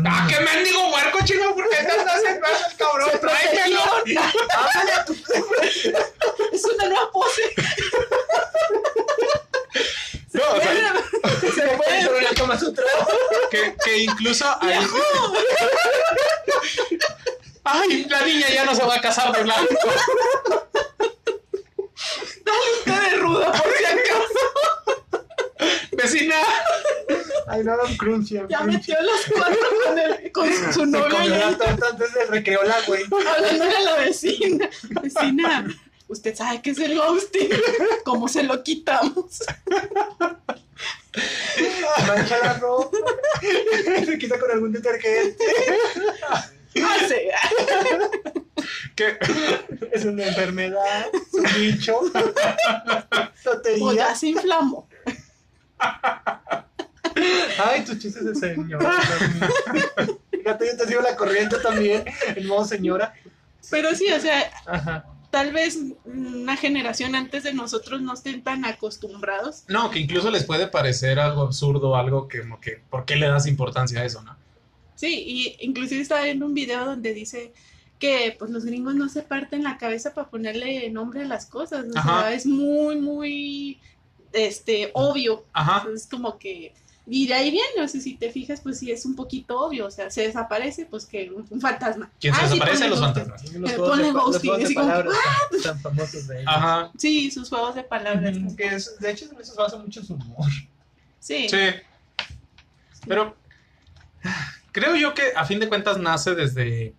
¡Ah, 0.05 0.25
qué 0.29 0.37
mendigo 0.39 0.87
huerco, 0.93 1.19
chino! 1.25 1.53
¿Por 1.53 1.69
qué 1.69 1.75
te 1.83 1.91
haces 1.91 2.39
más 2.41 2.71
el 2.71 2.77
cabrón? 2.77 3.09
Se 3.11 3.17
¡Tráemelo! 3.19 3.81
es 6.53 6.63
una 6.65 6.85
nueva 6.87 7.11
pose. 7.11 7.41
No, 10.35 10.43
o 10.57 10.61
sea, 10.61 10.93
Se 11.55 11.67
puede 11.77 12.03
sobre 12.03 12.25
el 12.29 12.35
Kama 12.35 12.59
Sutra. 12.59 12.85
que, 13.49 13.75
que 13.83 13.97
incluso 13.99 14.45
ahí... 14.61 14.79
¡Ay, 17.63 18.05
la 18.09 18.21
niña 18.21 18.47
ya 18.49 18.65
no 18.65 18.75
se 18.75 18.83
va 18.83 18.95
a 18.95 19.01
casar 19.01 19.35
de 19.35 19.41
blanco! 19.43 19.65
Dale 22.45 22.69
té 22.83 22.91
de 23.09 23.17
ruda, 23.17 23.51
por 23.51 23.73
si 23.75 23.85
acaso. 23.85 24.45
¡Vecina! 25.93 26.35
Ay, 27.47 27.63
no, 27.63 27.73
crunchy. 27.97 28.37
un 28.37 28.47
Ya 28.49 28.59
crunchy. 28.59 28.77
metió 28.77 28.95
los 29.01 29.21
cuatro 29.33 29.67
con, 29.83 29.97
el, 29.99 30.31
con 30.31 30.53
su 30.73 30.79
Se 30.81 30.85
novio 30.85 31.09
comió 31.09 31.25
y 31.25 31.29
la 31.39 31.57
torta 31.57 31.87
antes 31.91 32.13
del 32.13 32.27
recreo 32.27 32.63
la 32.63 32.81
güey. 32.81 33.03
hablando 33.35 33.63
a 33.63 33.79
la 33.81 33.95
vecina. 33.97 34.69
Vecina, 35.01 35.65
usted 36.07 36.35
sabe 36.35 36.61
que 36.61 36.71
es 36.71 36.79
el 36.79 36.97
ghosting. 36.97 37.49
¿Cómo 38.05 38.27
se 38.27 38.43
lo 38.43 38.63
quitamos? 38.63 39.43
Mancha 42.07 42.37
la 42.39 42.53
ropa. 42.55 42.97
Se 44.05 44.17
quita 44.17 44.37
con 44.39 44.51
algún 44.51 44.71
detergente. 44.73 45.43
Hace. 46.83 47.29
Que, 48.95 49.17
Es 49.91 50.05
una 50.05 50.25
enfermedad. 50.25 51.05
Es 51.13 51.33
un 51.33 51.45
bicho. 51.55 51.99
Pues 52.11 53.45
Lotería. 53.45 53.93
ya 53.93 54.15
se 54.15 54.27
inflamó. 54.27 54.87
Ay, 57.63 57.85
tus 57.85 57.99
chistes 57.99 58.25
de 58.25 58.35
señora. 58.35 58.91
Fíjate, 60.31 60.67
yo 60.67 60.77
te 60.77 60.87
sigo 60.87 61.01
la 61.01 61.15
corriente 61.15 61.57
también. 61.59 62.03
En 62.35 62.47
modo 62.47 62.65
señora. 62.65 63.13
Pero 63.69 63.95
sí, 63.95 64.11
o 64.11 64.19
sea, 64.19 64.51
Ajá. 64.65 65.05
Tal 65.31 65.51
vez 65.51 65.79
una 66.05 66.57
generación 66.57 67.15
antes 67.15 67.43
de 67.43 67.53
nosotros 67.53 68.01
no 68.01 68.13
estén 68.13 68.43
tan 68.43 68.65
acostumbrados. 68.65 69.63
no, 69.67 69.89
que 69.91 69.99
incluso 69.99 70.31
les 70.31 70.43
puede 70.43 70.67
parecer 70.67 71.19
algo 71.19 71.41
absurdo, 71.41 71.95
algo 71.95 72.27
que, 72.27 72.41
como 72.41 72.59
que, 72.59 72.81
¿por 72.89 73.05
qué 73.05 73.15
le 73.15 73.27
das 73.27 73.47
importancia 73.47 74.01
a 74.01 74.05
eso, 74.05 74.21
no? 74.21 74.35
Sí, 74.95 75.23
y 75.27 75.57
inclusive 75.65 76.01
estaba 76.01 76.23
viendo 76.23 76.45
un 76.45 76.53
video 76.53 76.85
donde 76.85 77.13
dice 77.13 77.53
que 77.99 78.35
pues 78.37 78.51
los 78.51 78.65
gringos 78.65 78.95
no 78.95 79.09
se 79.09 79.23
parten 79.23 79.63
la 79.63 79.77
cabeza 79.77 80.13
para 80.13 80.29
ponerle 80.29 80.89
nombre 80.89 81.21
a 81.21 81.25
las 81.25 81.45
cosas. 81.45 81.85
O 81.93 81.97
Ajá. 81.97 82.21
sea, 82.21 82.33
es 82.33 82.45
muy, 82.45 82.95
muy 82.97 83.79
este 84.31 84.91
obvio. 84.93 85.45
Ajá. 85.53 85.87
Es 85.93 86.07
como 86.07 86.37
que. 86.37 86.73
Y 87.07 87.27
de 87.27 87.35
ahí 87.35 87.51
viene, 87.51 87.83
o 87.83 87.87
sea, 87.87 88.01
si 88.01 88.15
te 88.15 88.31
fijas, 88.31 88.61
pues 88.61 88.79
sí 88.79 88.91
es 88.91 89.05
un 89.05 89.15
poquito 89.15 89.59
obvio. 89.59 89.85
O 89.85 89.91
sea, 89.91 90.09
se 90.09 90.21
desaparece, 90.23 90.85
pues 90.87 91.05
que 91.05 91.29
un, 91.29 91.45
un 91.49 91.61
fantasma. 91.61 92.09
¿Quién 92.19 92.33
se 92.33 92.41
Ah, 92.41 92.47
sí, 92.47 92.53
desaparece? 92.53 92.79
ponle 92.83 92.89
Los 92.89 92.99
fantasmas. 92.99 93.43
Los 93.43 93.71
Eh, 93.71 93.77
los 93.77 93.87
ghosting, 93.87 94.11
juegos 94.11 94.41
de 94.41 94.63
así 94.65 94.73
como, 94.75 94.87
palabras 94.87 95.17
tan, 95.51 95.61
tan 95.61 95.79
famosos 95.81 96.27
de 96.27 96.35
ellos. 96.41 96.51
Ajá. 96.53 96.91
Sí, 96.97 97.31
sus 97.31 97.49
juegos 97.49 97.75
de 97.75 97.83
palabras. 97.83 98.37
Que 98.57 98.65
es, 98.67 98.99
de 98.99 99.11
hecho, 99.11 99.25
eso 99.25 99.53
se 99.53 99.59
basa 99.61 99.77
mucho 99.77 99.99
en 99.99 100.05
su 100.07 100.13
humor. 100.15 100.49
Sí. 101.19 101.47
Sí. 101.47 101.57
Pero 103.07 103.35
creo 104.71 104.95
yo 104.95 105.13
que 105.13 105.23
a 105.35 105.45
fin 105.45 105.59
de 105.59 105.69
cuentas 105.69 105.97
nace 105.99 106.33
desde 106.33 106.95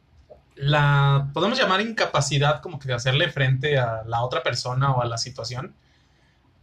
la, 0.54 1.28
podemos 1.34 1.59
llamar 1.59 1.80
incapacidad 1.80 2.62
como 2.62 2.78
que 2.78 2.88
de 2.88 2.94
hacerle 2.94 3.28
frente 3.30 3.76
a 3.78 4.02
la 4.07 4.22
otra 4.22 4.42
persona 4.42 4.92
o 4.92 5.02
a 5.02 5.07
la 5.07 5.18
situación 5.18 5.74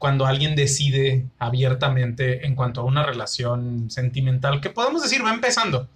cuando 0.03 0.25
alguien 0.25 0.53
decide 0.53 1.25
abiertamente 1.39 2.45
en 2.45 2.55
cuanto 2.55 2.81
a 2.81 2.83
una 2.83 3.05
relación 3.05 3.89
sentimental 3.89 4.59
que 4.59 4.69
podemos 4.69 5.01
decir 5.01 5.23
va 5.23 5.33
empezando. 5.33 5.87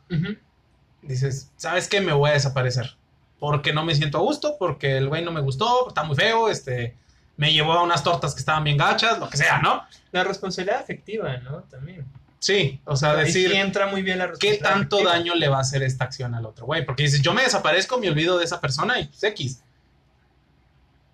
Dices, 1.02 1.52
¿sabes 1.58 1.90
qué? 1.90 2.00
Me 2.00 2.14
voy 2.14 2.30
a 2.30 2.34
desaparecer. 2.34 2.96
Porque 3.38 3.74
no 3.74 3.84
me 3.84 3.94
siento 3.96 4.20
a 4.20 4.22
gusto, 4.22 4.56
porque 4.58 4.96
el 4.96 5.10
güey 5.10 5.26
no 5.26 5.34
me 5.34 5.42
gustó, 5.42 5.90
está 5.90 6.04
muy 6.04 6.16
feo, 6.16 6.48
este, 6.48 6.96
me 7.36 7.52
llevó 7.52 7.74
a 7.74 7.84
unas 7.84 8.02
tortas 8.02 8.34
que 8.34 8.40
estaban 8.40 8.64
bien 8.64 8.78
gachas, 8.78 9.20
lo 9.20 9.30
que 9.30 9.36
sea, 9.36 9.60
¿no? 9.60 9.84
La 10.14 10.24
responsabilidad 10.24 10.80
afectiva, 10.80 11.36
¿no? 11.40 11.64
También. 11.64 12.06
Sí, 12.40 12.80
o 12.86 12.96
sea, 12.96 13.12
Ahí 13.12 13.26
decir, 13.26 13.52
sí 13.52 13.58
entra 13.58 13.88
muy 13.88 14.04
bien 14.04 14.20
la 14.20 14.32
¿qué 14.40 14.54
tanto 14.54 14.96
afectiva. 14.96 15.18
daño 15.18 15.36
le 15.36 15.50
va 15.50 15.58
a 15.58 15.62
hacer 15.62 15.84
esta 15.84 16.06
acción 16.06 16.34
al 16.34 16.46
otro 16.46 16.66
güey? 16.66 16.86
Porque 16.86 17.04
dices, 17.04 17.22
yo 17.22 17.34
me 17.34 17.42
desaparezco, 17.42 18.00
me 18.00 18.08
olvido 18.10 18.38
de 18.38 18.46
esa 18.46 18.62
persona 18.62 19.02
y 19.02 19.10
X. 19.22 19.64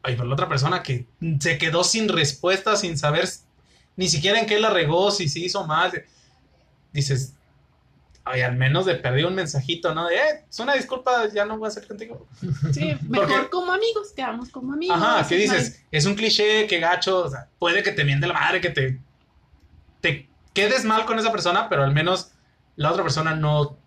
Oye, 0.05 0.15
pero 0.15 0.25
la 0.27 0.33
otra 0.33 0.49
persona 0.49 0.83
que 0.83 1.07
se 1.39 1.57
quedó 1.57 1.83
sin 1.83 2.09
respuesta, 2.09 2.75
sin 2.75 2.97
saber 2.97 3.29
ni 3.95 4.07
siquiera 4.09 4.39
en 4.39 4.45
qué 4.45 4.59
la 4.59 4.69
regó, 4.69 5.11
si 5.11 5.29
se 5.29 5.39
hizo 5.39 5.65
mal. 5.65 6.03
Dices, 6.91 7.33
ay, 8.25 8.41
al 8.41 8.55
menos 8.55 8.85
de 8.85 8.95
perder 8.95 9.25
un 9.25 9.35
mensajito, 9.35 9.93
¿no? 9.95 10.07
De, 10.07 10.15
eh, 10.15 10.45
es 10.49 10.59
una 10.59 10.73
disculpa, 10.73 11.27
ya 11.33 11.45
no 11.45 11.57
voy 11.57 11.67
a 11.67 11.69
hacer 11.69 11.87
contigo. 11.87 12.27
Sí, 12.73 12.95
mejor 13.07 13.27
Porque- 13.29 13.49
como 13.49 13.71
amigos, 13.71 14.11
quedamos 14.15 14.49
como 14.49 14.73
amigos. 14.73 14.97
Ajá, 14.97 15.27
¿qué 15.27 15.35
dices? 15.35 15.83
Es 15.91 16.05
un 16.05 16.15
cliché, 16.15 16.67
que 16.67 16.79
gacho, 16.79 17.19
o 17.25 17.29
sea, 17.29 17.47
puede 17.59 17.81
que 17.83 17.91
te 17.91 18.03
miente 18.03 18.27
la 18.27 18.33
madre, 18.33 18.61
que 18.61 18.69
te, 18.69 18.99
te 20.01 20.29
quedes 20.53 20.83
mal 20.85 21.05
con 21.05 21.17
esa 21.17 21.31
persona, 21.31 21.69
pero 21.69 21.83
al 21.83 21.93
menos 21.93 22.31
la 22.75 22.91
otra 22.91 23.03
persona 23.03 23.35
no 23.35 23.77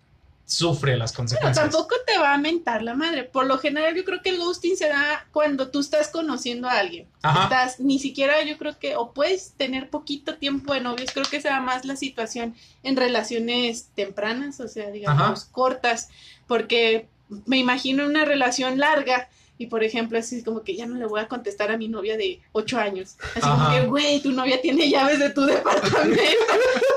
sufre 0.47 0.95
las 0.95 1.11
Pero 1.11 1.17
consecuencias. 1.17 1.69
tampoco 1.69 1.95
te 2.07 2.17
va 2.17 2.33
a 2.33 2.37
mentar 2.37 2.81
la 2.81 2.95
madre. 2.95 3.25
Por 3.25 3.45
lo 3.45 3.57
general, 3.57 3.93
yo 3.95 4.05
creo 4.05 4.21
que 4.21 4.29
el 4.29 4.37
ghosting 4.37 4.77
se 4.77 4.87
da 4.87 5.27
cuando 5.33 5.67
tú 5.67 5.81
estás 5.81 6.07
conociendo 6.07 6.69
a 6.69 6.79
alguien. 6.79 7.05
Ajá. 7.21 7.43
Estás, 7.43 7.79
ni 7.81 7.99
siquiera 7.99 8.41
yo 8.43 8.57
creo 8.57 8.79
que, 8.79 8.95
o 8.95 9.11
puedes 9.11 9.51
tener 9.51 9.89
poquito 9.89 10.35
tiempo 10.35 10.73
de 10.73 10.79
novios, 10.79 11.11
creo 11.11 11.25
que 11.25 11.41
se 11.41 11.49
da 11.49 11.59
más 11.59 11.83
la 11.83 11.97
situación 11.97 12.55
en 12.81 12.95
relaciones 12.95 13.89
tempranas, 13.93 14.61
o 14.61 14.69
sea, 14.69 14.89
digamos, 14.89 15.43
cortas, 15.45 16.07
porque 16.47 17.09
me 17.45 17.57
imagino 17.57 18.05
una 18.05 18.23
relación 18.23 18.79
larga. 18.79 19.27
Y 19.59 19.67
por 19.67 19.83
ejemplo, 19.83 20.19
así 20.19 20.43
como 20.43 20.63
que 20.63 20.75
ya 20.75 20.85
no 20.85 20.95
le 20.95 21.05
voy 21.07 21.19
a 21.19 21.27
contestar 21.27 21.71
a 21.71 21.77
mi 21.77 21.87
novia 21.87 22.15
de 22.15 22.39
ocho 22.51 22.77
años. 22.77 23.15
Así 23.31 23.41
como 23.41 23.69
que, 23.71 23.81
güey, 23.87 24.21
tu 24.21 24.31
novia 24.31 24.61
tiene 24.61 24.87
llaves 24.89 25.17
de 25.19 25.31
tu 25.31 25.45
departamento. 25.45 26.21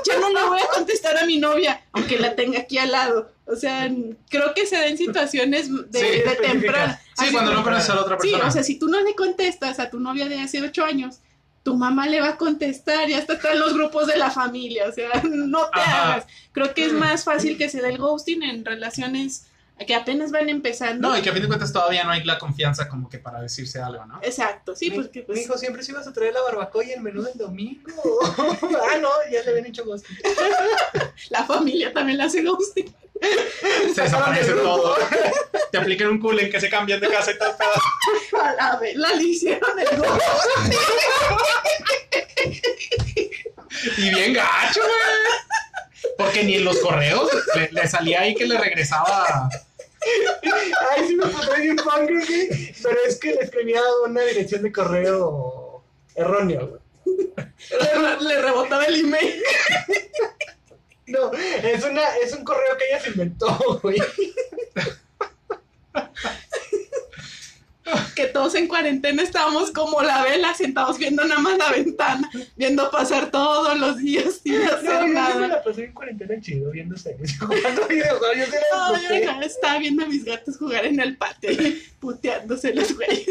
ya 0.05 0.19
no 0.19 0.29
le 0.29 0.43
voy 0.47 0.59
a 0.59 0.67
contestar 0.75 1.17
a 1.17 1.25
mi 1.25 1.37
novia, 1.39 1.81
aunque 1.91 2.19
la 2.19 2.35
tenga 2.35 2.59
aquí 2.59 2.77
al 2.77 2.91
lado. 2.91 3.31
O 3.47 3.55
sea, 3.55 3.89
creo 4.29 4.53
que 4.53 4.65
se 4.67 4.75
da 4.75 4.85
en 4.87 4.97
situaciones 4.97 5.69
de, 5.91 5.99
Sí, 5.99 6.05
de 6.29 6.35
temprana. 6.41 7.01
Sí, 7.17 7.25
Así 7.25 7.31
cuando 7.33 7.53
no 7.53 7.63
conoces 7.63 7.89
a 7.89 7.95
la 7.95 8.01
otra 8.01 8.17
Sí, 8.21 8.29
persona. 8.29 8.47
o 8.49 8.51
sea, 8.51 8.63
si 8.63 8.77
tú 8.77 8.87
no 8.87 9.01
le 9.01 9.15
contestas 9.15 9.79
a 9.79 9.89
tu 9.89 9.99
novia 9.99 10.29
de 10.29 10.39
hace 10.39 10.61
ocho 10.61 10.85
años, 10.85 11.17
tu 11.63 11.75
mamá 11.75 12.07
le 12.07 12.21
va 12.21 12.29
a 12.29 12.37
contestar 12.37 13.09
y 13.09 13.13
hasta 13.13 13.33
están 13.33 13.59
los 13.59 13.73
grupos 13.73 14.07
de 14.07 14.17
la 14.17 14.31
familia, 14.31 14.87
o 14.87 14.91
sea, 14.91 15.09
no 15.23 15.65
te 15.69 15.79
Ajá. 15.79 16.13
hagas. 16.13 16.27
Creo 16.51 16.73
que 16.73 16.85
es 16.85 16.93
más 16.93 17.23
fácil 17.23 17.57
que 17.57 17.69
se 17.69 17.81
dé 17.81 17.89
el 17.89 17.97
ghosting 17.97 18.43
en 18.43 18.65
relaciones 18.65 19.47
que 19.85 19.95
apenas 19.95 20.31
van 20.31 20.49
empezando. 20.49 21.07
no, 21.09 21.17
y 21.17 21.21
que 21.21 21.29
a 21.29 21.33
fin 21.33 21.41
de 21.41 21.47
cuentas 21.47 21.71
todavía 21.73 22.03
no 22.03 22.11
hay 22.11 22.23
la 22.23 22.37
confianza 22.37 22.87
como 22.87 23.09
que 23.09 23.17
para 23.19 23.41
decirse 23.41 23.79
algo, 23.79 24.05
¿no? 24.05 24.19
Exacto, 24.21 24.75
sí, 24.75 24.89
Mi- 24.89 24.97
porque 24.97 25.21
pues... 25.23 25.39
Mijo, 25.39 25.57
siempre 25.57 25.83
si 25.83 25.91
ibas 25.91 26.07
a 26.07 26.13
traer 26.13 26.33
la 26.33 26.41
barbacoa 26.41 26.83
y 26.85 26.91
el 26.91 27.01
menú 27.01 27.23
del 27.23 27.37
domingo. 27.37 27.89
ah, 28.37 28.97
no, 29.01 29.09
ya 29.31 29.41
le 29.43 29.49
habían 29.51 29.65
hecho 29.67 29.83
ghosting. 29.85 30.17
La 31.29 31.43
familia 31.45 31.93
también 31.93 32.17
le 32.17 32.23
hace 32.25 32.41
ghosting. 32.43 32.93
Se 33.93 34.01
desaparece 34.01 34.51
todo. 34.63 34.95
Te 35.71 35.77
aplican 35.77 36.07
un 36.09 36.19
culo 36.19 36.39
en 36.39 36.49
que 36.51 36.59
se 36.59 36.69
cambian 36.69 36.99
de 36.99 37.07
casa 37.09 37.31
y 37.31 37.37
tal 37.37 37.55
pedo. 37.55 38.41
A 38.43 38.53
la 38.53 38.77
vela 38.77 39.13
le 39.13 39.23
hicieron 39.23 39.79
el 39.79 39.97
ghosting. 39.97 40.79
Y 43.97 44.09
bien 44.09 44.33
gacho, 44.33 44.81
güey. 44.81 46.13
Porque 46.17 46.43
ni 46.43 46.55
en 46.55 46.65
los 46.65 46.77
correos 46.79 47.29
le, 47.55 47.69
le 47.71 47.87
salía 47.87 48.21
ahí 48.21 48.33
que 48.35 48.45
le 48.45 48.57
regresaba. 48.57 49.49
Ay, 50.91 51.07
sí 51.07 51.15
me 51.15 51.27
puse 51.27 51.61
bien 51.61 51.77
güey. 51.77 52.73
Pero 52.81 52.97
es 53.07 53.19
que 53.19 53.33
le 53.33 53.41
escribía 53.41 53.81
una 54.05 54.21
dirección 54.21 54.63
de 54.63 54.71
correo 54.71 55.83
errónea, 56.15 56.61
güey. 56.61 56.81
Le, 57.69 58.27
le 58.27 58.41
rebotaba 58.41 58.85
el 58.85 58.99
email. 59.01 59.43
No, 61.07 61.31
es, 61.33 61.83
una, 61.83 62.15
es 62.17 62.33
un 62.33 62.43
correo 62.43 62.77
que 62.77 62.87
ella 62.87 62.99
se 63.01 63.09
inventó, 63.09 63.79
güey. 63.83 64.01
Que 68.15 68.25
todos 68.27 68.55
en 68.55 68.67
cuarentena 68.67 69.23
estábamos 69.23 69.71
como 69.71 70.01
la 70.01 70.23
vela, 70.23 70.53
sentados 70.53 70.97
viendo 70.97 71.23
nada 71.25 71.39
más 71.41 71.57
la 71.57 71.69
ventana, 71.71 72.29
viendo 72.55 72.89
pasar 72.91 73.31
todos 73.31 73.77
los 73.79 73.97
días 73.97 74.41
sin 74.43 74.63
No, 74.63 74.71
hacer 74.73 74.83
yo 74.83 74.99
sí 75.01 75.07
me 75.07 75.13
nada. 75.13 75.47
la 75.47 75.63
pasé 75.63 75.85
en 75.85 75.93
cuarentena 75.93 76.41
chido, 76.41 76.71
viendo 76.71 76.97
series, 76.97 77.37
jugando 77.39 77.87
videojuegos. 77.87 78.37
Yo 78.37 78.45
sí 78.45 78.51
No, 78.71 79.01
yo 79.01 79.41
estaba 79.45 79.77
viendo 79.79 80.03
a 80.03 80.07
mis 80.07 80.25
gatos 80.25 80.57
jugar 80.57 80.85
en 80.85 80.99
el 80.99 81.17
patio 81.17 81.51
y 81.51 81.81
puteándose 81.99 82.73
los 82.73 82.93
güeyes. 82.95 83.25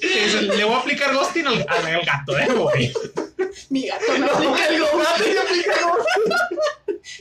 Dice, 0.00 0.42
Le 0.42 0.64
voy 0.64 0.74
a 0.74 0.78
aplicar 0.78 1.14
ghosting 1.14 1.46
al, 1.46 1.64
al- 1.68 1.86
al 1.86 2.04
gato, 2.04 2.38
eh, 2.38 2.46
güey. 2.54 2.92
Mi 3.70 3.86
gato 3.86 4.04
me 4.18 4.26
aplica 4.26 4.68
el 4.68 4.80
ghosting. 4.80 6.32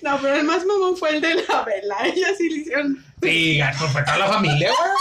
No, 0.03 0.19
pero 0.21 0.35
el 0.35 0.43
más 0.43 0.65
mamón 0.65 0.95
fue 0.97 1.09
el 1.11 1.21
de 1.21 1.35
la 1.35 1.63
vela. 1.63 1.97
Ella 2.05 2.27
sí 2.37 2.49
le 2.49 2.57
hicieron. 2.57 3.03
Sí, 3.21 3.57
gato, 3.57 3.87
fue 3.89 4.03
toda 4.03 4.17
la 4.17 4.27
familia, 4.27 4.69
güey. 4.69 4.91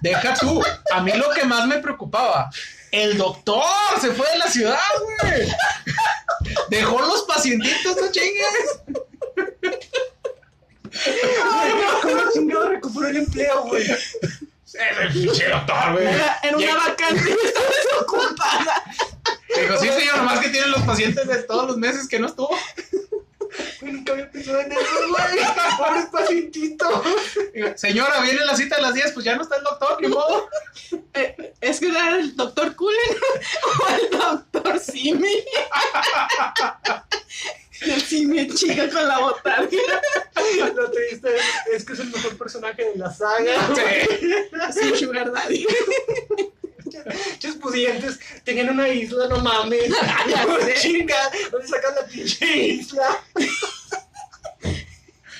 Deja 0.00 0.34
tú. 0.34 0.62
A 0.92 1.00
mí 1.00 1.12
lo 1.12 1.30
que 1.30 1.44
más 1.44 1.66
me 1.66 1.78
preocupaba, 1.78 2.50
el 2.90 3.16
doctor 3.16 3.62
se 4.00 4.12
fue 4.12 4.28
de 4.30 4.38
la 4.38 4.46
ciudad, 4.48 4.78
güey. 5.22 5.48
Dejó 6.68 7.00
los 7.00 7.22
pacientitos, 7.22 7.96
no 7.96 8.10
chingues. 8.10 8.80
Ay, 11.52 11.72
¿Cómo 12.02 12.20
chingado 12.32 12.68
recuperó 12.68 13.08
el 13.08 13.16
empleo, 13.18 13.62
güey? 13.64 13.86
El 13.88 15.12
pinche 15.12 15.48
doctor, 15.48 15.92
güey. 15.92 16.06
En 16.42 16.54
una 16.56 16.74
vacante 16.76 17.30
estaba 17.44 17.66
desocupada. 17.84 18.82
Dijo, 19.56 19.78
sí, 19.78 19.88
señor, 19.88 20.16
nomás 20.18 20.40
que 20.40 20.48
tienen 20.48 20.70
los 20.70 20.82
pacientes 20.82 21.26
de 21.26 21.42
todos 21.42 21.66
los 21.66 21.76
meses 21.76 22.08
que 22.08 22.18
no 22.18 22.26
estuvo. 22.28 22.56
Güey, 23.80 23.92
Nunca 23.92 24.12
había 24.12 24.30
pensado 24.30 24.60
en 24.60 24.72
eso, 24.72 24.80
güey. 25.08 25.78
Pobre 25.78 26.02
pacientito. 26.12 27.02
Señora, 27.76 28.20
viene 28.20 28.44
la 28.44 28.56
cita 28.56 28.76
a 28.76 28.80
las 28.80 28.94
10, 28.94 29.12
pues 29.12 29.24
ya 29.24 29.36
no 29.36 29.42
está 29.42 29.56
el 29.56 29.64
doctor, 29.64 30.00
ni 30.00 30.08
modo. 30.08 30.48
Eh, 31.14 31.54
es 31.60 31.80
que 31.80 31.88
era 31.88 32.16
el 32.16 32.36
doctor 32.36 32.74
Cullen 32.76 33.16
o 33.64 33.94
el 33.94 34.10
doctor 34.10 34.78
Simi. 34.78 35.44
El 37.80 38.00
Simi 38.00 38.48
chica 38.54 38.88
con 38.90 39.08
la 39.08 39.18
botarga. 39.18 39.70
Lo 40.74 40.90
triste 40.90 41.34
es, 41.34 41.42
es 41.74 41.84
que 41.84 41.94
es 41.94 42.00
el 42.00 42.10
mejor 42.10 42.36
personaje 42.36 42.84
de 42.84 42.96
la 42.96 43.12
saga. 43.12 43.54
Sí. 43.74 44.48
Así, 44.60 44.96
Sugar 44.96 45.32
Daddy. 45.32 45.66
Muchos 47.32 47.56
pudientes 47.56 48.18
tenían 48.44 48.70
una 48.70 48.88
isla, 48.88 49.28
no 49.28 49.38
mames. 49.40 49.84
Chinga, 50.80 51.16
¿dónde 51.50 51.66
sacan 51.66 51.94
la 51.94 52.06
pinche 52.06 52.56
isla? 52.56 53.22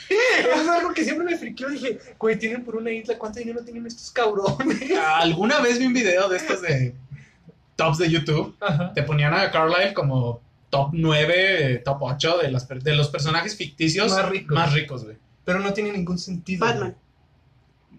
Es 0.09 0.69
algo 0.69 0.93
que 0.93 1.05
siempre 1.05 1.25
me 1.25 1.39
friqueó. 1.39 1.69
Dije, 1.69 1.99
güey, 2.19 2.39
tienen 2.39 2.65
por 2.65 2.77
una 2.77 2.91
isla, 2.91 3.17
¿cuánto 3.17 3.39
dinero 3.39 3.63
tienen 3.63 3.87
estos 3.87 4.11
cabrones? 4.11 4.91
Alguna 4.99 5.61
vez 5.61 5.79
vi 5.79 5.87
un 5.87 5.93
video 5.93 6.29
de 6.29 6.37
estos 6.37 6.63
de 6.63 6.95
tops 7.77 7.99
de 7.99 8.11
YouTube. 8.11 8.57
Ajá. 8.61 8.93
Te 8.93 9.03
ponían 9.05 9.33
a 9.35 9.51
Carlyle 9.51 9.95
como 9.95 10.41
top 10.69 10.91
9, 10.93 11.83
top 11.85 11.99
8 12.01 12.39
de, 12.39 12.51
las, 12.51 12.69
de 12.69 12.95
los 12.95 13.09
personajes 13.09 13.57
ficticios 13.57 14.11
Más 14.13 14.29
ricos. 14.29 14.55
más 14.55 14.73
ricos, 14.73 15.05
güey. 15.05 15.17
Pero 15.45 15.61
no 15.61 15.73
tiene 15.73 15.93
ningún 15.93 16.19
sentido. 16.19 16.67
Batman. 16.67 16.97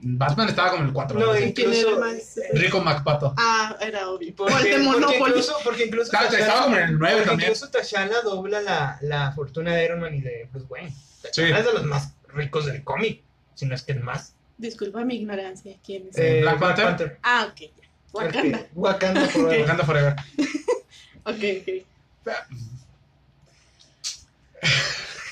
Batman 0.04 0.49
estaba 0.49 0.72
como 0.72 0.84
el 0.86 0.93
4. 0.93 1.20
No, 1.20 1.28
güey. 1.28 1.49
y- 1.49 1.54
¿Quién 1.54 1.70
era 1.72 1.80
Incluso- 1.80 1.99
más? 1.99 2.39
Rico 2.54 2.82
MacPato. 2.82 3.34
Ah, 3.38 3.76
era 3.82 4.10
obvio. 4.10 4.34
Porque, 4.36 4.54
o 4.54 4.58
el 4.58 4.64
de 4.64 4.70
porque 4.72 4.84
Monopoly. 4.86 5.18
incluso, 5.30 5.56
porque 5.64 5.86
incluso 5.86 6.12
Estaba- 6.12 6.28
estaba 6.38 6.64
como 6.64 6.78
en 6.78 6.84
el 6.84 6.97
nueve 6.99 7.16
porque 7.18 7.30
también. 7.30 7.52
Incluso 7.52 7.70
T'Challa 7.72 8.22
dobla 8.24 8.62
la, 8.62 8.97
la 9.02 9.32
fortuna 9.34 9.76
de 9.76 9.86
Iron 9.86 9.99
Man 9.99 10.14
y 10.16 10.22
de 10.22 10.47
Bruce 10.52 10.68
Wayne. 10.70 10.91
Sí. 11.32 11.43
Es 11.43 11.66
de 11.66 11.74
los 11.74 11.84
más 11.86 12.14
ricos 12.34 12.66
del 12.66 12.84
cómic, 12.84 13.22
si 13.54 13.66
no 13.66 13.76
es 13.76 13.84
que 13.84 13.91
el 13.91 13.99
más. 14.02 14.34
Disculpa 14.58 15.04
mi 15.06 15.16
ignorancia. 15.18 15.76
¿Quién 15.86 16.08
es? 16.10 16.18
Eh, 16.18 16.39
Black 16.41 16.60
Panther. 16.60 17.18
Ah, 17.24 17.47
ok. 17.52 17.60
ya. 17.62 17.70
Wakanda. 18.14 18.66
Wakanda 18.74 19.22
forever. 19.30 19.62
Wakanda 19.62 19.86
Forever. 19.86 20.16
Ok, 21.24 21.36
ok. 21.62 21.86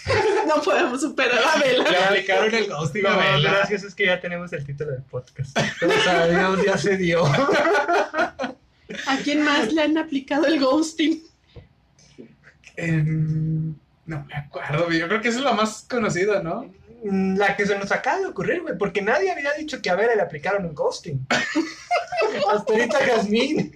No 0.47 0.61
podemos 0.63 0.99
superar 1.01 1.39
a 1.53 1.57
Le 1.59 1.73
Vela. 1.83 2.07
aplicaron 2.07 2.53
el 2.55 2.67
ghosting 2.67 3.05
a 3.05 3.09
No, 3.11 3.17
Bella. 3.17 3.51
gracias, 3.51 3.83
es 3.83 3.93
que 3.95 4.05
ya 4.07 4.19
tenemos 4.19 4.51
el 4.53 4.65
título 4.65 4.91
del 4.91 5.03
podcast. 5.03 5.57
O 5.85 6.03
sea, 6.03 6.27
Dios 6.27 6.65
ya 6.65 6.77
se 6.77 6.97
dio. 6.97 7.23
¿A 7.25 9.17
quién 9.23 9.43
más 9.43 9.71
le 9.71 9.81
han 9.83 9.97
aplicado 9.97 10.45
el 10.47 10.59
ghosting? 10.59 11.23
Em, 12.75 13.75
no 14.05 14.25
me 14.25 14.33
acuerdo. 14.35 14.89
Yo 14.91 15.07
creo 15.07 15.21
que 15.21 15.27
esa 15.29 15.39
es 15.39 15.43
la 15.43 15.53
más 15.53 15.85
conocida, 15.89 16.41
¿no? 16.41 16.71
La 17.03 17.55
que 17.55 17.65
se 17.65 17.77
nos 17.77 17.91
acaba 17.91 18.19
de 18.19 18.25
ocurrir, 18.27 18.61
güey, 18.61 18.77
porque 18.77 19.01
nadie 19.01 19.31
había 19.31 19.53
dicho 19.53 19.81
que 19.81 19.89
a 19.89 19.95
Vera 19.95 20.15
le 20.15 20.21
aplicaron 20.21 20.65
un 20.65 20.73
ghosting. 20.75 21.25
Hasta 22.51 22.73
ahorita 22.73 22.99
Jazmín. 23.05 23.71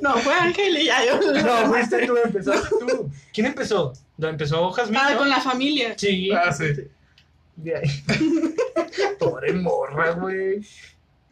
No, 0.00 0.14
fue 0.18 0.34
Ángel 0.34 0.76
y 0.78 0.84
ya 0.86 1.04
yo. 1.04 1.20
No, 1.42 1.66
fuiste 1.72 2.06
tú, 2.06 2.16
empezaste 2.16 2.68
tú. 2.88 3.10
¿Quién 3.32 3.46
empezó? 3.46 3.92
¿Lo 4.18 4.28
empezó 4.28 4.70
Jazmín? 4.72 4.98
Ah, 5.02 5.10
¿no? 5.12 5.18
con 5.18 5.28
la 5.28 5.40
familia. 5.40 5.94
Sí. 5.96 6.30
Ah, 6.32 6.52
sí. 6.52 6.64
De 7.56 7.76
ahí. 7.76 8.04
Pobre 9.18 9.52
morra, 9.52 10.10
güey. 10.12 10.60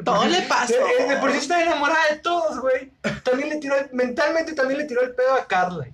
Todo 0.04 0.24
le 0.26 0.42
pasó. 0.42 0.72
De, 0.98 1.14
de 1.14 1.16
por 1.20 1.30
sí 1.32 1.38
está 1.38 1.62
enamorada 1.62 2.00
de 2.10 2.16
todos, 2.20 2.58
güey. 2.60 2.90
También 3.22 3.50
le 3.50 3.56
tiró, 3.56 3.76
el- 3.78 3.90
mentalmente 3.92 4.54
también 4.54 4.78
le 4.78 4.86
tiró 4.86 5.02
el 5.02 5.14
pedo 5.14 5.34
a 5.34 5.46
Carla. 5.46 5.86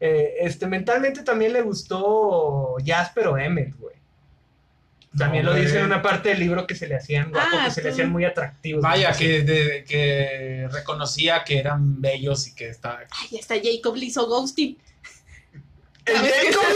Eh, 0.00 0.36
este, 0.40 0.66
mentalmente 0.66 1.22
también 1.22 1.52
le 1.52 1.60
gustó 1.60 2.76
Jasper 2.84 3.26
o 3.28 3.36
Emmett, 3.38 3.76
güey. 3.78 3.94
También 5.18 5.44
No, 5.44 5.50
lo 5.52 5.58
dice 5.58 5.80
en 5.80 5.86
una 5.86 6.00
parte 6.00 6.30
del 6.30 6.38
libro 6.38 6.66
que 6.66 6.74
se 6.74 6.86
le 6.86 6.94
hacían 6.94 7.30
guapos, 7.30 7.50
Ah, 7.52 7.64
que 7.66 7.70
se 7.72 7.82
le 7.82 7.90
hacían 7.90 8.10
muy 8.10 8.24
atractivos. 8.24 8.80
Vaya, 8.82 9.12
que, 9.12 9.42
de- 9.42 9.84
que 9.86 10.68
reconocía 10.72 11.42
que 11.44 11.58
eran 11.58 12.00
bellos 12.00 12.46
y 12.46 12.54
que 12.54 12.68
estaba. 12.68 13.00
Ay, 13.10 13.38
hasta 13.38 13.56
Jacob 13.56 13.96
le 13.96 14.06
hizo 14.06 14.26
ghosting. 14.26 14.78
El 16.06 16.16
¿Sabes 16.16 16.32
qué? 16.32 16.52
Jacob, 16.52 16.66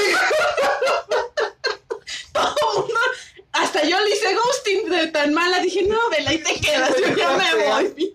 vi 4.64 4.91
de 4.91 5.07
tan 5.09 5.35
mala, 5.35 5.61
dije, 5.61 5.83
no, 5.85 5.99
vela 6.11 6.33
y 6.33 6.39
te 6.39 6.61
quedas, 6.61 6.95
yo 6.99 7.14
ya 7.16 7.37
me 7.37 7.66
voy. 7.68 8.14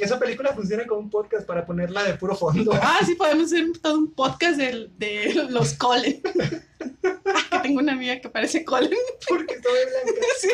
Esa 0.00 0.18
película 0.18 0.54
funciona 0.54 0.86
como 0.86 1.00
un 1.00 1.10
podcast 1.10 1.46
para 1.46 1.64
ponerla 1.64 2.02
de 2.04 2.14
puro 2.14 2.36
fondo. 2.36 2.72
Ah, 2.74 3.00
sí, 3.04 3.14
podemos 3.14 3.46
hacer 3.46 3.66
todo 3.82 3.98
un 3.98 4.12
podcast 4.12 4.58
de, 4.58 4.88
de 4.96 5.46
los 5.50 5.74
Colen. 5.74 6.20
Ah, 7.24 7.44
que 7.50 7.58
tengo 7.60 7.80
una 7.80 7.92
amiga 7.92 8.20
que 8.20 8.28
parece 8.28 8.64
Colen. 8.64 8.92
Porque 9.28 9.54
está 9.54 9.68
muy 9.68 9.78
blanca. 9.84 10.20
Sí. 10.38 10.50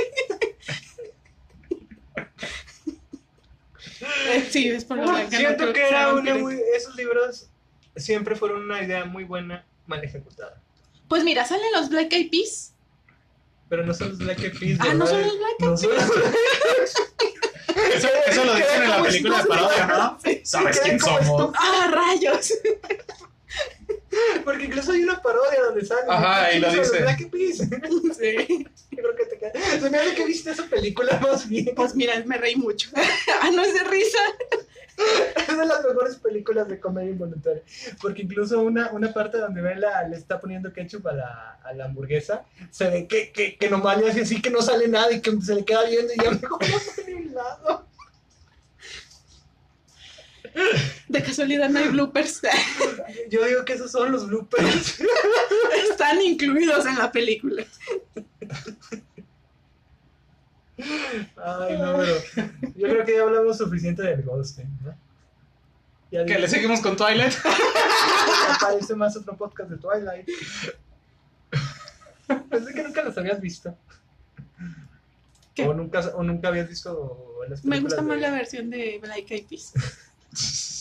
Eh, 4.28 4.48
Sí, 4.50 4.68
es 4.68 4.84
por 4.84 4.98
lo 4.98 5.04
blanca. 5.04 5.36
Siento 5.36 5.72
que 5.72 5.86
era 5.86 6.12
una 6.14 6.34
muy... 6.34 6.60
Esos 6.76 6.94
libros 6.96 7.48
siempre 7.96 8.36
fueron 8.36 8.62
una 8.64 8.82
idea 8.82 9.04
muy 9.04 9.24
buena, 9.24 9.64
mal 9.86 10.02
ejecutada. 10.04 10.60
Pues 11.08 11.24
mira, 11.24 11.44
salen 11.44 11.72
los 11.72 11.88
Black 11.88 12.12
Eyed 12.12 12.30
Peas. 12.30 12.74
Pero 13.68 13.84
no 13.84 13.94
son 13.94 14.10
los 14.10 14.18
Black 14.18 14.40
Eyed 14.40 14.58
Peas, 14.58 14.78
Ah, 14.80 14.94
¿no 14.94 15.06
son 15.06 15.22
los 15.22 15.38
Black 15.38 15.60
Eyed 15.60 15.68
los 15.68 15.82
Eso, 17.94 18.08
eso 18.26 18.44
lo 18.44 18.54
dicen 18.54 18.82
en 18.84 18.90
la 18.90 19.02
película 19.02 19.42
de 19.42 19.48
parodia, 19.48 19.86
¿no? 19.86 20.18
¿Sabes 20.44 20.80
quién 20.80 21.00
somos? 21.00 21.52
¡Ah, 21.58 21.90
rayos! 21.92 22.52
Porque 24.44 24.64
incluso 24.64 24.92
hay 24.92 25.02
una 25.02 25.20
parodia 25.20 25.62
donde 25.64 25.84
sale. 25.84 26.02
Ajá, 26.08 26.52
y 26.52 26.60
lo 26.60 26.70
dice. 26.72 27.00
Black 27.00 27.30
Peas. 27.30 27.58
Sí. 28.14 28.66
Yo 28.90 29.02
creo 29.02 29.16
que 29.16 29.24
te 29.26 29.38
queda. 29.38 29.52
Se 29.80 29.90
me 29.90 29.98
hace 29.98 30.14
que 30.14 30.24
viste 30.24 30.50
esa 30.50 30.66
película 30.66 31.18
más 31.20 31.48
bien. 31.48 31.72
Pues 31.74 31.94
mira, 31.94 32.22
me 32.24 32.36
reí 32.38 32.56
mucho. 32.56 32.90
ah, 33.42 33.50
no 33.52 33.62
es 33.62 33.74
de 33.74 33.84
risa. 33.84 34.18
Es 35.36 35.56
de 35.58 35.66
las 35.66 35.84
mejores 35.84 36.16
películas 36.16 36.68
de 36.68 36.78
comedia 36.78 37.10
involuntaria. 37.10 37.62
Porque 38.00 38.22
incluso 38.22 38.62
una, 38.62 38.92
una 38.92 39.12
parte 39.12 39.38
donde 39.38 39.60
Bella 39.60 40.06
le 40.08 40.16
está 40.16 40.40
poniendo 40.40 40.72
ketchup 40.72 41.08
a 41.08 41.12
la, 41.12 41.58
a 41.64 41.72
la 41.72 41.86
hamburguesa, 41.86 42.44
se 42.70 42.88
ve 42.88 43.06
que, 43.08 43.32
que, 43.32 43.56
que 43.56 43.68
nomás 43.68 43.98
le 43.98 44.08
hace 44.08 44.22
así 44.22 44.40
que 44.40 44.50
no 44.50 44.62
sale 44.62 44.86
nada 44.86 45.10
y 45.10 45.20
que 45.20 45.32
se 45.40 45.54
le 45.54 45.64
queda 45.64 45.84
viendo 45.84 46.12
y 46.12 46.16
ya 46.16 46.30
no 46.30 46.58
está 46.58 47.02
ni 47.06 47.14
un 47.14 47.34
lado. 47.34 47.86
De 51.08 51.22
casualidad 51.22 51.68
no 51.68 51.78
hay 51.80 51.88
bloopers. 51.88 52.42
Yo 53.30 53.44
digo 53.44 53.64
que 53.64 53.72
esos 53.74 53.90
son 53.90 54.12
los 54.12 54.26
bloopers. 54.28 55.00
Están 55.90 56.20
incluidos 56.22 56.86
en 56.86 56.98
la 56.98 57.10
película. 57.12 57.64
Ay, 60.76 61.78
no, 61.78 61.96
pero 61.96 62.14
yo 62.74 62.88
creo 62.88 63.04
que 63.04 63.14
ya 63.14 63.22
hablamos 63.22 63.58
suficiente 63.58 64.02
del 64.02 64.22
ghosting, 64.22 64.66
¿no? 64.84 64.94
Ya 66.10 66.24
Que 66.26 66.38
le 66.38 66.48
seguimos 66.48 66.80
con 66.80 66.96
Twilight. 66.96 67.32
aparece 68.60 68.94
más 68.96 69.16
otro 69.16 69.36
podcast 69.36 69.70
de 69.70 69.76
Twilight. 69.76 70.28
Pensé 72.50 72.74
que 72.74 72.82
nunca 72.82 73.02
los 73.02 73.16
habías 73.18 73.40
visto. 73.40 73.76
¿Qué? 75.54 75.64
O 75.68 75.74
nunca, 75.74 76.00
o 76.14 76.22
nunca 76.24 76.48
habías 76.48 76.68
visto 76.68 77.44
las 77.48 77.64
Me 77.64 77.78
gusta 77.80 77.98
películas 77.98 78.04
más 78.06 78.16
de- 78.16 78.20
la 78.22 78.30
versión 78.36 78.70
de 78.70 78.98
Black 79.00 79.30
Eyed 79.30 79.46
Peas. 79.46 79.72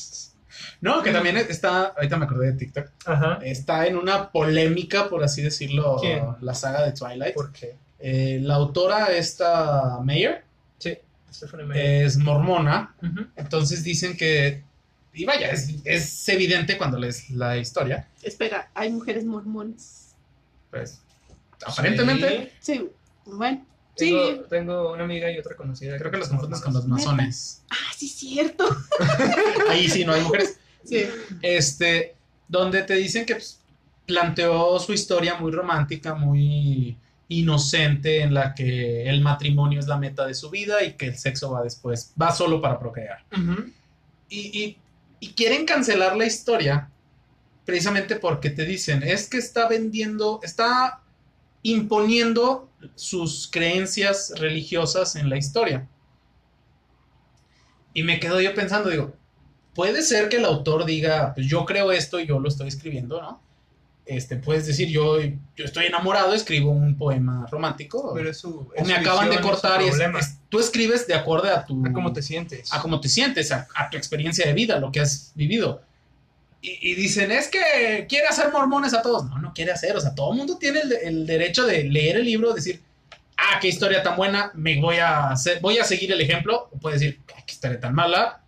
No, 0.82 1.02
que 1.02 1.12
también 1.14 1.38
está, 1.38 1.86
ahorita 1.96 2.18
me 2.18 2.26
acordé 2.26 2.48
de 2.52 2.58
TikTok, 2.58 2.90
Ajá. 3.06 3.40
está 3.42 3.88
en 3.88 3.96
una 3.96 4.30
polémica, 4.32 5.08
por 5.08 5.24
así 5.24 5.42
decirlo, 5.42 5.96
¿Quién? 6.02 6.26
la 6.42 6.54
saga 6.54 6.84
de 6.84 6.92
Twilight. 6.92 7.34
¿Por 7.34 7.54
qué? 7.54 7.78
Eh, 8.00 8.40
la 8.42 8.56
autora, 8.56 9.14
esta 9.14 10.00
Mayer, 10.04 10.44
Sí, 10.80 10.98
Stephanie 11.32 12.04
es 12.04 12.18
mormona, 12.18 12.94
entonces 13.38 13.82
dicen 13.86 14.18
que, 14.18 14.62
y 15.14 15.24
vaya, 15.24 15.52
es, 15.52 15.70
es 15.86 16.28
evidente 16.28 16.78
cuando 16.78 16.98
lees 17.00 17.30
la 17.30 17.58
historia, 17.58 18.10
Espera, 18.22 18.70
hay 18.74 18.92
mujeres 18.92 19.24
mormones. 19.24 20.16
pues 20.70 21.00
aparentemente, 21.66 22.52
Sí. 22.60 22.74
Sí, 22.74 22.90
bueno. 23.26 23.66
Tengo, 23.96 24.26
Sí. 24.28 24.42
tengo 24.50 24.92
una 24.94 25.04
amiga 25.04 25.32
y 25.32 25.38
otra 25.38 25.56
conocida. 25.56 25.98
creo 25.98 26.10
que 26.12 26.18
los 26.18 26.28
confundes 26.30 26.62
con 26.62 26.74
los 26.74 26.88
masones. 26.88 27.64
Ah, 27.70 27.76
sí, 27.96 28.08
cierto. 28.08 28.66
Ahí 29.70 29.88
sí 29.88 30.04
no 30.06 30.14
hay 30.14 30.22
mujeres. 30.22 30.58
Sí. 30.86 31.06
este, 31.42 32.16
donde 32.48 32.84
te 32.84 32.96
dicen 32.96 33.26
que 33.26 33.36
pues, 33.36 33.60
planteó 34.06 34.78
su 34.80 34.92
historia 34.94 35.36
muy 35.36 35.52
romántica, 35.52 36.14
muy 36.14 36.98
inocente, 37.30 38.22
en 38.22 38.34
la 38.34 38.54
que 38.54 39.10
el 39.10 39.22
matrimonio 39.22 39.80
es 39.80 39.88
la 39.88 39.98
meta 39.98 40.26
de 40.28 40.34
su 40.34 40.50
vida 40.50 40.84
y 40.84 40.94
que 40.94 41.08
el 41.08 41.18
sexo 41.18 41.52
va 41.52 41.64
después, 41.64 42.12
va 42.22 42.32
solo 42.34 42.62
para 42.62 42.78
procrear. 42.80 43.24
Y, 44.30 44.40
y- 44.64 44.78
y 45.22 45.30
quieren 45.34 45.66
cancelar 45.66 46.18
la 46.18 46.26
historia 46.26 46.90
precisamente 47.66 48.18
porque 48.18 48.50
te 48.50 48.66
dicen, 48.66 49.04
es 49.04 49.30
que 49.30 49.38
está 49.38 49.70
vendiendo, 49.70 50.42
está 50.44 51.00
imponiendo 51.64 52.70
sus 52.96 53.48
creencias 53.52 54.34
religiosas 54.38 55.16
en 55.16 55.30
la 55.30 55.38
historia. 55.38 55.88
Y 57.94 58.04
me 58.04 58.20
quedo 58.20 58.42
yo 58.42 58.54
pensando, 58.54 58.90
digo, 58.90 59.14
puede 59.76 60.02
ser 60.02 60.30
que 60.30 60.38
el 60.38 60.46
autor 60.46 60.86
diga, 60.86 61.34
pues 61.34 61.48
yo 61.48 61.66
creo 61.66 61.92
esto 61.92 62.20
y 62.20 62.28
yo 62.28 62.40
lo 62.40 62.50
estoy 62.50 62.68
escribiendo, 62.68 63.22
¿no? 63.22 63.42
Este, 64.06 64.36
puedes 64.36 64.68
decir, 64.68 64.90
yo, 64.90 65.18
yo 65.22 65.64
estoy 65.64 65.86
enamorado, 65.86 66.34
escribo 66.34 66.72
un 66.72 66.98
poema 66.98 67.48
romántico, 67.50 68.12
Pero 68.14 68.30
es 68.30 68.38
su, 68.38 68.50
o 68.60 68.68
es 68.76 68.86
me 68.86 68.96
su 68.96 69.00
acaban 69.00 69.30
de 69.30 69.38
visión, 69.38 69.46
es 69.54 69.62
cortar 69.62 69.82
y 69.82 69.86
es- 69.86 70.38
tú 70.50 70.60
escribes 70.60 71.08
de 71.08 71.14
acuerdo 71.14 71.48
a 71.56 71.64
tu... 71.66 71.86
A 71.86 71.94
cómo 71.94 72.12
te 72.12 72.22
sientes. 72.22 72.74
a 72.74 72.82
cómo 72.82 73.00
te 73.00 73.08
sientes, 73.08 73.52
a, 73.54 73.66
a 73.76 73.90
tu 73.90 73.96
experiencia 73.96 74.46
de 74.46 74.54
vida, 74.54 74.78
lo 74.80 74.92
que 74.92 75.00
has 75.00 75.32
vivido. 75.36 75.82
Y, 76.64 76.92
y 76.92 76.96
dicen, 76.96 77.30
es 77.32 77.50
que 77.50 78.06
quiere 78.08 78.26
hacer 78.28 78.52
mormones 78.52 78.94
a 78.94 79.02
todos. 79.02 79.26
No, 79.26 79.38
no 79.38 79.54
quiere 79.54 79.74
hacer. 79.74 79.96
O 79.98 80.02
sea, 80.02 80.16
todo 80.16 80.32
el 80.32 80.38
mundo 80.38 80.58
tiene 80.58 80.80
el, 80.80 80.94
el 80.94 81.28
derecho 81.28 81.66
de 81.66 81.84
leer 81.84 82.16
el 82.16 82.24
libro, 82.24 82.54
decir, 82.54 82.82
ah, 83.38 83.60
qué 83.60 83.68
historia 83.68 84.02
tan 84.02 84.16
buena, 84.16 84.50
me 84.56 84.80
voy 84.80 84.98
a 84.98 85.30
hacer, 85.32 85.60
voy 85.60 85.78
a 85.78 85.84
seguir 85.84 86.14
el 86.14 86.22
ejemplo. 86.22 86.70
O 86.72 86.80
puede 86.80 86.98
decir, 86.98 87.20
"Ay, 87.36 87.44
qué 87.46 87.54
historia 87.54 87.80
tan 87.80 87.94
mala. 87.94 88.40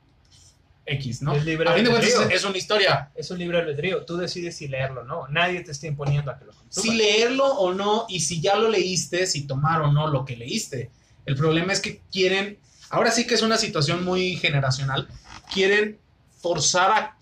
X, 0.86 1.24
¿no? 1.24 1.36
Es 1.36 1.44
libre 1.44 1.68
a 1.68 1.74
fin 1.74 1.84
de 1.84 1.90
cuentas 1.90 2.28
es 2.30 2.44
una 2.44 2.58
historia. 2.58 3.10
Es 3.16 3.32
un 3.32 3.40
libre 3.40 3.58
albedrío. 3.58 4.06
Tú 4.06 4.18
decides 4.18 4.56
si 4.56 4.68
leerlo 4.68 5.02
o 5.02 5.04
no. 5.04 5.28
Nadie 5.30 5.62
te 5.62 5.72
está 5.72 5.88
imponiendo 5.88 6.32
a 6.32 6.38
que 6.38 6.46
lo 6.46 6.54
consumas. 6.54 6.76
Si 6.76 6.94
leerlo 6.96 7.46
o 7.46 7.74
no, 7.74 8.06
y 8.08 8.20
si 8.20 8.40
ya 8.40 8.56
lo 8.56 8.70
leíste, 8.70 9.26
si 9.26 9.48
tomar 9.48 9.82
o 9.82 9.92
no 9.92 10.08
lo 10.08 10.26
que 10.26 10.38
leíste. 10.38 10.92
El 11.26 11.36
problema 11.36 11.74
es 11.74 11.80
que 11.80 12.02
quieren, 12.12 12.60
ahora 12.92 13.10
sí 13.12 13.26
que 13.26 13.34
es 13.34 13.42
una 13.42 13.58
situación 13.58 14.06
muy 14.06 14.36
generacional, 14.36 15.08
quieren 15.52 15.98
forzar 16.40 16.92
a, 16.92 17.15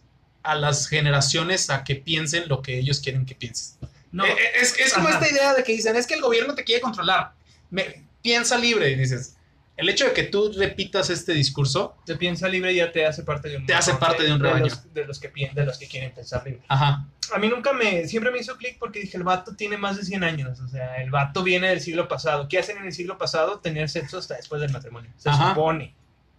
a 0.44 0.56
las 0.56 0.88
generaciones 0.88 1.70
a 1.70 1.84
que 1.84 1.96
piensen 1.96 2.48
lo 2.48 2.62
que 2.62 2.78
ellos 2.78 3.00
quieren 3.00 3.26
que 3.26 3.36
pienses. 3.36 3.78
No, 4.12 4.26
Eh, 4.26 4.30
eh, 4.32 4.36
es, 4.62 4.78
es 4.80 4.94
como 4.94 5.08
Ajá. 5.08 5.20
esta 5.20 5.34
idea 5.34 5.54
de 5.54 5.64
que 5.64 5.72
dicen, 5.74 5.96
es 5.96 6.06
que 6.06 6.14
el 6.14 6.22
gobierno 6.22 6.54
te 6.54 6.64
quiere 6.64 6.82
controlar. 6.82 7.32
Me- 7.72 8.04
piensa 8.22 8.58
libre, 8.58 8.90
y 8.92 8.96
dices, 8.96 9.36
el 9.76 9.90
hecho 9.90 10.06
de 10.06 10.14
que 10.14 10.24
tú 10.24 10.52
repitas 10.56 11.10
este 11.10 11.34
discurso, 11.34 11.98
te 12.06 12.16
piensa 12.16 12.48
libre 12.48 12.76
ya 12.76 12.92
te 12.92 13.06
hace 13.06 13.24
parte 13.24 13.50
de 13.50 13.58
un 13.58 13.66
Te 13.66 13.74
hace 13.74 13.94
parte 13.96 14.24
de 14.24 14.32
un 14.34 14.38
de 14.40 14.44
rebaño. 14.48 14.66
los, 14.66 14.94
de 14.94 15.06
los 15.06 15.20
que 15.20 15.30
de 15.54 15.66
los 15.66 15.78
que 15.80 15.88
quieren 15.88 16.14
pensar 16.14 16.44
libre. 16.46 16.62
ajá, 16.68 17.08
A 17.34 17.40
mí 17.40 17.48
nunca 17.50 17.74
me, 17.74 18.08
siempre 18.08 18.32
me 18.32 18.38
hizo 18.40 18.56
clic 18.58 18.78
porque 18.78 19.00
dije, 19.00 19.18
el 19.18 19.24
vato 19.24 19.56
tiene 19.56 19.78
más 19.78 19.98
de 19.98 20.04
100 20.04 20.24
años, 20.24 20.60
o 20.60 20.68
sea, 20.68 21.02
el 21.02 21.10
vato 21.10 21.42
viene 21.42 21.70
del 21.70 21.82
siglo 21.82 22.08
pasado. 22.08 22.48
¿Qué 22.48 22.60
hacen 22.60 22.78
en 22.78 22.86
el 22.86 22.94
siglo 22.94 23.18
pasado? 23.18 23.60
Tener 23.60 23.90
sexo 23.90 24.20
hasta 24.20 24.36
después 24.36 24.62
del 24.62 24.72
matrimonio. 24.72 25.10
Se 25.18 25.30
Ajá. 25.30 25.50
supone. 25.50 25.96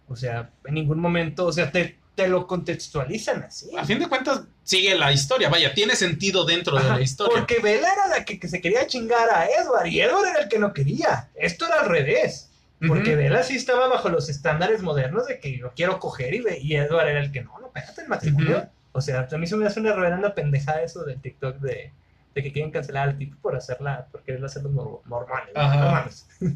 O 0.07 0.15
sea, 0.15 0.49
en 0.63 0.75
ningún 0.75 0.99
momento, 0.99 1.45
o 1.45 1.51
sea, 1.51 1.71
te, 1.71 1.97
te 2.15 2.27
lo 2.27 2.47
contextualizan 2.47 3.43
así. 3.43 3.75
a 3.77 3.83
fin 3.85 3.99
de 3.99 4.07
cuentas 4.07 4.41
sigue 4.63 4.95
la 4.95 5.11
historia, 5.11 5.49
vaya, 5.49 5.73
tiene 5.73 5.95
sentido 5.95 6.45
dentro 6.45 6.77
de 6.77 6.83
la 6.89 7.01
historia. 7.01 7.35
Porque 7.37 7.59
Bella 7.59 7.91
era 7.91 8.07
la 8.07 8.25
que, 8.25 8.39
que 8.39 8.47
se 8.47 8.61
quería 8.61 8.87
chingar 8.87 9.29
a 9.29 9.45
Edward 9.47 9.87
y 9.87 10.01
Edward 10.01 10.27
era 10.29 10.39
el 10.43 10.49
que 10.49 10.57
no 10.59 10.73
quería. 10.73 11.29
Esto 11.35 11.65
era 11.67 11.81
al 11.81 11.89
revés. 11.89 12.49
Porque 12.87 13.11
Ujú. 13.11 13.19
Bella 13.19 13.43
sí 13.43 13.55
estaba 13.55 13.87
bajo 13.87 14.09
los 14.09 14.29
estándares 14.29 14.81
modernos 14.81 15.27
de 15.27 15.39
que 15.39 15.57
yo 15.57 15.71
quiero 15.75 15.99
coger 15.99 16.33
y, 16.33 16.43
y 16.61 16.75
Edward 16.75 17.07
era 17.09 17.19
el 17.19 17.31
que 17.31 17.41
no, 17.43 17.57
no, 17.59 17.67
espérate 17.67 18.01
el 18.01 18.07
matrimonio. 18.07 18.69
O 18.91 19.01
sea, 19.01 19.27
a 19.31 19.37
mí 19.37 19.45
se 19.47 19.55
me 19.57 19.65
hace 19.67 19.79
una 19.79 19.93
reverenda 19.93 20.33
pendejada 20.33 20.81
eso 20.83 21.03
del 21.03 21.19
TikTok 21.21 21.57
de, 21.57 21.91
de 22.33 22.43
que 22.43 22.51
quieren 22.51 22.71
cancelar 22.71 23.09
al 23.09 23.17
tipo 23.17 23.37
por 23.41 23.55
hacerla, 23.55 24.07
por 24.11 24.23
querer 24.23 24.43
hacer 24.45 24.63
los 24.63 24.71
mor- 24.71 25.01
mormones. 25.05 25.53
mames. 25.53 26.27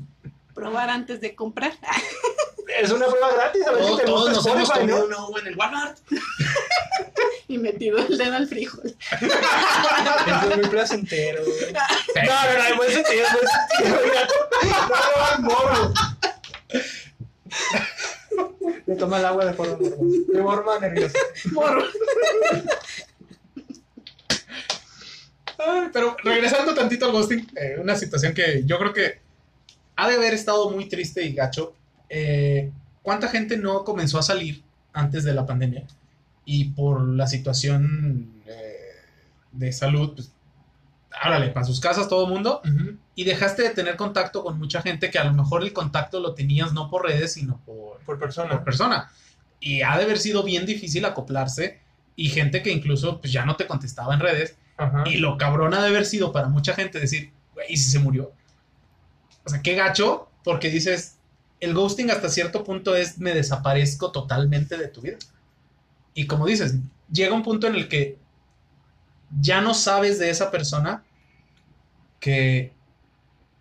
Probar 0.54 0.90
antes 0.90 1.22
de 1.22 1.36
comprar. 1.36 1.74
Es 2.80 2.92
una 2.92 3.08
prueba 3.08 3.34
gratis, 3.34 3.66
a 3.66 3.72
ver 3.72 3.82
Todos, 3.82 3.92
si 3.92 3.98
te 3.98 4.06
todos 4.06 4.30
gusta 4.44 4.54
nos 4.56 4.70
hemos 4.80 5.10
¿no? 5.10 5.40
en 5.40 5.48
el 5.48 5.58
Walmart. 5.58 5.98
y 7.48 7.58
metido 7.58 7.98
el 7.98 8.18
dedo 8.18 8.36
al 8.36 8.48
frijol. 8.48 8.96
Eso 9.22 10.50
es 10.52 10.58
muy 10.58 10.68
placentero. 10.68 11.44
güey. 11.44 11.74
No, 11.74 11.80
no, 12.24 12.58
no, 12.58 12.66
en 12.68 12.78
buen 12.78 12.92
sentido, 12.92 13.26
en 13.26 13.34
buen 13.34 13.48
sentido. 13.48 14.00
No, 14.90 15.38
no, 15.38 15.50
morro. 15.50 15.94
Le 18.86 18.96
toma 18.96 19.18
el 19.20 19.26
agua 19.26 19.46
de 19.46 19.54
forma 19.54 19.74
normal. 19.80 20.26
De 20.28 20.42
forma 20.44 20.80
nerviosa. 20.80 21.18
Morro. 21.52 21.84
Ay, 25.58 25.90
Pero 25.92 26.16
regresando 26.24 26.74
tantito 26.74 27.06
al 27.06 27.12
ghosting, 27.12 27.48
eh, 27.56 27.78
una 27.80 27.96
situación 27.96 28.34
que 28.34 28.64
yo 28.66 28.78
creo 28.80 28.94
que 28.94 29.22
ha 30.00 30.08
de 30.08 30.16
haber 30.16 30.34
estado 30.34 30.70
muy 30.70 30.88
triste 30.88 31.24
y 31.26 31.34
gacho. 31.34 31.74
Eh, 32.10 32.72
¿Cuánta 33.02 33.28
gente 33.28 33.58
no 33.58 33.84
comenzó 33.84 34.18
a 34.18 34.24
salir 34.24 34.64
antes 34.94 35.24
de 35.24 35.34
la 35.34 35.46
pandemia? 35.46 35.86
Y 36.46 36.70
por 36.70 37.02
la 37.02 37.28
situación 37.28 38.42
eh, 38.46 38.78
de 39.52 39.72
salud, 39.74 40.14
pues, 40.16 40.32
háblale, 41.22 41.50
para 41.50 41.66
sus 41.66 41.80
casas 41.80 42.08
todo 42.08 42.26
el 42.26 42.32
mundo. 42.32 42.62
y 43.16 43.26
dejaste 43.26 43.64
de 43.64 43.72
tener 43.72 43.98
contacto 43.98 44.42
con 44.44 44.58
mucha 44.58 44.82
gente 44.82 45.12
que 45.12 45.20
a 45.20 45.26
lo 45.26 45.34
mejor 45.34 45.64
el 45.64 45.74
contacto 45.74 46.22
lo 46.22 46.34
tenías 46.34 46.72
no 46.72 46.90
por 46.90 47.06
redes, 47.06 47.34
sino 47.34 47.60
por, 47.66 48.00
Por 48.06 48.18
persona. 48.18 48.50
por 48.50 48.64
persona. 48.64 49.12
Y 49.60 49.82
ha 49.82 49.98
de 49.98 50.06
haber 50.06 50.18
sido 50.18 50.44
bien 50.44 50.66
difícil 50.66 51.04
acoplarse 51.04 51.82
y 52.16 52.30
gente 52.30 52.64
que 52.64 52.72
incluso 52.72 53.20
pues, 53.20 53.34
ya 53.34 53.46
no 53.46 53.58
te 53.58 53.68
contestaba 53.68 54.14
en 54.14 54.22
redes. 54.22 54.56
Y 55.06 55.18
lo 55.18 55.38
cabrón 55.38 55.74
ha 55.74 55.82
de 55.82 55.90
haber 55.90 56.06
sido 56.06 56.32
para 56.32 56.48
mucha 56.48 56.74
gente 56.74 57.02
decir, 57.02 57.34
güey, 57.54 57.68
¿y 57.70 57.76
si 57.76 57.92
se 57.92 58.00
murió? 58.00 58.32
O 59.50 59.52
sea, 59.52 59.64
qué 59.64 59.74
gacho, 59.74 60.30
porque 60.44 60.70
dices, 60.70 61.18
el 61.60 61.74
ghosting 61.74 62.12
hasta 62.12 62.30
cierto 62.30 62.64
punto 62.64 62.96
es 62.96 63.18
me 63.18 63.34
desaparezco 63.34 64.12
totalmente 64.12 64.78
de 64.78 64.88
tu 64.90 65.02
vida. 65.02 65.18
Y 66.14 66.28
como 66.28 66.46
dices, 66.46 66.76
llega 67.12 67.34
un 67.34 67.42
punto 67.42 67.66
en 67.66 67.74
el 67.74 67.88
que 67.88 68.20
ya 69.42 69.60
no 69.60 69.74
sabes 69.74 70.20
de 70.20 70.30
esa 70.30 70.52
persona 70.52 71.04
que 72.20 72.74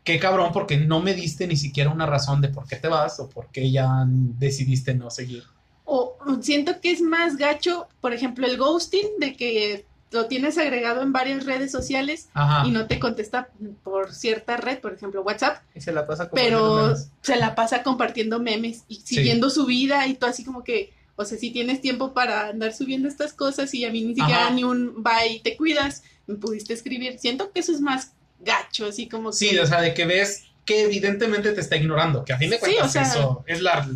qué 0.04 0.18
cabrón 0.18 0.52
porque 0.52 0.76
no 0.76 1.00
me 1.00 1.14
diste 1.14 1.46
ni 1.46 1.56
siquiera 1.56 1.88
una 1.88 2.04
razón 2.04 2.42
de 2.42 2.48
por 2.48 2.66
qué 2.66 2.76
te 2.76 2.88
vas 2.88 3.18
o 3.20 3.30
por 3.30 3.48
qué 3.48 3.70
ya 3.70 4.04
decidiste 4.06 4.92
no 4.92 5.10
seguir. 5.10 5.44
O 5.86 6.18
siento 6.42 6.82
que 6.82 6.90
es 6.90 7.00
más 7.00 7.38
gacho, 7.38 7.88
por 8.02 8.12
ejemplo, 8.12 8.46
el 8.46 8.58
ghosting, 8.58 9.18
de 9.18 9.34
que 9.34 9.86
lo 10.10 10.26
tienes 10.26 10.56
agregado 10.58 11.02
en 11.02 11.12
varias 11.12 11.44
redes 11.44 11.70
sociales 11.70 12.28
Ajá. 12.34 12.66
y 12.66 12.70
no 12.70 12.86
te 12.86 12.98
contesta 12.98 13.48
por 13.84 14.14
cierta 14.14 14.56
red, 14.56 14.78
por 14.78 14.94
ejemplo, 14.94 15.22
WhatsApp, 15.22 15.62
Y 15.74 15.80
se 15.82 15.92
la 15.92 16.06
pasa 16.06 16.28
compartiendo 16.30 16.58
pero 16.74 16.86
memes. 16.86 17.10
se 17.22 17.36
la 17.36 17.54
pasa 17.54 17.82
compartiendo 17.82 18.40
memes 18.40 18.84
y 18.88 18.96
siguiendo 18.96 19.50
su 19.50 19.66
vida 19.66 20.06
y 20.06 20.14
tú 20.14 20.26
así 20.26 20.44
como 20.44 20.64
que, 20.64 20.92
o 21.16 21.24
sea, 21.24 21.36
si 21.36 21.50
tienes 21.50 21.80
tiempo 21.80 22.14
para 22.14 22.48
andar 22.48 22.72
subiendo 22.72 23.06
estas 23.08 23.32
cosas 23.34 23.74
y 23.74 23.84
a 23.84 23.90
mí 23.92 24.02
ni 24.02 24.14
siquiera 24.14 24.46
Ajá. 24.46 24.50
ni 24.54 24.64
un 24.64 25.02
bye 25.02 25.40
te 25.44 25.56
cuidas, 25.56 26.02
me 26.26 26.36
pudiste 26.36 26.72
escribir. 26.72 27.18
Siento 27.18 27.50
que 27.52 27.60
eso 27.60 27.72
es 27.72 27.80
más 27.80 28.12
gacho, 28.40 28.86
así 28.86 29.08
como 29.08 29.32
Sí, 29.32 29.50
que... 29.50 29.60
o 29.60 29.66
sea, 29.66 29.80
de 29.82 29.92
que 29.94 30.06
ves 30.06 30.44
que 30.64 30.82
evidentemente 30.84 31.52
te 31.52 31.60
está 31.60 31.76
ignorando, 31.76 32.24
que 32.24 32.32
a 32.32 32.38
fin 32.38 32.50
de 32.50 32.56
Sí, 32.56 32.60
cuentas 32.60 32.86
o 32.86 32.88
sea- 32.90 33.02
eso 33.02 33.44
es 33.46 33.60
la, 33.62 33.88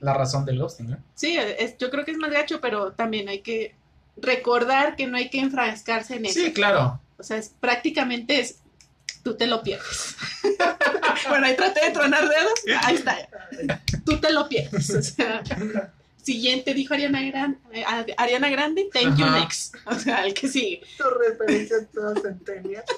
la 0.00 0.14
razón 0.14 0.44
del 0.44 0.58
ghosting, 0.60 0.90
¿no? 0.90 0.98
Sí, 1.14 1.36
es- 1.38 1.76
yo 1.78 1.90
creo 1.90 2.04
que 2.04 2.10
es 2.12 2.18
más 2.18 2.30
gacho, 2.30 2.60
pero 2.60 2.92
también 2.92 3.28
hay 3.28 3.40
que 3.40 3.74
recordar 4.20 4.96
que 4.96 5.06
no 5.06 5.16
hay 5.16 5.30
que 5.30 5.40
enfrascarse 5.40 6.16
en 6.16 6.26
eso. 6.26 6.40
Sí, 6.40 6.52
claro. 6.52 7.00
O 7.18 7.22
sea, 7.22 7.36
es, 7.36 7.52
prácticamente 7.60 8.40
es, 8.40 8.60
tú 9.22 9.36
te 9.36 9.46
lo 9.46 9.62
pierdes. 9.62 10.16
bueno, 11.28 11.46
ahí 11.46 11.56
traté 11.56 11.86
de 11.86 11.90
tronar 11.90 12.28
dedos, 12.28 12.80
ahí 12.84 12.96
está. 12.96 13.28
Tú 14.04 14.18
te 14.20 14.32
lo 14.32 14.48
pierdes. 14.48 14.90
O 14.90 15.02
sea, 15.02 15.42
siguiente 16.22 16.74
dijo 16.74 16.94
Ariana 16.94 17.22
Grande, 17.22 17.58
Ariana 18.16 18.50
Grande, 18.50 18.88
thank 18.92 19.16
you 19.16 19.26
next. 19.26 19.74
O 19.86 19.94
sea, 19.94 20.24
el 20.24 20.34
que 20.34 20.48
sigue. 20.48 20.82
Tu 20.96 21.04
referencia 21.04 21.76
toda 21.92 22.14
centenia. 22.20 22.84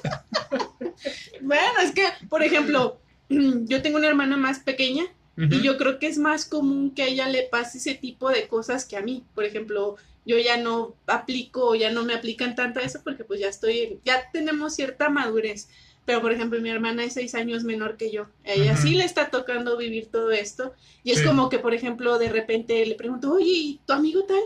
Bueno, 1.41 1.81
es 1.83 1.93
que, 1.93 2.07
por 2.29 2.43
ejemplo, 2.43 3.01
yo 3.31 3.81
tengo 3.81 3.97
una 3.97 4.09
hermana 4.09 4.37
más 4.37 4.59
pequeña 4.59 5.05
Y 5.49 5.62
yo 5.62 5.78
creo 5.78 5.99
que 5.99 6.07
es 6.07 6.18
más 6.18 6.45
común 6.45 6.91
que 6.91 7.03
a 7.03 7.07
ella 7.07 7.28
le 7.28 7.45
pase 7.45 7.78
ese 7.78 7.95
tipo 7.95 8.28
de 8.28 8.47
cosas 8.47 8.84
que 8.84 8.97
a 8.97 9.01
mí. 9.01 9.24
Por 9.34 9.45
ejemplo, 9.45 9.97
yo 10.26 10.38
ya 10.38 10.57
no 10.57 10.95
aplico, 11.07 11.74
ya 11.74 11.91
no 11.91 12.05
me 12.05 12.14
aplican 12.14 12.55
tanto 12.55 12.80
eso 12.80 13.01
porque 13.03 13.24
pues 13.24 13.41
ya 13.41 13.49
estoy, 13.49 13.99
ya 14.05 14.30
tenemos 14.32 14.74
cierta 14.74 15.09
madurez. 15.09 15.68
Pero 16.05 16.20
por 16.20 16.32
ejemplo, 16.32 16.61
mi 16.61 16.70
hermana 16.70 17.05
es 17.05 17.14
seis 17.14 17.34
años 17.34 17.64
menor 17.64 17.97
que 17.97 18.11
yo. 18.11 18.26
A 18.45 18.53
ella 18.53 18.76
sí 18.76 18.95
le 18.95 19.05
está 19.05 19.30
tocando 19.30 19.76
vivir 19.76 20.07
todo 20.07 20.30
esto. 20.32 20.74
Y 21.05 21.12
es 21.12 21.22
como 21.22 21.49
que, 21.49 21.59
por 21.59 21.72
ejemplo, 21.72 22.18
de 22.18 22.30
repente 22.30 22.84
le 22.84 22.95
pregunto, 22.95 23.32
oye, 23.32 23.53
¿y 23.53 23.80
tu 23.86 23.93
amigo 23.93 24.24
tal? 24.24 24.43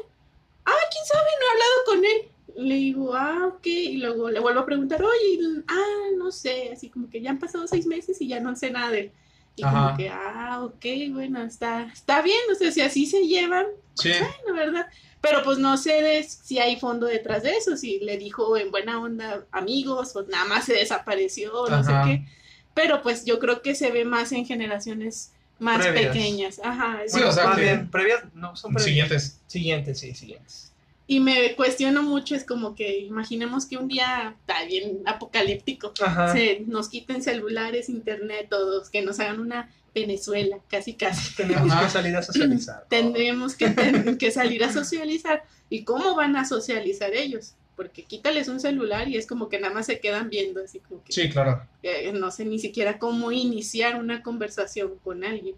Ah, 0.66 0.72
quién 0.90 1.04
sabe, 1.06 1.28
no 1.40 1.46
he 1.46 1.50
hablado 1.50 1.84
con 1.86 2.04
él. 2.04 2.68
Le 2.68 2.74
digo, 2.74 3.14
ah, 3.14 3.46
ok. 3.46 3.66
Y 3.66 3.96
luego 3.96 4.30
le 4.30 4.40
vuelvo 4.40 4.60
a 4.60 4.66
preguntar, 4.66 5.02
oye, 5.02 5.62
ah, 5.68 6.08
no 6.18 6.30
sé. 6.30 6.70
Así 6.72 6.90
como 6.90 7.08
que 7.08 7.20
ya 7.20 7.30
han 7.30 7.38
pasado 7.38 7.66
seis 7.66 7.86
meses 7.86 8.20
y 8.20 8.28
ya 8.28 8.40
no 8.40 8.54
sé 8.56 8.70
nada 8.70 8.90
de 8.90 9.00
él. 9.00 9.12
Y 9.56 9.62
Ajá. 9.64 9.84
como 9.86 9.96
que, 9.96 10.08
ah, 10.08 10.60
ok, 10.64 10.84
bueno, 11.12 11.42
está, 11.44 11.82
está 11.92 12.22
bien, 12.22 12.38
o 12.50 12.54
sea, 12.56 12.72
si 12.72 12.80
así 12.80 13.06
se 13.06 13.26
llevan, 13.26 13.66
Sí. 13.94 14.10
la 14.46 14.52
verdad. 14.52 14.86
Pero 15.20 15.42
pues 15.42 15.58
no 15.58 15.76
sé 15.78 16.02
de 16.02 16.22
si 16.24 16.58
hay 16.58 16.76
fondo 16.78 17.06
detrás 17.06 17.42
de 17.44 17.56
eso, 17.56 17.76
si 17.76 17.98
le 18.00 18.18
dijo 18.18 18.56
en 18.58 18.70
buena 18.70 19.00
onda 19.00 19.46
amigos 19.52 20.14
o 20.16 20.22
nada 20.24 20.44
más 20.44 20.64
se 20.64 20.74
desapareció, 20.74 21.52
no 21.68 21.76
Ajá. 21.76 22.04
sé 22.04 22.10
qué. 22.10 22.26
Pero 22.74 23.00
pues 23.02 23.24
yo 23.24 23.38
creo 23.38 23.62
que 23.62 23.74
se 23.74 23.90
ve 23.90 24.04
más 24.04 24.32
en 24.32 24.44
generaciones 24.44 25.32
más 25.60 25.78
Previas. 25.80 26.08
pequeñas. 26.14 26.60
Ajá. 26.62 27.04
es- 27.04 27.12
Sí, 27.12 27.22
o 27.22 27.30
sea, 27.32 27.46
más 27.46 27.56
que- 27.56 27.62
bien, 27.62 27.88
previas, 27.90 28.24
no, 28.34 28.54
son 28.56 28.74
previas. 28.74 28.84
Siguientes. 28.88 29.40
Siguientes, 29.46 29.98
sí, 30.00 30.14
siguientes. 30.14 30.72
Y 31.06 31.20
me 31.20 31.54
cuestiono 31.54 32.02
mucho, 32.02 32.34
es 32.34 32.44
como 32.44 32.74
que 32.74 32.98
imaginemos 33.00 33.66
que 33.66 33.76
un 33.76 33.88
día 33.88 34.34
está 34.40 34.64
bien 34.64 35.00
apocalíptico. 35.04 35.92
Se 36.32 36.60
nos 36.66 36.88
quiten 36.88 37.22
celulares, 37.22 37.88
internet, 37.90 38.46
todos, 38.48 38.88
que 38.88 39.02
nos 39.02 39.20
hagan 39.20 39.40
una 39.40 39.70
Venezuela, 39.94 40.58
casi 40.68 40.94
casi. 40.94 41.34
Tenemos 41.36 41.70
Ajá. 41.70 41.84
que 41.84 41.90
salir 41.92 42.16
a 42.16 42.22
socializar. 42.22 42.86
tendremos 42.88 43.54
que, 43.54 43.68
ten- 43.70 44.16
que 44.18 44.30
salir 44.30 44.64
a 44.64 44.72
socializar. 44.72 45.44
¿Y 45.68 45.84
cómo 45.84 46.14
van 46.14 46.36
a 46.36 46.46
socializar 46.46 47.12
ellos? 47.14 47.52
Porque 47.76 48.02
quítales 48.04 48.48
un 48.48 48.60
celular 48.60 49.08
y 49.08 49.16
es 49.16 49.26
como 49.26 49.48
que 49.48 49.58
nada 49.58 49.74
más 49.74 49.86
se 49.86 49.98
quedan 50.00 50.30
viendo, 50.30 50.62
así 50.64 50.78
como 50.78 51.02
que 51.04 51.12
Sí, 51.12 51.28
claro. 51.28 51.60
eh, 51.82 52.12
no 52.14 52.30
sé 52.30 52.44
ni 52.44 52.58
siquiera 52.58 52.98
cómo 52.98 53.30
iniciar 53.32 53.96
una 53.96 54.22
conversación 54.22 54.92
con 55.04 55.22
alguien. 55.24 55.54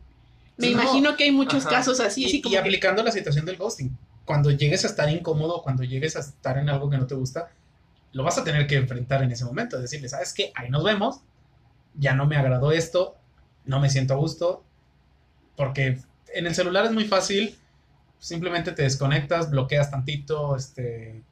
Me 0.57 0.67
No. 0.71 0.73
imagino 0.83 1.17
que 1.17 1.25
hay 1.25 1.31
muchos 1.33 1.67
Ajá. 1.67 1.77
casos 1.77 2.01
así, 2.01 2.25
así 2.25 2.39
Y, 2.39 2.43
como 2.43 2.53
y 2.53 2.57
que- 2.57 2.61
aplicando 2.61 3.03
la 3.03 3.13
situación 3.13 3.45
del 3.47 3.57
ghosting. 3.59 3.91
Cuando 4.27 4.51
llegues 4.51 4.85
a 4.85 4.89
estar 4.89 5.09
incómodo, 5.09 5.63
cuando 5.63 5.83
llegues 5.83 6.17
a 6.17 6.21
estar 6.21 6.59
en 6.59 6.69
algo 6.69 6.91
que 6.91 6.99
no 6.99 7.07
te 7.07 7.15
gusta, 7.15 7.49
lo 8.13 8.25
vas 8.25 8.37
a 8.37 8.45
tener 8.45 8.67
que 8.67 8.77
enfrentar 8.77 9.23
en 9.23 9.33
ese 9.33 9.47
momento. 9.47 9.81
Decirle, 9.81 10.11
¿sabes 10.11 10.35
qué? 10.35 10.53
Ahí 10.55 10.69
nos 10.69 10.85
vemos. 10.85 11.21
Ya 11.95 12.15
no 12.15 12.27
me 12.27 12.37
agradó 12.37 12.73
esto. 12.73 13.17
No 13.65 13.81
me 13.81 13.89
siento 13.89 14.13
a 14.13 14.19
gusto. 14.19 14.63
Porque 15.57 15.99
en 16.35 16.47
el 16.47 16.55
celular 16.55 16.85
es 16.85 16.93
muy 16.93 17.07
fácil. 17.07 17.57
Simplemente 18.19 18.73
te 18.73 18.83
desconectas, 18.83 19.51
bloqueas 19.51 19.91
tantito, 19.91 20.57
este. 20.57 21.23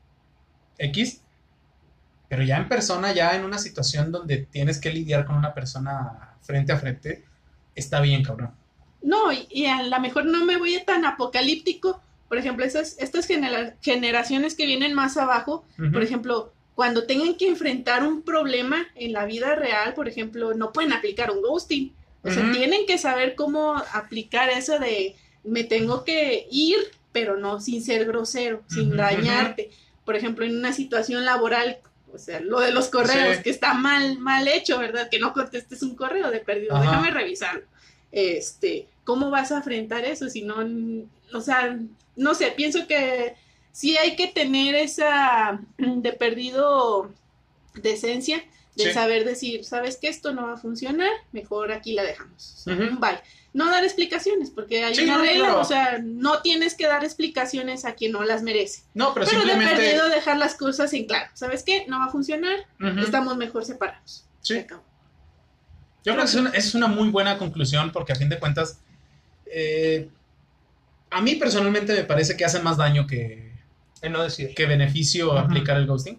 X. 0.79 1.21
Pero 2.29 2.43
ya 2.43 2.57
en 2.57 2.69
persona, 2.69 3.13
ya 3.13 3.37
en 3.37 3.45
una 3.45 3.59
situación 3.59 4.11
donde 4.11 4.39
tienes 4.39 4.81
que 4.81 4.91
lidiar 4.91 5.25
con 5.25 5.37
una 5.37 5.55
persona 5.55 6.37
frente 6.43 6.73
a 6.73 6.79
frente, 6.79 7.25
está 7.75 8.01
bien, 8.01 8.23
cabrón. 8.23 8.55
No, 9.03 9.33
y, 9.33 9.67
a 9.67 9.83
lo 9.83 10.01
mejor 10.01 10.25
no 10.27 10.45
me 10.45 10.57
voy 10.57 10.83
tan 10.85 11.05
apocalíptico. 11.05 12.01
Por 12.35 12.41
ejemplo, 12.41 12.65
esas, 12.65 12.97
estas 12.99 13.29
genera- 13.29 13.77
generaciones 13.81 14.57
que 14.57 14.67
vienen 14.67 14.93
más 14.93 15.17
abajo, 15.17 15.65
por 15.93 16.03
ejemplo, 16.03 16.53
cuando 16.75 17.05
tengan 17.05 17.37
que 17.37 17.47
enfrentar 17.47 18.03
un 18.05 18.23
problema 18.23 18.89
en 18.97 19.13
la 19.13 19.25
vida 19.25 19.55
real, 19.55 19.95
por 19.95 20.09
ejemplo, 20.09 20.53
no 20.53 20.73
pueden 20.73 20.93
aplicar 20.93 21.31
un 21.31 21.41
ghosting. 21.43 21.93
O 22.25 22.31
sea, 22.33 22.51
tienen 22.51 22.87
que 22.87 22.99
saber 22.99 23.37
cómo 23.37 23.75
aplicar 23.93 24.51
eso 24.51 24.81
de 24.81 25.15
me 25.45 25.63
tengo 25.63 26.03
que 26.03 26.49
ir, 26.51 26.77
pero 27.13 27.37
no 27.37 27.61
sin 27.61 27.85
ser 27.85 28.05
grosero, 28.05 28.65
sin 28.69 28.89
Ujú, 28.89 28.97
dañarte. 28.97 29.71
Por 30.05 30.17
ejemplo, 30.17 30.45
en 30.45 30.57
una 30.59 30.73
situación 30.73 31.25
laboral, 31.25 31.79
o 32.13 32.19
sea, 32.19 32.41
lo 32.41 32.59
de 32.59 32.73
los 32.73 32.89
correos, 32.89 33.37
Sí. 33.37 33.43
que 33.45 33.51
está 33.51 33.75
mal, 33.75 34.19
mal 34.19 34.49
hecho, 34.49 34.77
¿verdad? 34.81 35.09
Que 35.09 35.21
no 35.21 35.33
contestes 35.33 35.85
un 35.85 35.95
correo 35.95 36.33
de 36.33 36.41
perdido, 36.41 36.75
Ajá. 36.75 36.83
déjame 36.91 37.11
revisarlo. 37.13 37.63
Este, 38.11 38.89
¿cómo 39.05 39.31
vas 39.31 39.53
a 39.53 39.59
enfrentar 39.59 40.05
eso 40.05 40.29
si 40.29 40.43
no, 40.43 40.57
o 41.33 41.41
sea, 41.41 41.79
no 42.17 42.35
sé, 42.35 42.53
pienso 42.57 42.87
que 42.87 43.35
sí 43.73 43.97
hay 43.97 44.17
que 44.17 44.29
tener 44.29 44.75
esa 44.75 45.61
de 45.79 46.13
perdido 46.13 47.11
decencia 47.75 48.43
de 48.77 48.85
Sí. 48.87 48.93
saber 48.93 49.25
decir, 49.25 49.65
sabes 49.65 49.97
que 49.99 50.09
esto 50.09 50.33
no 50.33 50.47
va 50.49 50.55
a 50.55 50.57
funcionar, 50.57 51.11
mejor 51.33 51.71
aquí 51.71 51.93
la 51.93 52.03
dejamos. 52.03 52.65
Ujú. 52.67 52.99
Bye. 52.99 53.21
No 53.53 53.71
dar 53.71 53.85
explicaciones, 53.85 54.51
porque 54.51 54.83
hay 54.83 54.97
Sí, 54.97 55.05
una 55.05 55.19
no, 55.19 55.23
regla, 55.23 55.45
claro. 55.45 55.61
o 55.61 55.65
sea, 55.65 56.01
no 56.03 56.43
tienes 56.43 56.75
que 56.75 56.89
dar 56.89 57.05
explicaciones 57.05 57.85
a 57.85 57.95
quien 57.95 58.11
no 58.11 58.25
las 58.25 58.43
merece. 58.43 58.83
No, 58.95 59.15
pero, 59.15 59.27
Pero, 59.31 59.45
de 59.45 59.65
perdido 59.65 60.09
dejar 60.09 60.39
las 60.39 60.57
cosas 60.57 60.93
en 60.93 61.05
claro. 61.07 61.31
¿Sabes 61.35 61.63
qué? 61.63 61.85
No 61.87 62.01
va 62.01 62.07
a 62.07 62.11
funcionar, 62.11 62.67
estamos 62.99 63.37
mejor 63.37 63.65
separados. 63.65 64.25
Sí. 64.41 64.55
Se. 64.55 64.67
Yo 66.05 66.13
creo 66.13 66.17
que 66.17 66.25
es 66.25 66.35
una, 66.35 66.51
es 66.51 66.75
una 66.75 66.89
muy 66.89 67.11
buena 67.11 67.39
conclusión 67.39 67.93
porque 67.93 68.13
a 68.13 68.17
fin 68.17 68.29
de 68.29 68.41
cuentas, 68.41 68.81
eh, 69.47 70.09
a 71.11 71.21
mí 71.21 71.35
personalmente 71.37 71.93
me 71.95 72.05
parece 72.05 72.37
que 72.37 72.45
hace 72.45 72.61
más 72.61 72.77
daño 72.77 73.07
que, 73.07 73.53
En 74.03 74.13
no 74.13 74.23
decir. 74.23 74.55
que 74.55 74.67
beneficio 74.67 75.37
aplicar 75.39 75.77
el 75.77 75.87
ghosting. 75.87 76.19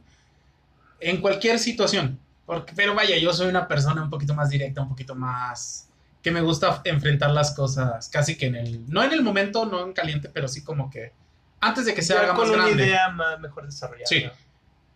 En 0.99 1.21
cualquier 1.21 1.59
situación. 1.59 2.19
Porque, 2.45 2.73
pero 2.75 2.93
vaya, 2.95 3.17
yo 3.17 3.33
soy 3.33 3.47
una 3.47 3.67
persona 3.67 4.01
un 4.03 4.09
poquito 4.09 4.33
más 4.35 4.49
directa, 4.49 4.81
un 4.81 4.89
poquito 4.89 5.15
más... 5.15 5.89
que 6.21 6.31
me 6.31 6.41
gusta 6.41 6.81
enfrentar 6.85 7.31
las 7.31 7.51
cosas 7.53 8.07
casi 8.09 8.35
que 8.37 8.45
en 8.47 8.55
el... 8.55 8.89
No 8.89 9.03
en 9.03 9.11
el 9.11 9.21
momento, 9.21 9.65
no 9.65 9.83
en 9.85 9.93
caliente, 9.93 10.29
pero 10.33 10.47
sí 10.47 10.63
como 10.63 10.89
que 10.89 11.11
antes 11.59 11.85
de 11.85 11.93
que 11.93 12.01
se 12.03 12.13
Ya 12.13 12.21
haga 12.21 12.33
con 12.35 12.47
más 12.47 12.55
una 12.55 12.65
grande. 12.65 12.85
idea 12.85 13.09
más, 13.09 13.39
mejor 13.39 13.65
desarrollada. 13.65 14.05
Sí. 14.07 14.23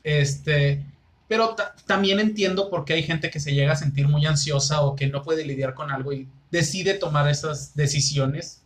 Este, 0.04 0.84
pero 1.28 1.56
ta- 1.56 1.76
también 1.86 2.20
entiendo 2.20 2.70
por 2.70 2.86
qué 2.86 2.94
hay 2.94 3.04
gente 3.04 3.30
que 3.30 3.40
se 3.40 3.54
llega 3.54 3.74
a 3.74 3.76
sentir 3.76 4.08
muy 4.08 4.26
ansiosa 4.26 4.82
o 4.82 4.96
que 4.96 5.08
no 5.08 5.24
puede 5.24 5.46
lidiar 5.46 5.74
con 5.74 5.92
algo 5.92 6.14
y 6.14 6.28
decide 6.52 6.94
tomar 6.96 7.28
esas 7.30 7.76
decisiones. 7.76 8.62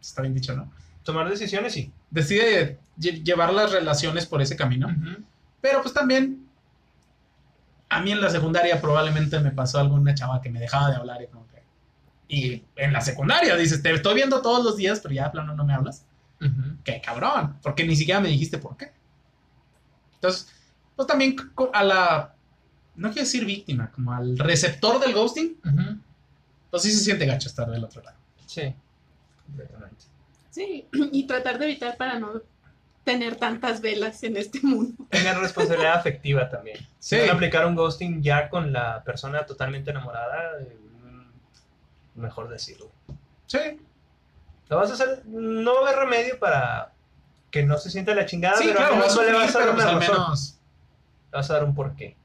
Está 0.00 0.22
bien 0.22 0.34
dicho, 0.34 0.54
¿no? 0.54 0.70
Tomar 1.02 1.28
decisiones, 1.28 1.72
sí. 1.72 1.92
Decide 2.10 2.78
lle- 2.98 3.22
llevar 3.22 3.52
las 3.52 3.72
relaciones 3.72 4.26
por 4.26 4.40
ese 4.42 4.56
camino. 4.56 4.88
Pero 5.60 5.82
pues 5.82 5.94
también 5.94 6.46
A 7.92 8.00
mí 8.00 8.12
en 8.12 8.20
la 8.20 8.30
secundaria 8.30 8.80
probablemente 8.80 9.40
me 9.40 9.50
pasó 9.50 9.80
algo 9.80 9.96
una 9.96 10.14
chava 10.14 10.40
que 10.40 10.48
me 10.48 10.60
dejaba 10.60 10.90
de 10.90 10.96
hablar 10.96 11.20
y 11.22 11.26
como 11.26 11.44
que... 11.48 11.60
Y 12.28 12.62
en 12.76 12.92
la 12.92 13.00
secundaria 13.00 13.56
dices, 13.56 13.82
te 13.82 13.92
estoy 13.92 14.14
viendo 14.14 14.40
todos 14.42 14.64
los 14.64 14.76
días, 14.76 15.00
pero 15.00 15.12
ya 15.12 15.24
de 15.24 15.30
plano 15.30 15.54
no 15.56 15.64
me 15.64 15.74
hablas. 15.74 16.04
Qué 16.84 17.00
cabrón, 17.04 17.56
porque 17.62 17.84
ni 17.84 17.96
siquiera 17.96 18.20
me 18.20 18.28
dijiste 18.28 18.58
por 18.58 18.76
qué. 18.76 18.92
Entonces, 20.14 20.48
pues 20.94 21.08
también 21.08 21.34
a 21.72 21.82
la, 21.82 22.34
no 22.94 23.08
quiero 23.08 23.22
decir 23.24 23.44
víctima, 23.44 23.90
como 23.90 24.12
al 24.12 24.38
receptor 24.38 25.00
del 25.00 25.12
ghosting, 25.12 25.56
pues 26.70 26.82
sí 26.82 26.90
se 26.92 27.04
siente 27.04 27.26
gacho 27.26 27.48
estar 27.48 27.68
del 27.70 27.84
otro 27.84 28.02
lado. 28.02 28.16
Sí, 28.46 28.74
completamente. 29.46 30.04
Sí, 30.50 30.86
y 31.12 31.26
tratar 31.26 31.58
de 31.58 31.66
evitar 31.66 31.96
para 31.96 32.18
no 32.18 32.42
tener 33.04 33.36
tantas 33.36 33.80
velas 33.80 34.22
en 34.22 34.36
este 34.36 34.60
mundo. 34.62 35.04
Tengan 35.08 35.40
responsabilidad 35.40 35.94
afectiva 35.94 36.48
también. 36.48 36.76
Si 36.98 37.16
Sí. 37.16 37.20
van 37.20 37.30
a 37.30 37.32
aplicar 37.34 37.66
un 37.66 37.74
ghosting 37.74 38.22
ya 38.22 38.48
con 38.50 38.72
la 38.72 39.02
persona 39.04 39.46
totalmente 39.46 39.90
enamorada, 39.90 40.58
mm, 41.02 42.20
mejor 42.20 42.48
decirlo. 42.48 42.90
Sí, 43.46 43.58
Lo 44.68 44.76
vas 44.76 44.90
a 44.90 44.92
hacer, 44.94 45.24
no 45.26 45.74
va 45.74 45.80
a 45.80 45.82
haber 45.90 45.96
remedio 46.08 46.38
para 46.38 46.92
que 47.50 47.64
no 47.64 47.76
se 47.78 47.90
sienta 47.90 48.14
la 48.14 48.24
chingada, 48.26 48.56
sí 48.58 48.64
pero 48.66 48.76
claro, 48.76 48.94
menos 48.98 49.16
le 49.16 49.32
vas 49.32 49.56
a 49.56 49.58
dar 49.58 49.70
pues 49.74 49.82
una 49.84 49.90
al 49.94 50.00
razón. 50.00 50.14
menos... 50.16 50.58
Le 51.32 51.36
vas 51.38 51.50
a 51.50 51.54
dar 51.54 51.64
un 51.64 51.74
porqué. 51.74 52.16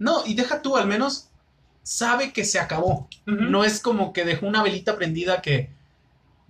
No, 0.00 0.26
y 0.26 0.34
deja 0.34 0.60
tú, 0.62 0.76
al 0.76 0.88
menos 0.88 1.28
sabe 1.82 2.32
que 2.32 2.44
se 2.44 2.58
acabó. 2.58 3.08
No 3.26 3.64
es 3.64 3.80
como 3.80 4.12
que 4.12 4.24
dejó 4.24 4.46
una 4.46 4.62
velita 4.62 4.96
prendida 4.96 5.42
que 5.42 5.70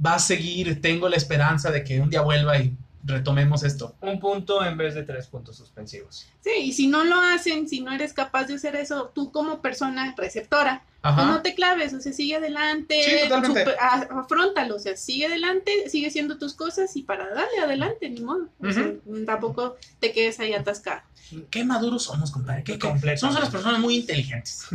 va 0.05 0.15
a 0.15 0.19
seguir, 0.19 0.81
tengo 0.81 1.09
la 1.09 1.17
esperanza 1.17 1.71
de 1.71 1.85
que 1.85 2.01
un 2.01 2.11
día 2.11 2.23
vuelva 2.23 2.59
y 2.59 2.77
retomemos 3.05 3.63
esto. 3.65 3.95
Un 4.01 4.21
punto 4.21 4.65
en 4.65 4.77
vez 4.77 4.95
de 4.95 5.03
tres 5.03 5.27
puntos 5.27 5.57
suspensivos. 5.57 6.27
Sí, 6.41 6.51
y 6.63 6.73
si 6.73 6.87
no 6.87 7.05
lo 7.05 7.21
hacen, 7.21 7.69
si 7.69 7.81
no 7.81 7.93
eres 7.93 8.13
capaz 8.13 8.45
de 8.45 8.55
hacer 8.55 8.77
eso, 8.77 9.11
tú 9.15 9.33
como 9.33 9.61
persona 9.61 10.15
receptora, 10.17 10.85
pues 11.03 11.27
no 11.27 11.43
te 11.43 11.57
claves, 11.57 11.93
o 11.95 12.01
sea, 12.01 12.13
sigue 12.13 12.37
adelante, 12.37 13.03
Sí, 13.03 13.29
totalmente. 13.29 13.61
super- 13.61 13.77
a- 13.81 14.21
afróntalo, 14.21 14.77
o 14.77 14.79
sea, 14.79 14.97
sigue 14.97 15.27
adelante, 15.27 15.89
sigue 15.89 16.07
haciendo 16.07 16.39
tus 16.39 16.55
cosas 16.55 16.95
y 16.97 17.03
para 17.03 17.29
darle 17.35 17.59
adelante, 17.61 18.09
ni 18.09 18.21
modo. 18.21 18.49
O 18.61 18.71
sea, 18.71 18.93
tampoco 19.27 19.77
te 19.99 20.13
quedes 20.13 20.39
ahí 20.39 20.53
atascada. 20.55 21.05
Qué 21.51 21.65
maduros 21.65 22.05
somos, 22.05 22.31
compadre. 22.31 22.63
Qué, 22.63 22.79
Completamente. 22.79 23.17
Somos 23.21 23.37
unas 23.37 23.51
personas 23.51 23.81
muy 23.81 23.97
inteligentes. 23.97 24.67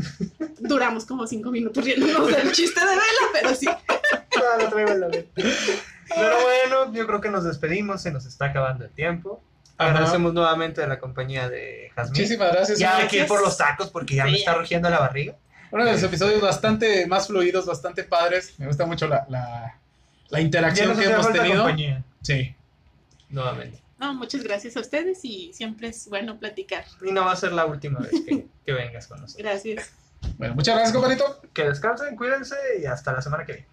Duramos 0.59 1.05
como 1.05 1.25
cinco 1.28 1.49
minutos 1.51 1.84
riéndonos 1.86 2.28
del 2.28 2.51
chiste 2.51 2.80
de 2.80 2.86
vela, 2.88 3.01
pero 3.32 3.55
sí. 3.55 3.67
Traigo 4.69 4.93
la 4.93 5.07
mente. 5.07 5.29
Pero 5.35 6.35
bueno, 6.41 6.93
yo 6.93 7.05
creo 7.05 7.21
que 7.21 7.29
nos 7.29 7.43
despedimos, 7.43 8.01
se 8.01 8.11
nos 8.11 8.25
está 8.25 8.45
acabando 8.45 8.85
el 8.85 8.91
tiempo. 8.91 9.43
Ajá. 9.77 9.91
Agradecemos 9.91 10.33
nuevamente 10.33 10.81
a 10.81 10.87
la 10.87 10.99
compañía 10.99 11.49
de 11.49 11.91
Jazmín. 11.95 12.13
Muchísimas 12.13 12.51
gracias. 12.51 12.79
Ya 12.79 12.97
gracias. 12.97 13.13
ir 13.23 13.27
por 13.27 13.41
los 13.41 13.57
tacos 13.57 13.89
porque 13.89 14.15
ya 14.15 14.25
me 14.25 14.35
está 14.37 14.55
rugiendo 14.55 14.89
la 14.89 14.99
barriga. 14.99 15.35
Uno 15.69 15.85
de 15.85 15.91
los 15.91 16.03
episodios 16.03 16.41
bastante 16.41 17.05
más 17.07 17.27
fluidos, 17.27 17.65
bastante 17.65 18.03
padres. 18.03 18.53
Me 18.57 18.67
gusta 18.67 18.85
mucho 18.85 19.07
la, 19.07 19.25
la, 19.29 19.77
la 20.29 20.41
interacción 20.41 20.97
que 20.97 21.05
hemos 21.05 21.31
tenido. 21.31 21.63
compañía. 21.63 22.03
Sí. 22.21 22.55
Nuevamente. 23.29 23.81
No, 23.99 24.13
muchas 24.13 24.43
gracias 24.43 24.77
a 24.77 24.79
ustedes 24.79 25.19
y 25.23 25.51
siempre 25.53 25.89
es 25.89 26.07
bueno 26.07 26.39
platicar. 26.39 26.85
Y 27.05 27.11
no 27.11 27.25
va 27.25 27.33
a 27.33 27.35
ser 27.35 27.51
la 27.51 27.65
última 27.65 27.99
vez 27.99 28.11
que, 28.25 28.47
que 28.65 28.71
vengas 28.71 29.07
con 29.07 29.21
nosotros. 29.21 29.43
Gracias. 29.43 29.91
Bueno, 30.37 30.55
muchas 30.55 30.75
gracias, 30.75 30.93
compadrito. 30.93 31.41
Que 31.53 31.65
descansen, 31.65 32.15
cuídense 32.15 32.55
y 32.81 32.85
hasta 32.85 33.11
la 33.11 33.21
semana 33.21 33.45
que 33.45 33.53
viene. 33.53 33.67